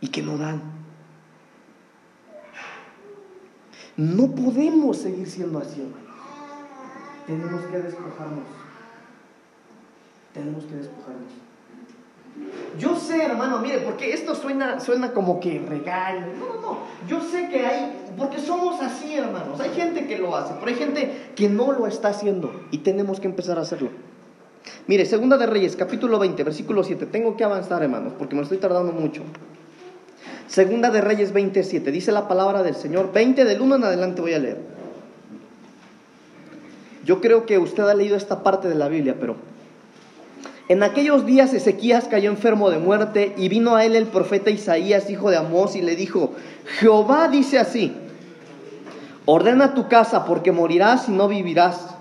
Y 0.01 0.09
que 0.09 0.23
no 0.23 0.37
dan. 0.37 0.76
No 3.97 4.31
podemos 4.35 4.99
seguir 4.99 5.29
siendo 5.29 5.59
así, 5.59 5.81
hermano. 5.81 6.07
Tenemos 7.27 7.63
que 7.63 7.79
despojarnos. 7.79 8.45
Tenemos 10.35 10.65
que 10.65 10.75
despojarnos. 10.77 11.33
Yo 12.79 12.95
sé, 12.95 13.25
hermano, 13.25 13.59
mire, 13.61 13.79
porque 13.79 14.13
esto 14.13 14.35
suena, 14.35 14.79
suena 14.81 15.13
como 15.13 15.41
que 15.41 15.59
regaño. 15.67 16.27
No, 16.39 16.55
no, 16.55 16.61
no. 16.61 16.79
Yo 17.09 17.23
sé 17.23 17.49
que 17.49 17.65
hay, 17.65 18.13
porque 18.19 18.39
somos 18.39 18.81
así, 18.83 19.17
hermanos. 19.17 19.59
Hay 19.61 19.71
gente 19.71 20.07
que 20.07 20.19
lo 20.19 20.37
hace, 20.37 20.53
pero 20.61 20.67
hay 20.67 20.75
gente 20.75 21.31
que 21.35 21.49
no 21.49 21.73
lo 21.73 21.87
está 21.87 22.09
haciendo 22.09 22.53
y 22.71 22.79
tenemos 22.79 23.19
que 23.19 23.29
empezar 23.29 23.59
a 23.59 23.63
hacerlo. 23.63 23.89
Mire, 24.87 25.07
Segunda 25.07 25.39
de 25.39 25.47
Reyes, 25.47 25.77
capítulo 25.77 26.19
20, 26.19 26.45
versículo 26.45 26.85
7. 26.85 27.07
Tengo 27.07 27.37
que 27.37 27.45
avanzar, 27.45 27.83
hermanos, 27.83 28.13
porque 28.19 28.37
me 28.37 28.43
estoy 28.43 28.59
tardando 28.59 28.93
mucho. 28.93 29.23
Segunda 30.49 30.91
de 30.91 31.01
Reyes 31.01 31.33
27, 31.33 31.91
dice 31.91 32.13
la 32.13 32.29
palabra 32.29 32.63
del 32.63 32.77
Señor. 32.77 33.13
20 33.13 33.45
del 33.45 33.61
1 33.61 33.77
en 33.77 33.85
adelante 33.85 34.21
voy 34.21 34.35
a 34.35 34.39
leer. 34.39 34.59
Yo 37.05 37.21
creo 37.21 37.47
que 37.47 37.59
usted 37.59 37.85
ha 37.85 37.95
leído 37.95 38.17
esta 38.17 38.43
parte 38.43 38.69
de 38.69 38.75
la 38.75 38.89
Biblia, 38.89 39.17
pero 39.19 39.37
en 40.69 40.83
aquellos 40.83 41.25
días 41.25 41.55
Ezequías 41.55 42.09
cayó 42.09 42.31
enfermo 42.31 42.71
de 42.71 42.79
muerte 42.79 43.33
y 43.37 43.49
vino 43.49 43.77
a 43.77 43.85
él 43.85 43.95
el 43.95 44.07
profeta 44.07 44.51
Isaías, 44.51 45.09
hijo 45.11 45.31
de 45.31 45.37
Amós, 45.37 45.77
y 45.77 45.83
le 45.83 45.95
dijo, 45.95 46.33
Jehová 46.81 47.29
dice 47.29 47.59
así, 47.59 47.93
ordena 49.25 49.75
tu 49.75 49.89
casa 49.89 50.25
porque 50.25 50.51
morirás 50.51 51.09
y 51.09 51.13
no 51.13 51.29
vivirás. 51.29 51.95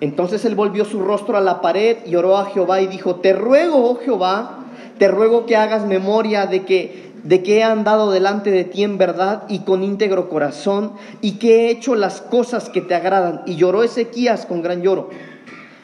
Entonces 0.00 0.44
él 0.44 0.54
volvió 0.54 0.84
su 0.84 1.02
rostro 1.02 1.36
a 1.36 1.40
la 1.40 1.60
pared 1.60 1.98
y 2.06 2.14
oró 2.14 2.36
a 2.36 2.46
Jehová 2.46 2.80
y 2.80 2.86
dijo, 2.86 3.16
te 3.16 3.32
ruego, 3.32 3.90
oh 3.90 3.96
Jehová, 3.96 4.58
te 4.98 5.08
ruego 5.08 5.46
que 5.46 5.56
hagas 5.56 5.86
memoria 5.86 6.46
de 6.46 6.64
que 6.64 7.12
de 7.26 7.42
que 7.42 7.58
he 7.58 7.62
andado 7.64 8.12
delante 8.12 8.50
de 8.50 8.64
ti 8.64 8.84
en 8.84 8.98
verdad 8.98 9.44
y 9.48 9.60
con 9.60 9.82
íntegro 9.82 10.28
corazón, 10.28 10.92
y 11.20 11.32
que 11.32 11.66
he 11.66 11.70
hecho 11.70 11.94
las 11.96 12.20
cosas 12.20 12.68
que 12.68 12.80
te 12.80 12.94
agradan. 12.94 13.42
Y 13.46 13.56
lloró 13.56 13.82
Ezequías 13.82 14.46
con 14.46 14.62
gran 14.62 14.82
lloro. 14.82 15.10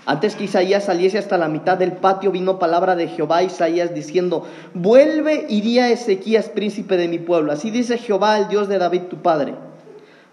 Antes 0.05 0.35
que 0.35 0.45
Isaías 0.45 0.85
saliese 0.85 1.19
hasta 1.19 1.39
la 1.39 1.49
mitad 1.49 1.79
del 1.79 1.93
patio, 1.93 2.33
vino 2.33 2.59
palabra 2.59 2.97
de 2.97 3.09
Jehová 3.09 3.39
a 3.39 3.43
Isaías 3.45 3.95
diciendo, 3.95 4.47
vuelve 4.75 5.47
y 5.49 5.61
di 5.61 5.79
a 5.79 5.91
Ezequías, 5.91 6.49
príncipe 6.49 6.97
de 6.97 7.09
mi 7.09 7.19
pueblo. 7.19 7.53
Así 7.53 7.71
dice 7.71 7.99
Jehová, 7.99 8.39
el 8.39 8.49
Dios 8.49 8.69
de 8.69 8.79
David, 8.79 9.03
tu 9.03 9.17
padre. 9.17 9.55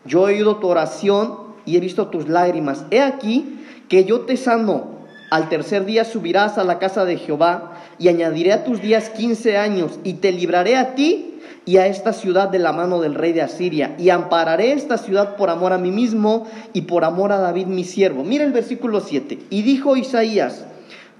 Yo 0.05 0.27
he 0.27 0.33
oído 0.33 0.57
tu 0.57 0.67
oración 0.67 1.37
y 1.65 1.77
he 1.77 1.79
visto 1.79 2.07
tus 2.07 2.27
lágrimas. 2.27 2.85
He 2.91 3.01
aquí 3.01 3.59
que 3.89 4.05
yo 4.05 4.21
te 4.21 4.37
sano. 4.37 4.98
Al 5.29 5.47
tercer 5.47 5.85
día 5.85 6.05
subirás 6.05 6.57
a 6.57 6.63
la 6.63 6.79
casa 6.79 7.05
de 7.05 7.17
Jehová 7.17 7.73
y 7.99 8.07
añadiré 8.07 8.51
a 8.51 8.63
tus 8.63 8.81
días 8.81 9.09
quince 9.09 9.57
años 9.57 9.99
y 10.03 10.13
te 10.15 10.31
libraré 10.31 10.75
a 10.75 10.95
ti 10.95 11.39
y 11.65 11.77
a 11.77 11.85
esta 11.85 12.13
ciudad 12.13 12.49
de 12.49 12.57
la 12.57 12.73
mano 12.73 12.99
del 12.99 13.13
rey 13.13 13.31
de 13.31 13.43
Asiria 13.43 13.95
y 13.99 14.09
ampararé 14.09 14.71
esta 14.71 14.97
ciudad 14.97 15.35
por 15.35 15.51
amor 15.51 15.71
a 15.71 15.77
mí 15.77 15.91
mismo 15.91 16.47
y 16.73 16.81
por 16.81 17.05
amor 17.05 17.31
a 17.31 17.37
David 17.37 17.67
mi 17.67 17.83
siervo. 17.83 18.23
Mira 18.23 18.43
el 18.43 18.51
versículo 18.51 19.01
7. 19.01 19.39
Y 19.51 19.61
dijo 19.61 19.95
Isaías, 19.95 20.65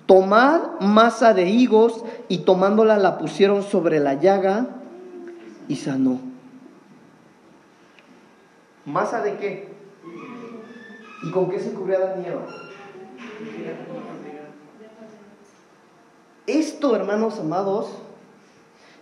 tomad 0.08 0.80
masa 0.80 1.36
de 1.36 1.48
higos 1.48 2.04
y 2.30 2.40
tomándola 2.40 2.98
la 2.98 3.20
pusieron 3.20 3.62
sobre 3.62 4.00
la 4.00 4.16
llaga 4.16 4.66
y 5.68 5.76
sanó. 5.76 6.20
¿Masa 8.88 9.22
de 9.22 9.36
qué? 9.38 9.70
¿Y 11.28 11.32
con 11.32 11.52
qué 11.52 11.60
se 11.60 11.74
cubría 11.74 12.00
la 12.00 12.16
nieve? 12.16 12.40
Esto, 16.50 16.96
hermanos 16.96 17.40
amados, 17.40 17.88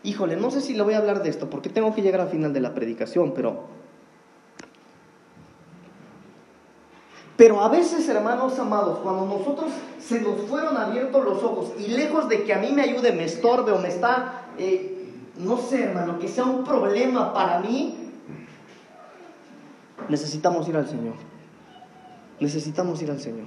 híjole, 0.03 0.35
no 0.35 0.51
sé 0.51 0.59
si 0.59 0.73
le 0.73 0.83
voy 0.83 0.95
a 0.95 0.97
hablar 0.97 1.23
de 1.23 1.29
esto, 1.29 1.49
porque 1.49 1.69
tengo 1.69 1.95
que 1.95 2.01
llegar 2.01 2.19
al 2.19 2.29
final 2.29 2.51
de 2.51 2.59
la 2.59 2.73
predicación, 2.73 3.33
pero... 3.33 3.77
Pero 7.37 7.61
a 7.61 7.69
veces, 7.69 8.09
hermanos 8.09 8.57
amados, 8.57 8.99
cuando 8.99 9.27
nosotros 9.27 9.71
se 9.99 10.19
nos 10.21 10.41
fueron 10.41 10.75
abiertos 10.75 11.23
los 11.23 11.43
ojos 11.43 11.71
y 11.77 11.89
lejos 11.89 12.27
de 12.27 12.43
que 12.43 12.53
a 12.53 12.57
mí 12.57 12.71
me 12.73 12.81
ayude, 12.81 13.13
me 13.13 13.25
estorbe 13.25 13.71
o 13.71 13.77
me 13.77 13.89
está, 13.89 14.47
eh, 14.57 15.05
no 15.37 15.57
sé, 15.57 15.83
hermano, 15.83 16.17
que 16.17 16.27
sea 16.27 16.45
un 16.45 16.63
problema 16.63 17.33
para 17.33 17.59
mí, 17.59 17.95
necesitamos 20.09 20.67
ir 20.67 20.77
al 20.77 20.87
Señor. 20.87 21.13
Necesitamos 22.39 23.01
ir 23.03 23.11
al 23.11 23.21
Señor. 23.21 23.45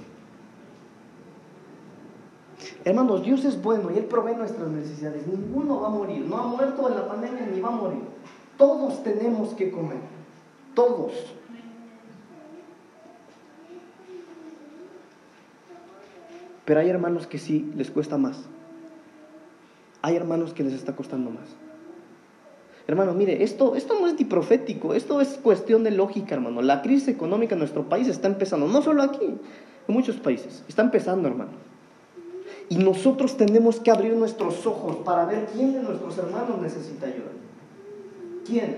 Hermanos, 2.83 3.23
Dios 3.23 3.45
es 3.45 3.61
bueno 3.61 3.91
y 3.91 3.97
Él 3.97 4.05
provee 4.05 4.35
nuestras 4.35 4.67
necesidades. 4.69 5.27
Ninguno 5.27 5.81
va 5.81 5.87
a 5.87 5.91
morir. 5.91 6.25
No 6.25 6.37
ha 6.37 6.47
muerto 6.47 6.87
en 6.87 6.95
la 6.95 7.07
pandemia 7.07 7.47
ni 7.53 7.61
va 7.61 7.69
a 7.69 7.71
morir. 7.71 8.01
Todos 8.57 9.03
tenemos 9.03 9.53
que 9.53 9.69
comer. 9.69 9.99
Todos. 10.73 11.11
Pero 16.65 16.79
hay 16.79 16.89
hermanos 16.89 17.27
que 17.27 17.37
sí 17.37 17.71
les 17.75 17.91
cuesta 17.91 18.17
más. 18.17 18.45
Hay 20.01 20.15
hermanos 20.15 20.53
que 20.53 20.63
les 20.63 20.73
está 20.73 20.95
costando 20.95 21.29
más. 21.29 21.49
Hermano, 22.87 23.13
mire, 23.13 23.43
esto, 23.43 23.75
esto 23.75 23.99
no 23.99 24.07
es 24.07 24.15
profético, 24.25 24.93
esto 24.93 25.21
es 25.21 25.39
cuestión 25.41 25.83
de 25.83 25.91
lógica, 25.91 26.35
hermano. 26.35 26.61
La 26.61 26.81
crisis 26.81 27.09
económica 27.09 27.53
en 27.53 27.59
nuestro 27.59 27.87
país 27.87 28.07
está 28.07 28.27
empezando, 28.27 28.67
no 28.67 28.81
solo 28.81 29.03
aquí, 29.03 29.25
en 29.25 29.93
muchos 29.93 30.17
países. 30.17 30.63
Está 30.67 30.81
empezando, 30.81 31.27
hermano. 31.27 31.70
Y 32.71 32.77
nosotros 32.77 33.35
tenemos 33.35 33.81
que 33.81 33.91
abrir 33.91 34.13
nuestros 34.13 34.65
ojos 34.65 34.95
para 35.03 35.25
ver 35.25 35.45
quién 35.53 35.73
de 35.73 35.81
nuestros 35.81 36.17
hermanos 36.17 36.57
necesita 36.61 37.05
ayuda. 37.05 37.31
¿Quién? 38.45 38.77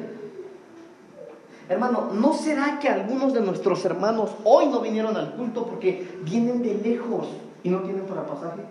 Hermano, 1.70 2.10
¿no 2.12 2.34
será 2.34 2.80
que 2.80 2.90
algunos 2.90 3.36
de 3.36 3.42
nuestros 3.42 3.86
hermanos 3.86 4.32
hoy 4.46 4.66
no 4.66 4.82
vinieron 4.82 5.16
al 5.16 5.36
culto 5.36 5.68
porque 5.68 6.08
vienen 6.24 6.64
de 6.64 6.74
lejos 6.74 7.28
y 7.62 7.70
no 7.70 7.82
tienen 7.82 8.06
para 8.06 8.26
pasaje? 8.26 8.64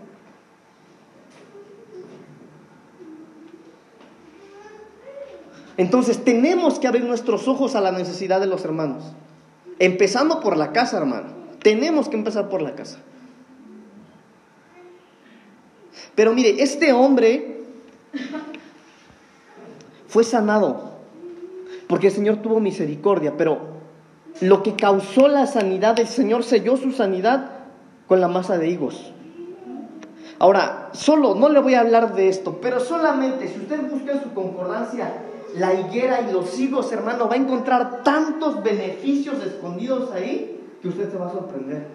Entonces 5.77 6.25
tenemos 6.25 6.81
que 6.81 6.89
abrir 6.89 7.05
nuestros 7.05 7.47
ojos 7.47 7.77
a 7.77 7.81
la 7.81 7.93
necesidad 7.93 8.41
de 8.41 8.49
los 8.49 8.65
hermanos. 8.65 9.05
Empezando 9.79 10.41
por 10.41 10.57
la 10.57 10.73
casa, 10.73 10.97
hermano. 10.97 11.29
Tenemos 11.63 12.09
que 12.09 12.17
empezar 12.17 12.49
por 12.49 12.61
la 12.61 12.75
casa. 12.75 12.99
Pero 16.15 16.35
mire, 16.35 16.63
este 16.63 16.93
hombre 16.93 17.63
fue 20.09 20.25
sanado 20.25 20.93
porque 21.87 22.09
el 22.09 22.13
Señor 22.13 22.37
tuvo 22.37 22.61
misericordia, 22.61 23.35
pero 23.37 23.59
lo 24.41 24.63
que 24.63 24.77
causó 24.77 25.29
la 25.29 25.47
sanidad, 25.47 25.99
el 25.99 26.09
Señor 26.09 26.43
selló 26.43 26.77
su 26.77 26.93
sanidad 26.93 27.51
con 28.07 28.21
la 28.21 28.29
masa 28.29 28.59
de 28.59 28.69
higos. 28.69 29.13
Ahora, 30.39 30.91
solo, 30.93 31.35
no 31.35 31.49
le 31.49 31.61
voy 31.61 31.75
a 31.75 31.81
hablar 31.81 32.15
de 32.15 32.29
esto, 32.29 32.59
pero 32.61 32.81
solamente 32.81 33.47
si 33.49 33.61
usted 33.61 33.81
busca 33.91 34.13
en 34.13 34.23
su 34.23 34.33
concordancia 34.33 35.13
la 35.57 35.75
higuera 35.75 36.23
y 36.23 36.33
los 36.33 36.59
higos, 36.59 36.91
hermano, 36.93 37.29
va 37.29 37.35
a 37.35 37.39
encontrar 37.39 38.03
tantos 38.03 38.63
beneficios 38.63 39.37
escondidos 39.45 40.11
ahí 40.13 40.61
que 40.81 40.89
usted 40.89 41.11
se 41.11 41.17
va 41.17 41.29
a 41.29 41.33
sorprender. 41.33 41.87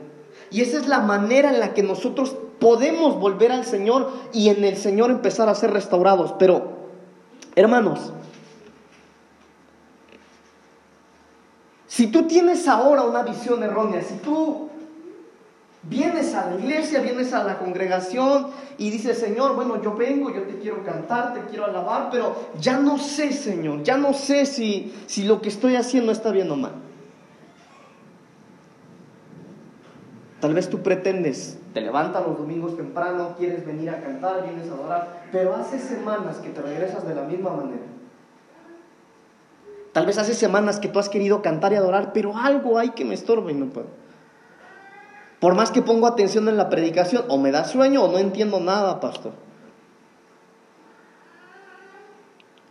Y 0.51 0.61
esa 0.61 0.77
es 0.77 0.87
la 0.87 0.99
manera 0.99 1.51
en 1.51 1.59
la 1.59 1.73
que 1.73 1.83
nosotros 1.83 2.35
podemos 2.59 3.19
volver 3.19 3.51
al 3.51 3.65
Señor 3.65 4.11
y 4.33 4.49
en 4.49 4.63
el 4.63 4.77
Señor 4.77 5.11
empezar 5.11 5.49
a 5.49 5.55
ser 5.55 5.71
restaurados. 5.71 6.33
Pero, 6.39 6.73
hermanos, 7.55 8.11
si 11.87 12.07
tú 12.07 12.27
tienes 12.27 12.67
ahora 12.67 13.03
una 13.03 13.23
visión 13.23 13.63
errónea, 13.63 14.01
si 14.01 14.15
tú 14.15 14.67
Vienes 15.89 16.33
a 16.33 16.49
la 16.49 16.59
iglesia, 16.59 16.99
vienes 16.99 17.31
a 17.33 17.43
la 17.45 17.59
congregación 17.59 18.47
y 18.77 18.89
dices, 18.89 19.19
Señor, 19.19 19.55
bueno, 19.55 19.81
yo 19.81 19.95
vengo, 19.95 20.33
yo 20.33 20.41
te 20.41 20.57
quiero 20.57 20.83
cantar, 20.83 21.33
te 21.33 21.41
quiero 21.49 21.63
alabar, 21.63 22.09
pero 22.11 22.35
ya 22.59 22.77
no 22.77 22.97
sé, 22.97 23.31
Señor, 23.31 23.83
ya 23.83 23.95
no 23.95 24.13
sé 24.13 24.45
si, 24.45 24.93
si 25.05 25.23
lo 25.23 25.41
que 25.41 25.47
estoy 25.47 25.77
haciendo 25.77 26.11
está 26.11 26.31
bien 26.31 26.51
o 26.51 26.57
mal. 26.57 26.73
Tal 30.39 30.53
vez 30.53 30.69
tú 30.69 30.83
pretendes, 30.83 31.57
te 31.73 31.81
levantas 31.81 32.25
los 32.25 32.37
domingos 32.37 32.77
temprano, 32.77 33.35
quieres 33.39 33.65
venir 33.65 33.89
a 33.89 34.01
cantar, 34.01 34.43
vienes 34.43 34.69
a 34.69 34.73
adorar, 34.75 35.23
pero 35.31 35.55
hace 35.55 35.79
semanas 35.79 36.37
que 36.37 36.49
te 36.49 36.61
regresas 36.61 37.07
de 37.07 37.15
la 37.15 37.23
misma 37.23 37.49
manera. 37.51 37.81
Tal 39.93 40.05
vez 40.05 40.19
hace 40.19 40.35
semanas 40.35 40.79
que 40.79 40.89
tú 40.89 40.99
has 40.99 41.09
querido 41.09 41.41
cantar 41.41 41.73
y 41.73 41.75
adorar, 41.75 42.13
pero 42.13 42.37
algo 42.37 42.77
hay 42.77 42.91
que 42.91 43.03
me 43.03 43.15
estorba 43.15 43.51
y 43.51 43.55
no 43.55 43.65
puedo. 43.67 43.87
Por 45.39 45.55
más 45.55 45.71
que 45.71 45.81
pongo 45.81 46.05
atención 46.05 46.47
en 46.49 46.57
la 46.57 46.69
predicación, 46.69 47.25
o 47.29 47.39
me 47.39 47.49
da 47.49 47.63
sueño 47.63 48.03
o 48.03 48.11
no 48.11 48.19
entiendo 48.19 48.59
nada, 48.59 48.99
pastor. 48.99 49.33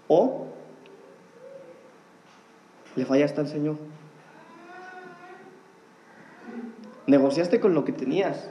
O 0.06 0.46
le 2.94 3.04
fallaste 3.04 3.40
al 3.40 3.48
Señor. 3.48 3.76
Negociaste 7.07 7.61
con 7.61 7.74
lo 7.74 7.84
que 7.84 7.92
tenías. 7.92 8.48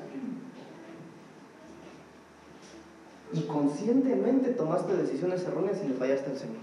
Y 3.34 3.42
conscientemente 3.42 4.52
tomaste 4.52 4.96
decisiones 4.96 5.44
erróneas 5.44 5.82
y 5.84 5.90
le 5.90 5.94
fallaste 5.96 6.32
al 6.32 6.38
Señor. 6.38 6.56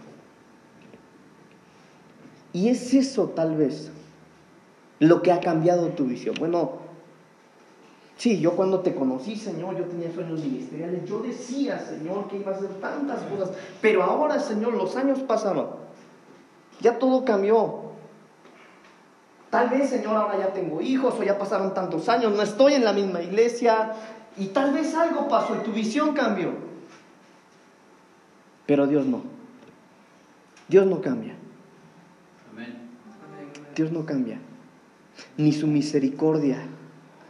Y 2.53 2.69
es 2.69 2.95
eso 2.95 3.29
tal 3.31 3.57
vez 3.57 3.91
lo 4.99 5.23
que 5.23 5.33
ha 5.33 5.41
cambiado 5.41 5.89
tu 5.89 6.05
visión. 6.05 6.35
Bueno, 6.39 6.83
Sí, 8.23 8.39
yo 8.39 8.53
cuando 8.53 8.79
te 8.79 8.95
conocí, 8.95 9.35
Señor, 9.35 9.77
yo 9.77 9.85
tenía 9.87 10.13
sueños 10.13 10.39
ministeriales. 10.39 11.05
Yo 11.07 11.19
decía, 11.19 11.81
Señor, 11.81 12.29
que 12.29 12.37
iba 12.37 12.53
a 12.53 12.55
hacer 12.55 12.69
tantas 12.75 13.21
cosas. 13.23 13.51
Pero 13.81 14.05
ahora, 14.05 14.39
Señor, 14.39 14.75
los 14.75 14.95
años 14.95 15.19
pasaron. 15.21 15.71
Ya 16.81 17.01
todo 17.01 17.25
cambió. 17.25 17.82
Tal 19.53 19.69
vez, 19.69 19.91
Señor, 19.91 20.17
ahora 20.17 20.39
ya 20.39 20.55
tengo 20.55 20.81
hijos 20.81 21.15
o 21.21 21.23
ya 21.23 21.39
pasaron 21.39 21.75
tantos 21.75 22.09
años. 22.09 22.33
No 22.35 22.41
estoy 22.41 22.73
en 22.73 22.87
la 22.87 22.95
misma 22.95 23.21
iglesia. 23.21 23.93
Y 24.39 24.47
tal 24.47 24.73
vez 24.73 24.95
algo 24.95 25.29
pasó 25.29 25.55
y 25.55 25.63
tu 25.63 25.73
visión 25.73 26.15
cambió. 26.15 26.53
Pero 28.65 28.87
Dios 28.87 29.05
no. 29.05 29.21
Dios 30.69 30.87
no 30.87 31.03
cambia. 31.03 31.35
Dios 33.77 33.93
no 33.93 34.07
cambia. 34.07 34.39
Ni 35.37 35.53
su 35.53 35.67
misericordia 35.67 36.63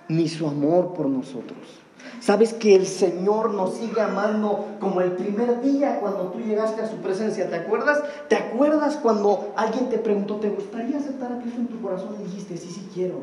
ni 0.07 0.29
su 0.29 0.47
amor 0.47 0.95
por 0.95 1.09
nosotros. 1.09 1.82
Sabes 2.21 2.55
que 2.55 2.77
el 2.77 2.87
Señor 2.87 3.53
nos 3.53 3.75
sigue 3.75 4.01
amando 4.01 4.77
como 4.79 5.01
el 5.01 5.13
primer 5.13 5.61
día 5.61 5.99
cuando 5.99 6.29
tú 6.29 6.39
llegaste 6.39 6.81
a 6.81 6.89
su 6.89 6.99
presencia. 6.99 7.51
¿Te 7.51 7.57
acuerdas? 7.57 8.01
¿Te 8.29 8.37
acuerdas 8.37 8.97
cuando 8.97 9.53
alguien 9.57 9.89
te 9.89 9.99
preguntó, 9.99 10.37
¿te 10.37 10.49
gustaría 10.51 10.99
aceptar 10.99 11.33
a 11.33 11.39
Cristo 11.41 11.61
en 11.61 11.67
tu 11.67 11.83
corazón? 11.83 12.17
Y 12.21 12.25
dijiste, 12.25 12.57
sí, 12.57 12.69
sí 12.69 12.89
quiero. 12.95 13.17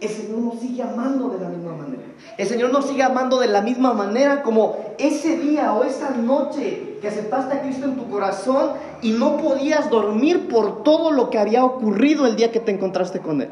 el 0.00 0.08
Señor 0.08 0.38
nos 0.38 0.60
sigue 0.60 0.82
amando 0.82 1.30
de 1.30 1.40
la 1.40 1.48
misma 1.48 1.72
manera. 1.72 2.02
El 2.36 2.46
Señor 2.46 2.72
nos 2.72 2.86
sigue 2.86 3.02
amando 3.02 3.38
de 3.40 3.48
la 3.48 3.62
misma 3.62 3.94
manera 3.94 4.42
como 4.42 4.76
ese 4.98 5.38
día 5.38 5.72
o 5.72 5.84
esa 5.84 6.10
noche 6.10 6.98
que 7.00 7.08
aceptaste 7.08 7.54
a 7.54 7.62
Cristo 7.62 7.86
en 7.86 7.96
tu 7.96 8.08
corazón 8.10 8.72
y 9.00 9.12
no 9.12 9.38
podías 9.38 9.88
dormir 9.90 10.48
por 10.48 10.82
todo 10.82 11.10
lo 11.10 11.30
que 11.30 11.38
había 11.38 11.64
ocurrido 11.64 12.26
el 12.26 12.36
día 12.36 12.52
que 12.52 12.60
te 12.60 12.72
encontraste 12.72 13.20
con 13.20 13.40
Él. 13.40 13.48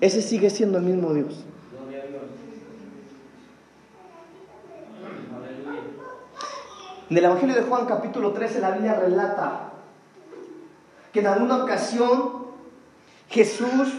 Ese 0.00 0.22
sigue 0.22 0.50
siendo 0.50 0.78
el 0.78 0.84
mismo 0.84 1.12
Dios. 1.12 1.44
En 7.10 7.18
el 7.18 7.24
Evangelio 7.24 7.56
de 7.56 7.62
Juan 7.62 7.86
capítulo 7.86 8.32
13 8.32 8.60
la 8.60 8.70
Biblia 8.70 8.94
relata 8.94 9.72
que 11.12 11.18
en 11.18 11.26
alguna 11.26 11.64
ocasión 11.64 12.40
Jesús, 13.28 13.92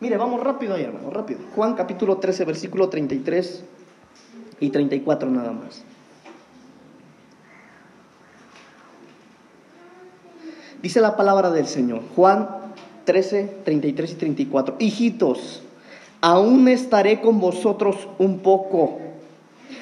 mire, 0.00 0.16
vamos 0.16 0.42
rápido 0.42 0.74
ahí 0.74 0.82
hermano, 0.82 1.10
rápido. 1.10 1.38
Juan 1.54 1.74
capítulo 1.74 2.16
13 2.16 2.44
versículo 2.44 2.88
33 2.88 3.64
y 4.58 4.70
34 4.70 5.30
nada 5.30 5.52
más. 5.52 5.84
Dice 10.82 11.00
la 11.00 11.16
palabra 11.16 11.50
del 11.50 11.68
Señor, 11.68 12.02
Juan 12.16 12.48
13, 13.04 13.58
33 13.64 14.12
y 14.12 14.14
34. 14.16 14.76
Hijitos, 14.80 15.62
aún 16.20 16.66
estaré 16.66 17.20
con 17.20 17.38
vosotros 17.38 18.08
un 18.18 18.40
poco. 18.40 18.98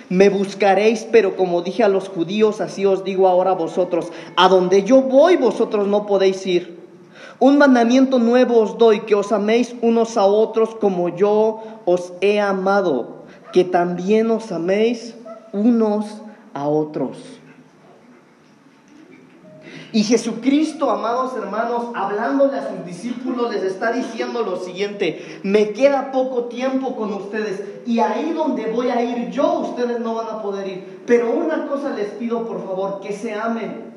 Me 0.09 0.29
buscaréis, 0.29 1.07
pero 1.11 1.37
como 1.37 1.63
dije 1.63 1.83
a 1.83 1.89
los 1.89 2.09
judíos, 2.09 2.61
así 2.61 2.85
os 2.85 3.05
digo 3.05 3.27
ahora 3.29 3.53
a 3.53 3.55
vosotros, 3.55 4.13
a 4.37 4.49
donde 4.49 4.83
yo 4.83 5.03
voy 5.03 5.37
vosotros 5.37 5.87
no 5.87 6.07
podéis 6.07 6.47
ir. 6.47 6.79
Un 7.41 7.59
mandamiento 7.59 8.19
nuevo 8.19 8.61
os 8.61 8.79
doy, 8.79 9.01
que 9.01 9.15
os 9.15 9.33
améis 9.33 9.75
unos 9.83 10.17
a 10.17 10.25
otros 10.25 10.75
como 10.77 11.09
yo 11.09 11.63
os 11.85 12.13
he 12.21 12.39
amado, 12.39 13.25
que 13.53 13.65
también 13.65 14.31
os 14.31 14.53
améis 14.53 15.15
unos 15.53 16.07
a 16.53 16.69
otros. 16.69 17.17
Y 19.95 20.03
Jesucristo, 20.03 20.91
amados 20.91 21.37
hermanos, 21.37 21.91
hablándole 21.95 22.59
a 22.59 22.69
sus 22.69 22.85
discípulos, 22.85 23.55
les 23.55 23.63
está 23.63 23.93
diciendo 23.93 24.43
lo 24.43 24.57
siguiente, 24.57 25.39
me 25.45 25.71
queda 25.71 26.11
poco 26.11 26.47
tiempo 26.47 26.97
con 26.97 27.15
ustedes 27.15 27.63
y 27.87 28.01
ahí 28.01 28.33
donde 28.33 28.73
voy 28.73 28.91
a 28.91 29.01
ir 29.01 29.31
yo, 29.31 29.61
ustedes 29.61 30.01
no 30.01 30.17
van 30.17 30.27
a 30.27 30.43
poder 30.43 30.67
ir. 30.67 31.03
Pero 31.07 31.31
una 31.31 31.69
cosa 31.69 31.91
les 31.91 32.09
pido, 32.09 32.45
por 32.45 32.67
favor, 32.67 32.99
que 33.03 33.13
se 33.13 33.35
amen. 33.35 33.95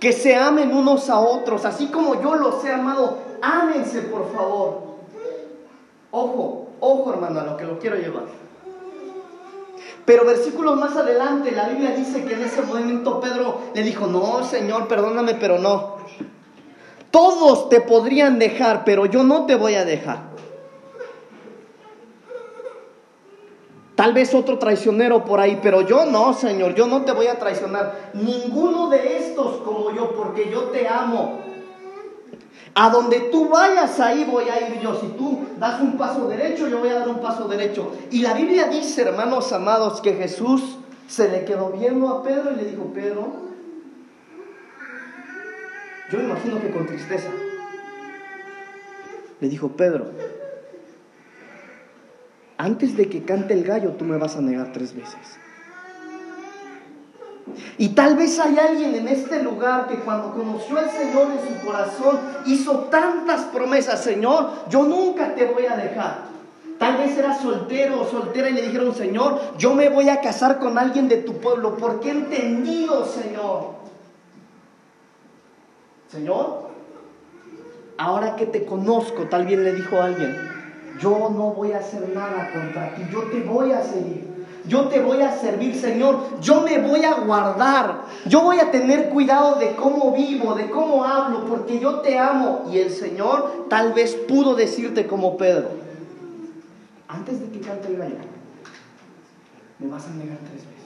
Que 0.00 0.12
se 0.12 0.34
amen 0.34 0.74
unos 0.74 1.08
a 1.10 1.20
otros, 1.20 1.64
así 1.64 1.86
como 1.86 2.20
yo 2.20 2.34
los 2.34 2.64
he 2.64 2.72
amado, 2.72 3.18
ámense, 3.40 4.02
por 4.02 4.32
favor. 4.32 4.80
Ojo, 6.10 6.70
ojo 6.80 7.12
hermano, 7.12 7.38
a 7.38 7.44
lo 7.44 7.56
que 7.56 7.66
lo 7.66 7.78
quiero 7.78 7.94
llevar. 7.94 8.39
Pero 10.04 10.24
versículos 10.24 10.76
más 10.76 10.96
adelante, 10.96 11.52
la 11.52 11.68
Biblia 11.68 11.92
dice 11.92 12.24
que 12.24 12.34
en 12.34 12.42
ese 12.42 12.62
momento 12.62 13.20
Pedro 13.20 13.60
le 13.74 13.82
dijo, 13.82 14.06
no, 14.06 14.42
Señor, 14.44 14.88
perdóname, 14.88 15.34
pero 15.34 15.58
no. 15.58 15.96
Todos 17.10 17.68
te 17.68 17.80
podrían 17.80 18.38
dejar, 18.38 18.84
pero 18.84 19.06
yo 19.06 19.22
no 19.22 19.46
te 19.46 19.56
voy 19.56 19.74
a 19.74 19.84
dejar. 19.84 20.30
Tal 24.00 24.14
vez 24.14 24.32
otro 24.32 24.58
traicionero 24.58 25.26
por 25.26 25.40
ahí, 25.40 25.60
pero 25.62 25.82
yo 25.82 26.06
no, 26.06 26.32
Señor, 26.32 26.74
yo 26.74 26.86
no 26.86 27.02
te 27.02 27.12
voy 27.12 27.26
a 27.26 27.38
traicionar. 27.38 28.10
Ninguno 28.14 28.88
de 28.88 29.18
estos 29.18 29.58
como 29.58 29.94
yo, 29.94 30.12
porque 30.12 30.50
yo 30.50 30.62
te 30.70 30.88
amo. 30.88 31.49
A 32.74 32.90
donde 32.90 33.20
tú 33.32 33.48
vayas, 33.48 33.98
ahí 34.00 34.24
voy 34.24 34.44
a 34.48 34.68
ir 34.68 34.80
yo. 34.80 34.94
Si 35.00 35.08
tú 35.08 35.40
das 35.58 35.80
un 35.80 35.96
paso 35.96 36.28
derecho, 36.28 36.68
yo 36.68 36.78
voy 36.78 36.90
a 36.90 37.00
dar 37.00 37.08
un 37.08 37.20
paso 37.20 37.48
derecho. 37.48 37.92
Y 38.10 38.20
la 38.22 38.34
Biblia 38.34 38.68
dice, 38.68 39.02
hermanos 39.02 39.52
amados, 39.52 40.00
que 40.00 40.14
Jesús 40.14 40.78
se 41.08 41.28
le 41.28 41.44
quedó 41.44 41.70
viendo 41.70 42.08
a 42.08 42.22
Pedro 42.22 42.52
y 42.52 42.56
le 42.56 42.64
dijo, 42.64 42.84
Pedro, 42.94 43.32
yo 46.10 46.18
me 46.18 46.24
imagino 46.24 46.60
que 46.60 46.70
con 46.70 46.86
tristeza, 46.86 47.30
le 49.40 49.48
dijo, 49.48 49.70
Pedro, 49.70 50.06
antes 52.56 52.96
de 52.96 53.08
que 53.08 53.24
cante 53.24 53.54
el 53.54 53.64
gallo, 53.64 53.92
tú 53.92 54.04
me 54.04 54.18
vas 54.18 54.36
a 54.36 54.40
negar 54.40 54.72
tres 54.72 54.94
veces. 54.94 55.38
Y 57.78 57.90
tal 57.90 58.16
vez 58.16 58.38
hay 58.38 58.58
alguien 58.58 58.94
en 58.94 59.08
este 59.08 59.42
lugar 59.42 59.86
que 59.88 59.96
cuando 59.96 60.32
conoció 60.32 60.78
al 60.78 60.90
Señor 60.90 61.28
en 61.32 61.48
su 61.48 61.66
corazón 61.66 62.20
hizo 62.46 62.72
tantas 62.90 63.42
promesas, 63.46 64.02
Señor, 64.02 64.50
yo 64.68 64.84
nunca 64.84 65.34
te 65.34 65.46
voy 65.46 65.66
a 65.66 65.76
dejar. 65.76 66.30
Tal 66.78 66.96
vez 66.96 67.16
era 67.18 67.38
soltero 67.38 68.00
o 68.00 68.06
soltera 68.06 68.48
y 68.48 68.54
le 68.54 68.62
dijeron, 68.62 68.94
Señor, 68.94 69.38
yo 69.58 69.74
me 69.74 69.90
voy 69.90 70.08
a 70.08 70.22
casar 70.22 70.58
con 70.58 70.78
alguien 70.78 71.08
de 71.08 71.18
tu 71.18 71.34
pueblo, 71.34 71.76
porque 71.76 72.08
he 72.08 72.12
entendido, 72.12 73.04
Señor. 73.04 73.80
Señor, 76.08 76.70
ahora 77.98 78.34
que 78.34 78.46
te 78.46 78.64
conozco, 78.64 79.24
tal 79.24 79.44
vez 79.44 79.58
le 79.58 79.74
dijo 79.74 80.00
alguien, 80.00 80.34
yo 80.98 81.30
no 81.30 81.52
voy 81.52 81.72
a 81.72 81.80
hacer 81.80 82.08
nada 82.14 82.50
contra 82.52 82.94
ti, 82.94 83.02
yo 83.12 83.24
te 83.24 83.42
voy 83.42 83.72
a 83.72 83.82
seguir. 83.82 84.29
Yo 84.66 84.88
te 84.88 85.00
voy 85.00 85.20
a 85.22 85.32
servir, 85.32 85.74
Señor. 85.74 86.40
Yo 86.40 86.62
me 86.62 86.78
voy 86.78 87.04
a 87.04 87.14
guardar. 87.14 88.02
Yo 88.26 88.42
voy 88.42 88.58
a 88.58 88.70
tener 88.70 89.08
cuidado 89.08 89.56
de 89.56 89.74
cómo 89.74 90.12
vivo, 90.12 90.54
de 90.54 90.70
cómo 90.70 91.04
hablo, 91.04 91.46
porque 91.46 91.78
yo 91.78 92.00
te 92.00 92.18
amo. 92.18 92.66
Y 92.70 92.78
el 92.78 92.90
Señor 92.90 93.66
tal 93.68 93.92
vez 93.92 94.14
pudo 94.14 94.54
decirte 94.54 95.06
como 95.06 95.36
Pedro, 95.36 95.68
antes 97.08 97.40
de 97.40 97.48
que 97.50 97.60
cante 97.60 97.88
el 97.88 97.96
gallo, 97.96 98.16
me 99.78 99.88
vas 99.88 100.06
a 100.06 100.10
negar 100.10 100.38
tres 100.38 100.66
veces. 100.66 100.80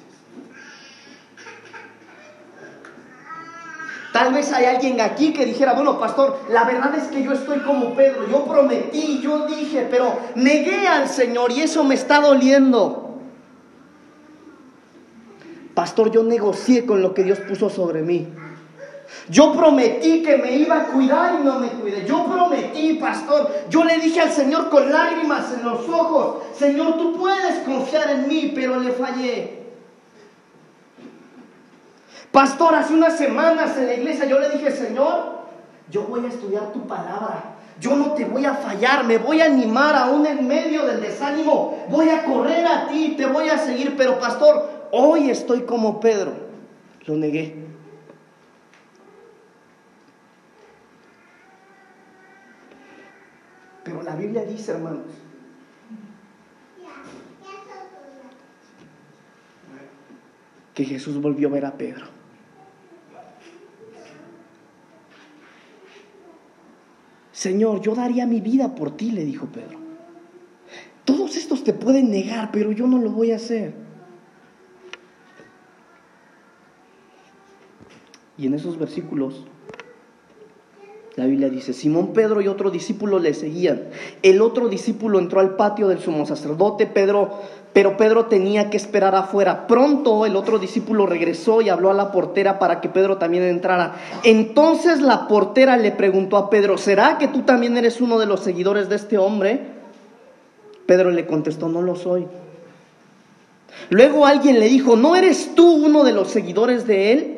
Tal 4.14 4.32
vez 4.32 4.52
hay 4.52 4.66
alguien 4.66 5.00
aquí 5.00 5.32
que 5.32 5.44
dijera, 5.44 5.72
bueno, 5.72 5.98
pastor, 5.98 6.38
la 6.48 6.62
verdad 6.62 6.94
es 6.94 7.08
que 7.08 7.24
yo 7.24 7.32
estoy 7.32 7.58
como 7.58 7.94
Pedro, 7.96 8.28
yo 8.30 8.44
prometí, 8.44 9.20
yo 9.20 9.44
dije, 9.48 9.88
pero 9.90 10.16
negué 10.36 10.86
al 10.86 11.08
Señor 11.08 11.50
y 11.50 11.62
eso 11.62 11.82
me 11.82 11.96
está 11.96 12.20
doliendo. 12.20 13.03
Pastor, 15.74 16.10
yo 16.10 16.22
negocié 16.22 16.86
con 16.86 17.02
lo 17.02 17.12
que 17.14 17.24
Dios 17.24 17.40
puso 17.40 17.68
sobre 17.68 18.02
mí. 18.02 18.28
Yo 19.28 19.52
prometí 19.52 20.22
que 20.22 20.36
me 20.36 20.52
iba 20.52 20.82
a 20.82 20.84
cuidar 20.86 21.40
y 21.40 21.44
no 21.44 21.58
me 21.58 21.68
cuidé. 21.68 22.04
Yo 22.06 22.26
prometí, 22.26 22.94
pastor. 22.94 23.50
Yo 23.70 23.84
le 23.84 23.98
dije 23.98 24.20
al 24.20 24.30
Señor 24.30 24.70
con 24.70 24.90
lágrimas 24.92 25.52
en 25.52 25.64
los 25.64 25.88
ojos, 25.88 26.42
Señor, 26.56 26.96
tú 26.98 27.16
puedes 27.18 27.60
confiar 27.60 28.10
en 28.10 28.28
mí, 28.28 28.52
pero 28.54 28.78
le 28.78 28.92
fallé. 28.92 29.64
Pastor, 32.30 32.74
hace 32.74 32.94
unas 32.94 33.16
semanas 33.16 33.76
en 33.76 33.86
la 33.86 33.94
iglesia 33.94 34.26
yo 34.26 34.38
le 34.38 34.50
dije, 34.50 34.70
Señor, 34.70 35.44
yo 35.90 36.02
voy 36.02 36.24
a 36.24 36.28
estudiar 36.28 36.72
tu 36.72 36.86
palabra. 36.86 37.54
Yo 37.80 37.96
no 37.96 38.12
te 38.12 38.24
voy 38.24 38.44
a 38.44 38.54
fallar, 38.54 39.04
me 39.04 39.18
voy 39.18 39.40
a 39.40 39.46
animar 39.46 39.96
aún 39.96 40.26
en 40.26 40.46
medio 40.46 40.84
del 40.84 41.00
desánimo. 41.00 41.84
Voy 41.88 42.08
a 42.08 42.24
correr 42.24 42.66
a 42.66 42.86
ti, 42.88 43.14
te 43.16 43.26
voy 43.26 43.48
a 43.48 43.58
seguir. 43.58 43.96
Pero 43.96 44.18
pastor, 44.18 44.73
Hoy 44.96 45.28
estoy 45.28 45.62
como 45.62 45.98
Pedro. 45.98 46.32
Lo 47.06 47.16
negué. 47.16 47.52
Pero 53.82 54.04
la 54.04 54.14
Biblia 54.14 54.44
dice, 54.44 54.70
hermanos, 54.70 55.02
que 60.72 60.84
Jesús 60.84 61.20
volvió 61.20 61.48
a 61.48 61.50
ver 61.50 61.66
a 61.66 61.76
Pedro. 61.76 62.06
Señor, 67.32 67.80
yo 67.80 67.96
daría 67.96 68.26
mi 68.26 68.40
vida 68.40 68.76
por 68.76 68.96
ti, 68.96 69.10
le 69.10 69.24
dijo 69.24 69.46
Pedro. 69.46 69.80
Todos 71.04 71.36
estos 71.36 71.64
te 71.64 71.72
pueden 71.72 72.12
negar, 72.12 72.52
pero 72.52 72.70
yo 72.70 72.86
no 72.86 72.98
lo 72.98 73.10
voy 73.10 73.32
a 73.32 73.36
hacer. 73.36 73.83
Y 78.36 78.46
en 78.46 78.54
esos 78.54 78.78
versículos 78.78 79.44
la 81.16 81.26
Biblia 81.26 81.48
dice, 81.48 81.72
Simón 81.72 82.12
Pedro 82.12 82.40
y 82.40 82.48
otro 82.48 82.72
discípulo 82.72 83.20
le 83.20 83.34
seguían. 83.34 83.84
El 84.22 84.42
otro 84.42 84.68
discípulo 84.68 85.20
entró 85.20 85.38
al 85.38 85.54
patio 85.54 85.86
del 85.86 86.00
sumo 86.00 86.26
sacerdote, 86.26 86.88
Pedro, 86.88 87.38
pero 87.72 87.96
Pedro 87.96 88.26
tenía 88.26 88.68
que 88.68 88.76
esperar 88.76 89.14
afuera. 89.14 89.68
Pronto 89.68 90.26
el 90.26 90.34
otro 90.34 90.58
discípulo 90.58 91.06
regresó 91.06 91.60
y 91.60 91.68
habló 91.68 91.90
a 91.90 91.94
la 91.94 92.10
portera 92.10 92.58
para 92.58 92.80
que 92.80 92.88
Pedro 92.88 93.16
también 93.16 93.44
entrara. 93.44 93.94
Entonces 94.24 95.00
la 95.02 95.28
portera 95.28 95.76
le 95.76 95.92
preguntó 95.92 96.36
a 96.36 96.50
Pedro, 96.50 96.78
¿será 96.78 97.16
que 97.16 97.28
tú 97.28 97.42
también 97.42 97.76
eres 97.76 98.00
uno 98.00 98.18
de 98.18 98.26
los 98.26 98.40
seguidores 98.40 98.88
de 98.88 98.96
este 98.96 99.16
hombre? 99.16 99.60
Pedro 100.84 101.12
le 101.12 101.26
contestó, 101.26 101.68
no 101.68 101.80
lo 101.80 101.94
soy. 101.94 102.26
Luego 103.90 104.26
alguien 104.26 104.58
le 104.58 104.68
dijo, 104.68 104.96
¿no 104.96 105.14
eres 105.14 105.54
tú 105.54 105.74
uno 105.86 106.02
de 106.02 106.12
los 106.12 106.28
seguidores 106.28 106.88
de 106.88 107.12
él? 107.12 107.33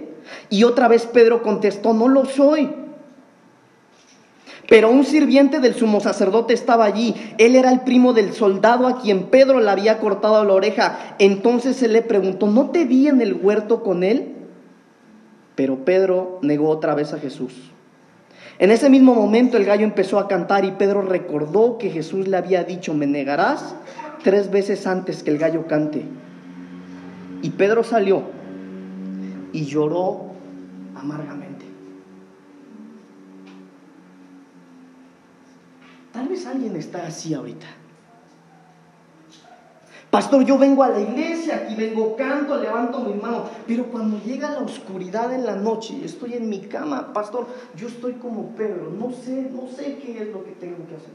Y 0.51 0.65
otra 0.65 0.89
vez 0.89 1.07
Pedro 1.07 1.43
contestó, 1.43 1.93
no 1.93 2.09
lo 2.09 2.25
soy. 2.25 2.71
Pero 4.69 4.91
un 4.91 5.05
sirviente 5.05 5.61
del 5.61 5.75
sumo 5.75 6.01
sacerdote 6.01 6.53
estaba 6.53 6.85
allí. 6.85 7.15
Él 7.39 7.55
era 7.55 7.71
el 7.71 7.81
primo 7.81 8.13
del 8.13 8.33
soldado 8.33 8.89
a 8.89 9.01
quien 9.01 9.25
Pedro 9.25 9.61
le 9.61 9.71
había 9.71 9.99
cortado 9.99 10.45
la 10.45 10.53
oreja. 10.53 11.15
Entonces 11.19 11.83
él 11.83 11.93
le 11.93 12.03
preguntó, 12.03 12.49
¿no 12.49 12.71
te 12.71 12.85
vi 12.85 13.09
en 13.09 13.21
el 13.21 13.35
huerto 13.35 13.83
con 13.83 14.03
él? 14.03 14.35
Pero 15.55 15.85
Pedro 15.85 16.39
negó 16.43 16.69
otra 16.69 16.95
vez 16.95 17.13
a 17.13 17.19
Jesús. 17.19 17.53
En 18.59 18.71
ese 18.71 18.89
mismo 18.91 19.15
momento 19.15 19.57
el 19.57 19.67
gallo 19.67 19.85
empezó 19.85 20.19
a 20.19 20.29
cantar 20.29 20.65
y 20.65 20.73
Pedro 20.73 21.03
recordó 21.03 21.79
que 21.79 21.91
Jesús 21.91 22.27
le 22.27 22.37
había 22.37 22.65
dicho, 22.65 22.95
me 22.95 23.07
negarás 23.07 23.75
tres 24.25 24.51
veces 24.51 24.87
antes 24.87 25.23
que 25.23 25.31
el 25.31 25.39
gallo 25.39 25.67
cante. 25.67 26.03
Y 27.43 27.51
Pedro 27.51 27.85
salió 27.85 28.23
y 29.57 29.65
lloró 29.65 30.33
amargamente. 30.95 31.65
Tal 36.13 36.29
vez 36.29 36.47
alguien 36.47 36.77
está 36.77 37.07
así 37.07 37.33
ahorita. 37.33 37.67
Pastor, 40.11 40.45
yo 40.45 40.59
vengo 40.59 40.83
a 40.83 40.91
la 40.91 41.01
iglesia, 41.01 41.57
aquí 41.57 41.75
vengo, 41.75 42.17
canto, 42.17 42.61
levanto 42.61 43.01
mi 43.01 43.15
mano, 43.15 43.45
pero 43.67 43.87
cuando 43.87 44.19
llega 44.23 44.51
la 44.51 44.61
oscuridad 44.61 45.33
en 45.33 45.47
la 45.47 45.57
noche 45.57 46.05
estoy 46.05 46.35
en 46.35 46.51
mi 46.51 46.61
cama, 46.61 47.15
pastor, 47.15 47.47
yo 47.77 47.89
estoy 47.89 48.13
como 48.15 48.51
Pedro, 48.57 48.91
no 48.91 49.11
sé, 49.11 49.51
no 49.53 49.69
sé 49.69 49.99
qué 49.99 50.23
es 50.23 50.29
lo 50.29 50.45
que 50.45 50.53
tengo 50.53 50.87
que 50.87 50.97
hacer, 50.97 51.13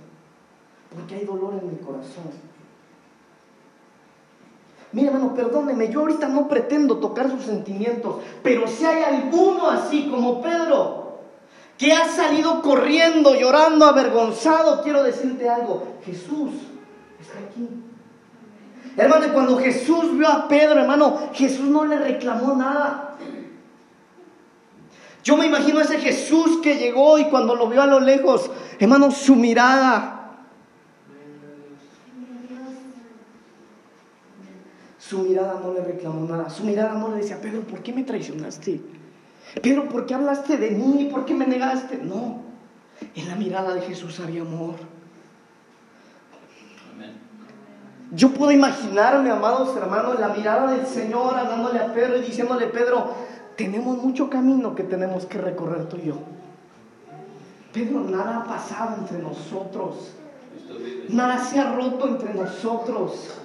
porque 0.93 1.15
hay 1.15 1.25
dolor 1.25 1.53
en 1.61 1.69
mi 1.69 1.77
corazón. 1.77 2.50
Mira, 4.93 5.11
hermano, 5.11 5.33
perdóneme, 5.33 5.89
yo 5.89 6.01
ahorita 6.01 6.27
no 6.27 6.47
pretendo 6.47 6.97
tocar 6.97 7.29
sus 7.29 7.43
sentimientos, 7.43 8.17
pero 8.43 8.67
si 8.67 8.85
hay 8.85 9.03
alguno 9.03 9.69
así 9.69 10.09
como 10.09 10.41
Pedro, 10.41 11.19
que 11.77 11.93
ha 11.93 12.07
salido 12.09 12.61
corriendo, 12.61 13.33
llorando, 13.33 13.85
avergonzado, 13.85 14.83
quiero 14.83 15.01
decirte 15.03 15.49
algo, 15.49 15.95
Jesús 16.05 16.51
está 17.19 17.39
aquí. 17.39 17.67
Hermano, 18.97 19.33
cuando 19.33 19.57
Jesús 19.57 20.17
vio 20.17 20.27
a 20.27 20.47
Pedro, 20.47 20.81
hermano, 20.81 21.29
Jesús 21.33 21.67
no 21.67 21.85
le 21.85 21.97
reclamó 21.97 22.53
nada. 22.55 23.15
Yo 25.23 25.37
me 25.37 25.45
imagino 25.45 25.79
a 25.79 25.83
ese 25.83 25.99
Jesús 25.99 26.59
que 26.61 26.75
llegó 26.75 27.17
y 27.17 27.25
cuando 27.25 27.55
lo 27.55 27.67
vio 27.67 27.81
a 27.81 27.87
lo 27.87 27.99
lejos, 27.99 28.49
hermano, 28.79 29.11
su 29.11 29.35
mirada. 29.35 30.20
Su 35.11 35.23
mirada 35.23 35.59
no 35.61 35.73
le 35.73 35.81
reclamó 35.81 36.25
nada. 36.25 36.49
Su 36.49 36.63
mirada 36.63 36.93
no 36.93 37.09
le 37.09 37.17
decía, 37.17 37.41
Pedro, 37.41 37.63
¿por 37.63 37.83
qué 37.83 37.91
me 37.91 38.05
traicionaste? 38.05 38.79
Pedro, 39.61 39.89
¿por 39.89 40.05
qué 40.05 40.13
hablaste 40.13 40.55
de 40.55 40.71
mí? 40.71 41.09
¿Por 41.11 41.25
qué 41.25 41.33
me 41.33 41.45
negaste? 41.45 41.97
No. 41.97 42.43
En 43.13 43.27
la 43.27 43.35
mirada 43.35 43.73
de 43.73 43.81
Jesús 43.81 44.21
había 44.21 44.43
amor. 44.43 44.75
Yo 48.13 48.29
puedo 48.29 48.53
imaginarme, 48.53 49.29
amados 49.31 49.75
hermanos, 49.75 50.17
la 50.17 50.29
mirada 50.29 50.71
del 50.71 50.87
Señor 50.87 51.35
hablándole 51.37 51.79
a 51.79 51.93
Pedro 51.93 52.15
y 52.15 52.21
diciéndole, 52.21 52.67
Pedro, 52.67 53.13
tenemos 53.57 53.97
mucho 53.97 54.29
camino 54.29 54.75
que 54.75 54.83
tenemos 54.83 55.25
que 55.25 55.39
recorrer 55.39 55.89
tú 55.89 55.97
y 55.97 56.07
yo. 56.07 56.19
Pedro, 57.73 57.99
nada 57.99 58.37
ha 58.37 58.43
pasado 58.45 58.95
entre 58.97 59.17
nosotros. 59.17 60.13
Nada 61.09 61.37
se 61.43 61.59
ha 61.59 61.73
roto 61.75 62.07
entre 62.07 62.33
nosotros. 62.33 63.40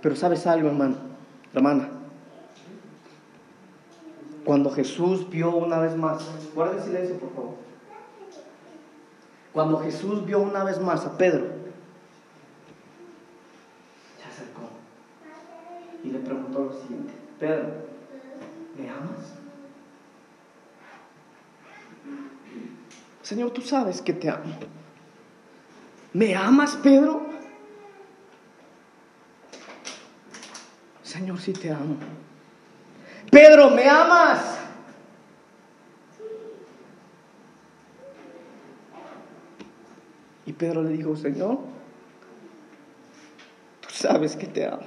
Pero 0.00 0.16
sabes 0.16 0.46
algo, 0.46 0.68
hermano, 0.68 0.96
hermana. 1.52 1.88
Cuando 4.44 4.70
Jesús 4.70 5.28
vio 5.28 5.54
una 5.54 5.78
vez 5.78 5.96
más, 5.96 6.24
guarden 6.54 6.82
silencio 6.82 7.16
por 7.18 7.34
favor. 7.34 7.54
Cuando 9.52 9.78
Jesús 9.80 10.24
vio 10.24 10.40
una 10.40 10.64
vez 10.64 10.80
más 10.80 11.04
a 11.04 11.18
Pedro, 11.18 11.46
se 14.16 14.24
acercó 14.24 14.68
y 16.04 16.10
le 16.10 16.18
preguntó 16.20 16.64
lo 16.64 16.72
siguiente, 16.72 17.12
Pedro, 17.40 17.72
¿me 18.78 18.88
amas? 18.88 19.34
Señor, 23.22 23.50
tú 23.50 23.60
sabes 23.60 24.00
que 24.00 24.12
te 24.14 24.30
amo. 24.30 24.54
¿Me 26.14 26.34
amas, 26.34 26.76
Pedro? 26.76 27.37
Señor, 31.08 31.40
sí 31.40 31.54
te 31.54 31.72
amo. 31.72 31.96
Pedro, 33.30 33.70
¿me 33.70 33.88
amas? 33.88 34.58
Y 40.44 40.52
Pedro 40.52 40.82
le 40.82 40.90
dijo, 40.90 41.16
Señor, 41.16 41.60
tú 43.80 43.88
sabes 43.90 44.36
que 44.36 44.48
te 44.48 44.66
amo. 44.66 44.82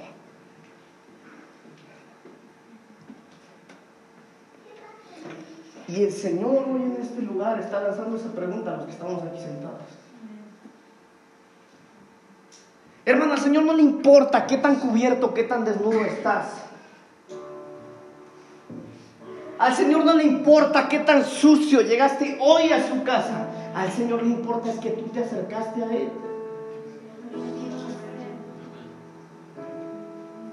Y 5.88 6.04
el 6.04 6.12
Señor 6.12 6.68
hoy 6.68 6.82
en 6.82 7.02
este 7.02 7.20
lugar 7.22 7.58
está 7.58 7.80
lanzando 7.80 8.16
esa 8.16 8.30
pregunta 8.30 8.74
a 8.74 8.76
los 8.76 8.86
que 8.86 8.92
estamos 8.92 9.24
aquí 9.24 9.40
sentados. 9.40 9.91
Hermano, 13.04 13.32
al 13.32 13.40
Señor 13.40 13.64
no 13.64 13.74
le 13.74 13.82
importa 13.82 14.46
qué 14.46 14.58
tan 14.58 14.76
cubierto, 14.76 15.34
qué 15.34 15.42
tan 15.42 15.64
desnudo 15.64 16.00
estás. 16.04 16.46
Al 19.58 19.74
Señor 19.74 20.04
no 20.04 20.14
le 20.14 20.24
importa 20.24 20.88
qué 20.88 21.00
tan 21.00 21.24
sucio 21.24 21.82
llegaste 21.82 22.38
hoy 22.40 22.72
a 22.72 22.88
su 22.88 23.02
casa. 23.02 23.48
Al 23.74 23.90
Señor 23.90 24.22
le 24.22 24.30
importa 24.30 24.70
es 24.70 24.78
que 24.78 24.90
tú 24.90 25.02
te 25.10 25.24
acercaste 25.24 25.82
a 25.82 25.86
Él. 25.86 26.10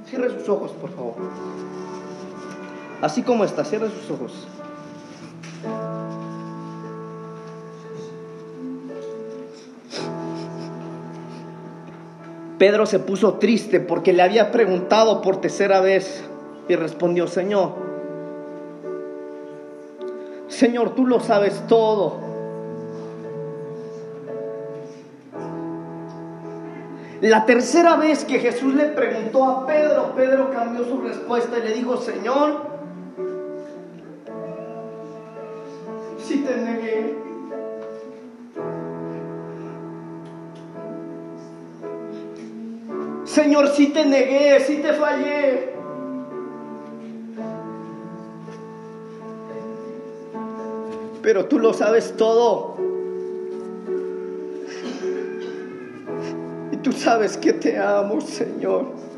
Cierre 0.06 0.30
sus 0.32 0.50
ojos, 0.50 0.72
por 0.72 0.90
favor. 0.92 1.16
Así 3.02 3.22
como 3.22 3.44
está, 3.44 3.64
cierre 3.64 3.90
sus 3.90 4.12
ojos. 4.12 4.48
Pedro 12.60 12.86
se 12.86 13.00
puso 13.00 13.36
triste 13.36 13.80
porque 13.80 14.12
le 14.12 14.22
había 14.22 14.52
preguntado 14.52 15.22
por 15.22 15.40
tercera 15.40 15.80
vez 15.80 16.24
y 16.68 16.76
respondió, 16.76 17.26
Señor, 17.26 17.72
Señor, 20.50 20.94
tú 20.94 21.08
lo 21.08 21.22
sabes 21.22 21.64
todo. 21.68 22.20
La 27.22 27.46
tercera 27.46 27.96
vez 27.96 28.26
que 28.26 28.40
Jesús 28.40 28.76
le 28.76 28.86
preguntó 28.88 29.46
a 29.46 29.66
Pedro, 29.66 30.14
Pedro 30.16 30.52
cambió 30.52 30.84
su 30.84 31.02
respuesta 31.02 31.60
y 31.60 31.68
le 31.68 31.74
dijo, 31.74 31.98
Señor, 31.98 32.69
Señor, 43.60 43.76
si 43.76 43.88
te 43.88 44.06
negué, 44.06 44.60
si 44.62 44.78
te 44.78 44.94
fallé. 44.94 45.74
Pero 51.22 51.46
tú 51.46 51.60
lo 51.60 51.74
sabes 51.74 52.16
todo. 52.16 52.78
Y 56.72 56.78
tú 56.78 56.94
sabes 56.94 57.36
que 57.36 57.52
te 57.52 57.78
amo, 57.78 58.22
Señor. 58.22 59.09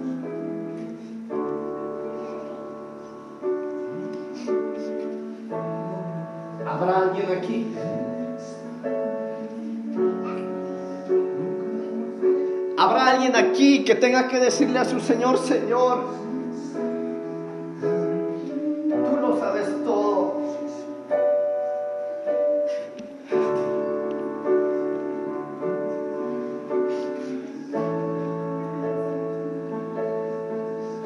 Que 13.61 13.93
tenga 13.93 14.27
que 14.27 14.39
decirle 14.39 14.79
a 14.79 14.85
su 14.85 14.99
Señor, 14.99 15.37
Señor, 15.37 15.99
tú 17.79 19.17
lo 19.21 19.39
sabes 19.39 19.67
todo. 19.85 20.41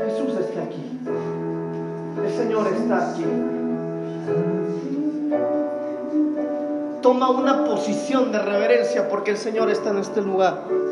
Jesús 0.05 0.39
está 0.39 0.63
aquí. 0.63 0.99
El 2.23 2.31
Señor 2.31 2.67
está 2.67 3.11
aquí. 3.11 3.25
Toma 7.01 7.29
una 7.31 7.65
posición 7.65 8.31
de 8.31 8.39
reverencia 8.39 9.09
porque 9.09 9.31
el 9.31 9.37
Señor 9.37 9.69
está 9.69 9.89
en 9.89 9.97
este 9.97 10.21
lugar. 10.21 10.84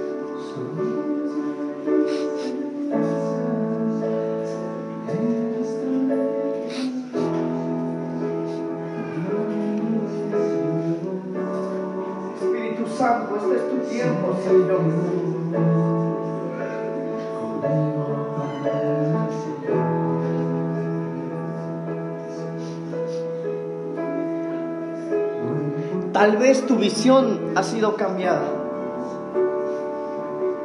Tal 26.23 26.37
vez 26.37 26.65
tu 26.65 26.77
visión 26.77 27.51
ha 27.53 27.63
sido 27.63 27.97
cambiada. 27.97 28.45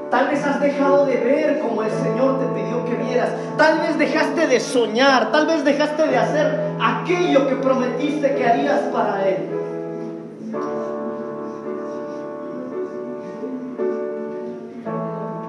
Tal 0.09 0.29
vez 0.29 0.47
has 0.47 0.61
dejado 0.61 1.05
de 1.05 1.17
ver 1.17 1.59
como 1.59 1.83
el 1.83 1.91
Señor 1.91 2.39
te 2.39 2.47
pidió 2.47 2.85
que 2.85 2.95
vieras. 3.05 3.31
Tal 3.57 3.81
vez 3.81 3.99
dejaste 3.99 4.47
de 4.47 4.61
soñar. 4.61 5.33
Tal 5.33 5.49
vez 5.49 5.65
dejaste 5.65 6.07
de 6.07 6.17
hacer 6.17 6.61
aquello 6.81 7.49
que 7.49 7.57
prometiste 7.57 8.37
que 8.37 8.47
harías 8.47 8.83
para 8.93 9.29
Él. 9.29 9.49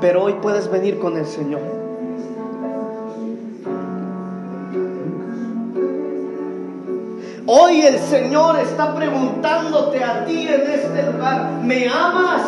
Pero 0.02 0.24
hoy 0.24 0.34
puedes 0.42 0.72
venir 0.72 0.98
con 0.98 1.18
el 1.18 1.28
Señor. 1.28 1.79
El 7.90 8.00
Señor 8.00 8.60
está 8.60 8.94
preguntándote 8.94 10.04
a 10.04 10.24
ti 10.26 10.48
en 10.48 10.62
este 10.62 11.12
lugar, 11.12 11.50
¿me 11.64 11.88
amas? 11.88 12.44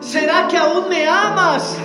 ¿Será 0.00 0.46
que 0.46 0.58
aún 0.58 0.88
me 0.88 1.08
amas? 1.08 1.76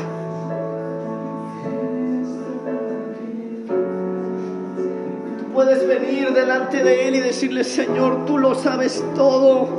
Tú 5.40 5.46
puedes 5.54 5.88
venir 5.88 6.34
delante 6.34 6.84
de 6.84 7.08
Él 7.08 7.16
y 7.16 7.20
decirle, 7.20 7.64
Señor, 7.64 8.26
tú 8.26 8.38
lo 8.38 8.54
sabes 8.54 9.04
todo. 9.16 9.70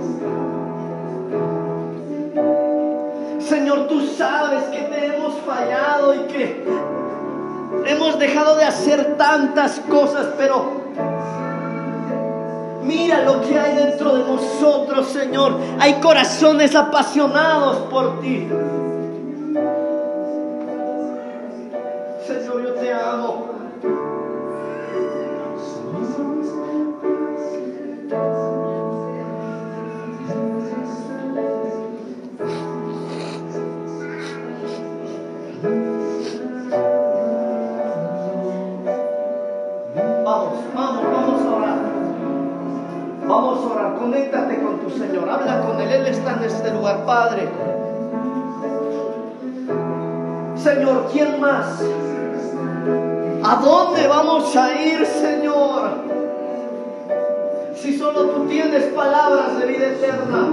Señor, 3.38 3.86
tú 3.88 4.06
sabes 4.06 4.62
que 4.64 4.80
te 4.80 5.06
hemos 5.06 5.34
fallado 5.42 6.14
y 6.14 6.18
que 6.32 6.64
Hemos 7.86 8.18
dejado 8.18 8.56
de 8.56 8.64
hacer 8.64 9.16
tantas 9.16 9.80
cosas, 9.80 10.34
pero 10.38 10.81
mira 12.92 13.22
lo 13.22 13.40
que 13.40 13.58
hay 13.58 13.74
dentro 13.74 14.14
de 14.14 14.24
nosotros, 14.24 15.08
Señor. 15.08 15.56
Hay 15.80 15.94
corazones 15.94 16.74
apasionados 16.74 17.88
por 17.90 18.20
ti. 18.20 18.48
¿Quién 51.12 51.40
más? 51.40 51.80
¿A 53.44 53.56
dónde 53.56 54.06
vamos 54.06 54.56
a 54.56 54.74
ir, 54.80 55.04
Señor? 55.06 55.90
Si 57.76 57.98
solo 57.98 58.26
tú 58.30 58.46
tienes 58.46 58.84
palabras 58.94 59.58
de 59.58 59.66
vida 59.66 59.86
eterna. 59.88 60.48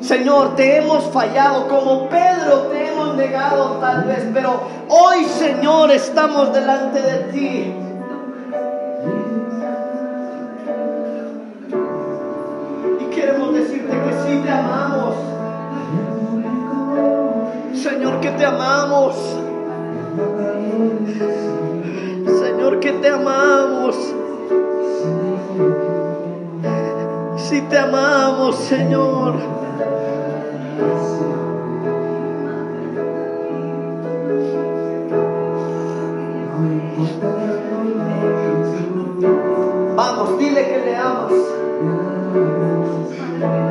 Señor, 0.00 0.56
te 0.56 0.78
hemos 0.78 1.04
fallado 1.12 1.68
como 1.68 2.08
Pedro 2.08 2.68
te 2.70 2.88
hemos 2.88 3.14
negado 3.16 3.76
tal 3.80 4.04
vez, 4.04 4.24
pero 4.32 4.60
hoy 4.88 5.24
Señor 5.24 5.90
estamos 5.90 6.52
delante 6.52 7.02
de 7.02 7.18
ti. 7.32 7.87
Amamos. 23.18 23.96
Si 27.36 27.60
te 27.62 27.78
amamos, 27.78 28.56
Señor. 28.56 29.34
Vamos, 39.96 40.38
dile 40.38 40.68
que 40.68 40.78
le 40.84 40.96
amas. 40.96 41.32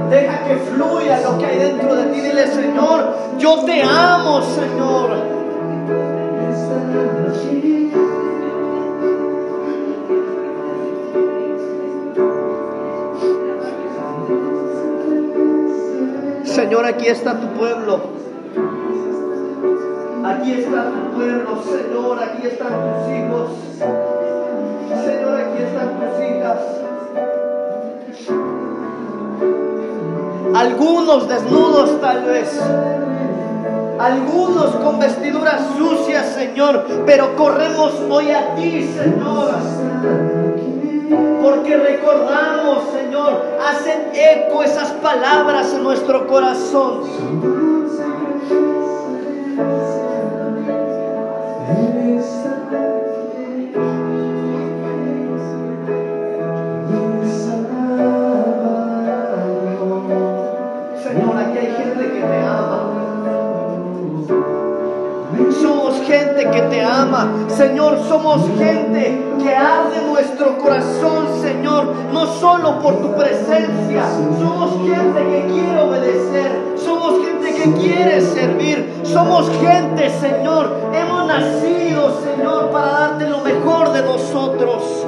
Deja 0.10 0.44
que 0.46 0.56
fluya 0.58 1.22
lo 1.22 1.38
que 1.38 1.46
hay 1.46 1.58
dentro 1.60 1.96
de 1.96 2.04
ti. 2.06 2.22
Dile, 2.22 2.48
Señor, 2.48 3.16
yo 3.38 3.64
te 3.66 3.84
amo, 3.84 4.42
Señor. 4.42 5.07
Aquí 17.08 17.16
está 17.20 17.40
tu 17.40 17.48
pueblo. 17.58 18.02
Aquí 20.26 20.52
está 20.52 20.90
tu 20.92 21.16
pueblo, 21.16 21.64
Señor. 21.64 22.20
Aquí 22.22 22.48
están 22.48 22.68
tus 22.68 23.16
hijos. 23.16 23.50
Señor, 25.06 25.40
aquí 25.40 25.64
están 25.64 25.90
tus 26.02 26.14
hijas. 26.26 26.60
Algunos 30.54 31.30
desnudos 31.30 32.02
tal 32.02 32.26
vez. 32.26 32.62
Algunos 34.00 34.76
con 34.76 35.00
vestiduras 35.00 35.62
sucias, 35.78 36.26
Señor. 36.34 36.86
Pero 37.06 37.38
corremos 37.38 37.94
hoy 38.10 38.32
a 38.32 38.54
ti, 38.56 38.84
Señor 38.84 39.56
porque 41.48 41.78
recordamos, 41.78 42.90
Señor, 42.92 43.42
hacen 43.70 44.10
eco 44.14 44.64
esas 44.64 44.92
palabras 44.94 45.74
en 45.74 45.84
nuestro 45.84 46.28
corazón. 46.28 47.02
Somos 68.28 68.60
gente 68.60 69.24
que 69.42 69.56
arde 69.56 70.02
nuestro 70.02 70.58
corazón, 70.58 71.28
Señor, 71.42 71.94
no 72.12 72.28
solo 72.28 72.80
por 72.80 73.00
tu 73.02 73.16
presencia. 73.16 74.04
Somos 74.38 74.72
gente 74.82 75.20
que 75.32 75.48
quiere 75.54 75.80
obedecer. 75.80 76.52
Somos 76.76 77.26
gente 77.26 77.54
que 77.54 77.72
quiere 77.80 78.20
servir. 78.20 79.02
Somos 79.04 79.50
gente, 79.62 80.10
Señor. 80.10 80.70
Hemos 80.94 81.26
nacido, 81.26 82.22
Señor, 82.22 82.70
para 82.70 82.92
darte 82.92 83.30
lo 83.30 83.40
mejor 83.40 83.94
de 83.94 84.02
nosotros. 84.02 85.06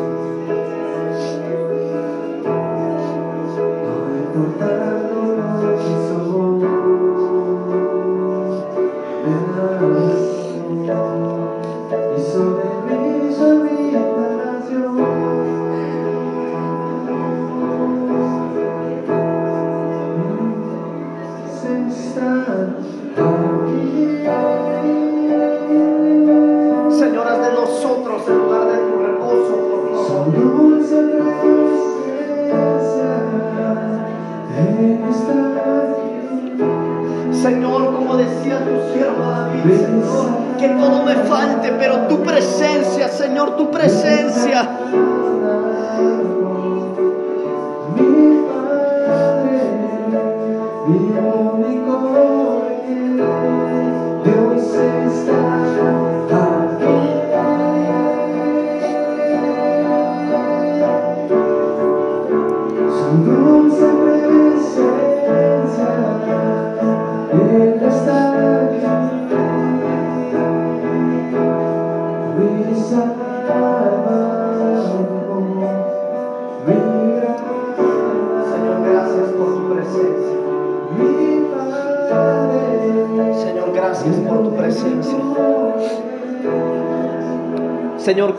Que 40.60 40.70
todo 40.70 41.04
me 41.04 41.16
falte, 41.16 41.72
pero 41.80 42.08
tu 42.08 42.22
presencia, 42.24 43.08
Señor, 43.10 43.56
tu 43.56 43.72
presencia. 43.72 44.79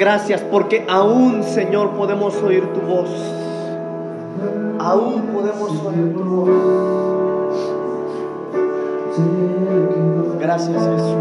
Gracias 0.00 0.40
porque 0.40 0.86
aún, 0.88 1.44
Señor, 1.44 1.90
podemos 1.90 2.34
oír 2.42 2.64
tu 2.72 2.80
voz. 2.80 3.10
Aún 4.78 5.26
podemos 5.26 5.70
oír 5.84 6.14
tu 6.16 6.24
voz. 6.24 6.48
Gracias, 10.40 10.82
Jesús. 10.82 11.12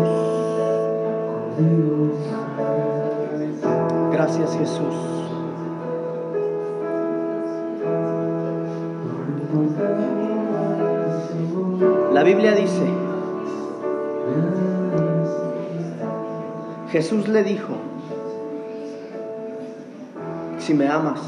Gracias, 4.13 4.57
Jesús. 4.57 4.95
La 12.13 12.23
Biblia 12.23 12.53
dice, 12.53 12.85
Jesús 16.91 17.27
le 17.27 17.43
dijo, 17.43 17.75
si 20.69 20.75
me 20.75 20.87
amas, 20.87 21.19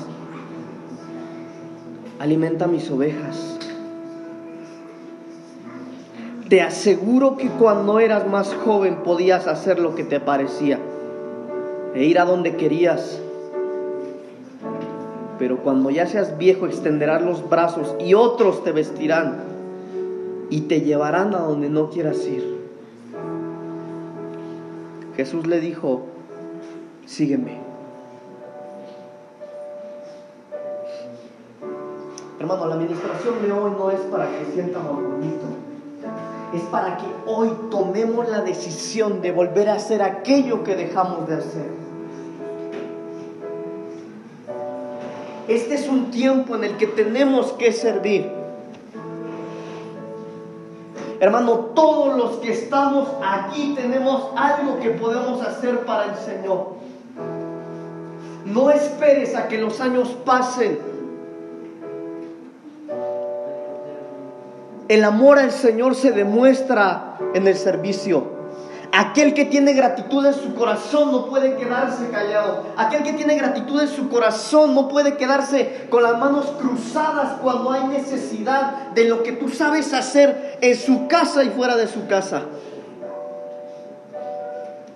alimenta 2.19 2.67
mis 2.67 2.91
ovejas. 2.91 3.57
Te 6.47 6.61
aseguro 6.61 7.37
que 7.37 7.49
cuando 7.49 7.99
eras 7.99 8.27
más 8.27 8.53
joven 8.63 8.97
podías 9.03 9.47
hacer 9.47 9.79
lo 9.79 9.95
que 9.95 10.03
te 10.03 10.19
parecía 10.19 10.77
e 11.95 12.03
ir 12.03 12.19
a 12.19 12.25
donde 12.25 12.55
querías. 12.55 13.19
Pero 15.39 15.57
cuando 15.63 15.89
ya 15.89 16.05
seas 16.05 16.37
viejo 16.37 16.67
extenderás 16.67 17.23
los 17.23 17.49
brazos 17.49 17.95
y 17.99 18.13
otros 18.13 18.63
te 18.63 18.71
vestirán 18.71 19.39
y 20.51 20.61
te 20.61 20.81
llevarán 20.81 21.33
a 21.33 21.39
donde 21.39 21.67
no 21.67 21.89
quieras 21.89 22.23
ir. 22.27 22.59
Jesús 25.15 25.47
le 25.47 25.59
dijo, 25.59 26.05
sígueme. 27.07 27.70
Hermano, 32.41 32.65
la 32.65 32.73
administración 32.73 33.39
de 33.43 33.51
hoy 33.51 33.71
no 33.77 33.91
es 33.91 33.99
para 33.99 34.25
que 34.25 34.51
sientan 34.51 34.81
bonito. 34.87 35.45
Es 36.55 36.63
para 36.71 36.97
que 36.97 37.05
hoy 37.27 37.51
tomemos 37.69 38.27
la 38.29 38.41
decisión 38.41 39.21
de 39.21 39.31
volver 39.31 39.69
a 39.69 39.75
hacer 39.75 40.01
aquello 40.01 40.63
que 40.63 40.75
dejamos 40.75 41.27
de 41.27 41.35
hacer. 41.35 41.69
Este 45.47 45.75
es 45.75 45.87
un 45.87 46.09
tiempo 46.09 46.55
en 46.55 46.63
el 46.63 46.77
que 46.77 46.87
tenemos 46.87 47.51
que 47.51 47.71
servir. 47.71 48.31
Hermano, 51.19 51.57
todos 51.75 52.17
los 52.17 52.37
que 52.37 52.53
estamos 52.53 53.07
aquí 53.23 53.75
tenemos 53.75 54.29
algo 54.35 54.79
que 54.79 54.89
podemos 54.89 55.43
hacer 55.43 55.85
para 55.85 56.05
el 56.05 56.15
Señor. 56.15 56.69
No 58.45 58.71
esperes 58.71 59.35
a 59.35 59.47
que 59.47 59.59
los 59.59 59.79
años 59.79 60.17
pasen. 60.25 60.90
El 64.91 65.05
amor 65.05 65.39
al 65.39 65.51
Señor 65.51 65.95
se 65.95 66.11
demuestra 66.11 67.17
en 67.33 67.47
el 67.47 67.55
servicio. 67.55 68.41
Aquel 68.91 69.33
que 69.33 69.45
tiene 69.45 69.71
gratitud 69.71 70.25
en 70.25 70.33
su 70.33 70.53
corazón 70.53 71.13
no 71.13 71.27
puede 71.27 71.55
quedarse 71.55 72.09
callado. 72.09 72.65
Aquel 72.75 73.01
que 73.03 73.13
tiene 73.13 73.35
gratitud 73.35 73.79
en 73.79 73.87
su 73.87 74.09
corazón 74.09 74.75
no 74.75 74.89
puede 74.89 75.15
quedarse 75.15 75.87
con 75.89 76.03
las 76.03 76.19
manos 76.19 76.47
cruzadas 76.59 77.39
cuando 77.41 77.71
hay 77.71 77.85
necesidad 77.87 78.89
de 78.93 79.05
lo 79.05 79.23
que 79.23 79.31
tú 79.31 79.47
sabes 79.47 79.93
hacer 79.93 80.57
en 80.59 80.75
su 80.75 81.07
casa 81.07 81.45
y 81.45 81.51
fuera 81.51 81.77
de 81.77 81.87
su 81.87 82.07
casa. 82.07 82.41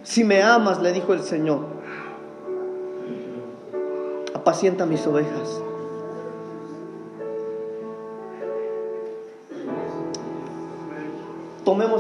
Si 0.04 0.26
me 0.26 0.44
amas, 0.44 0.82
le 0.82 0.92
dijo 0.92 1.14
el 1.14 1.24
Señor, 1.24 1.68
apacienta 4.34 4.86
mis 4.86 5.08
ovejas. 5.08 5.65
Tomemos 11.66 11.94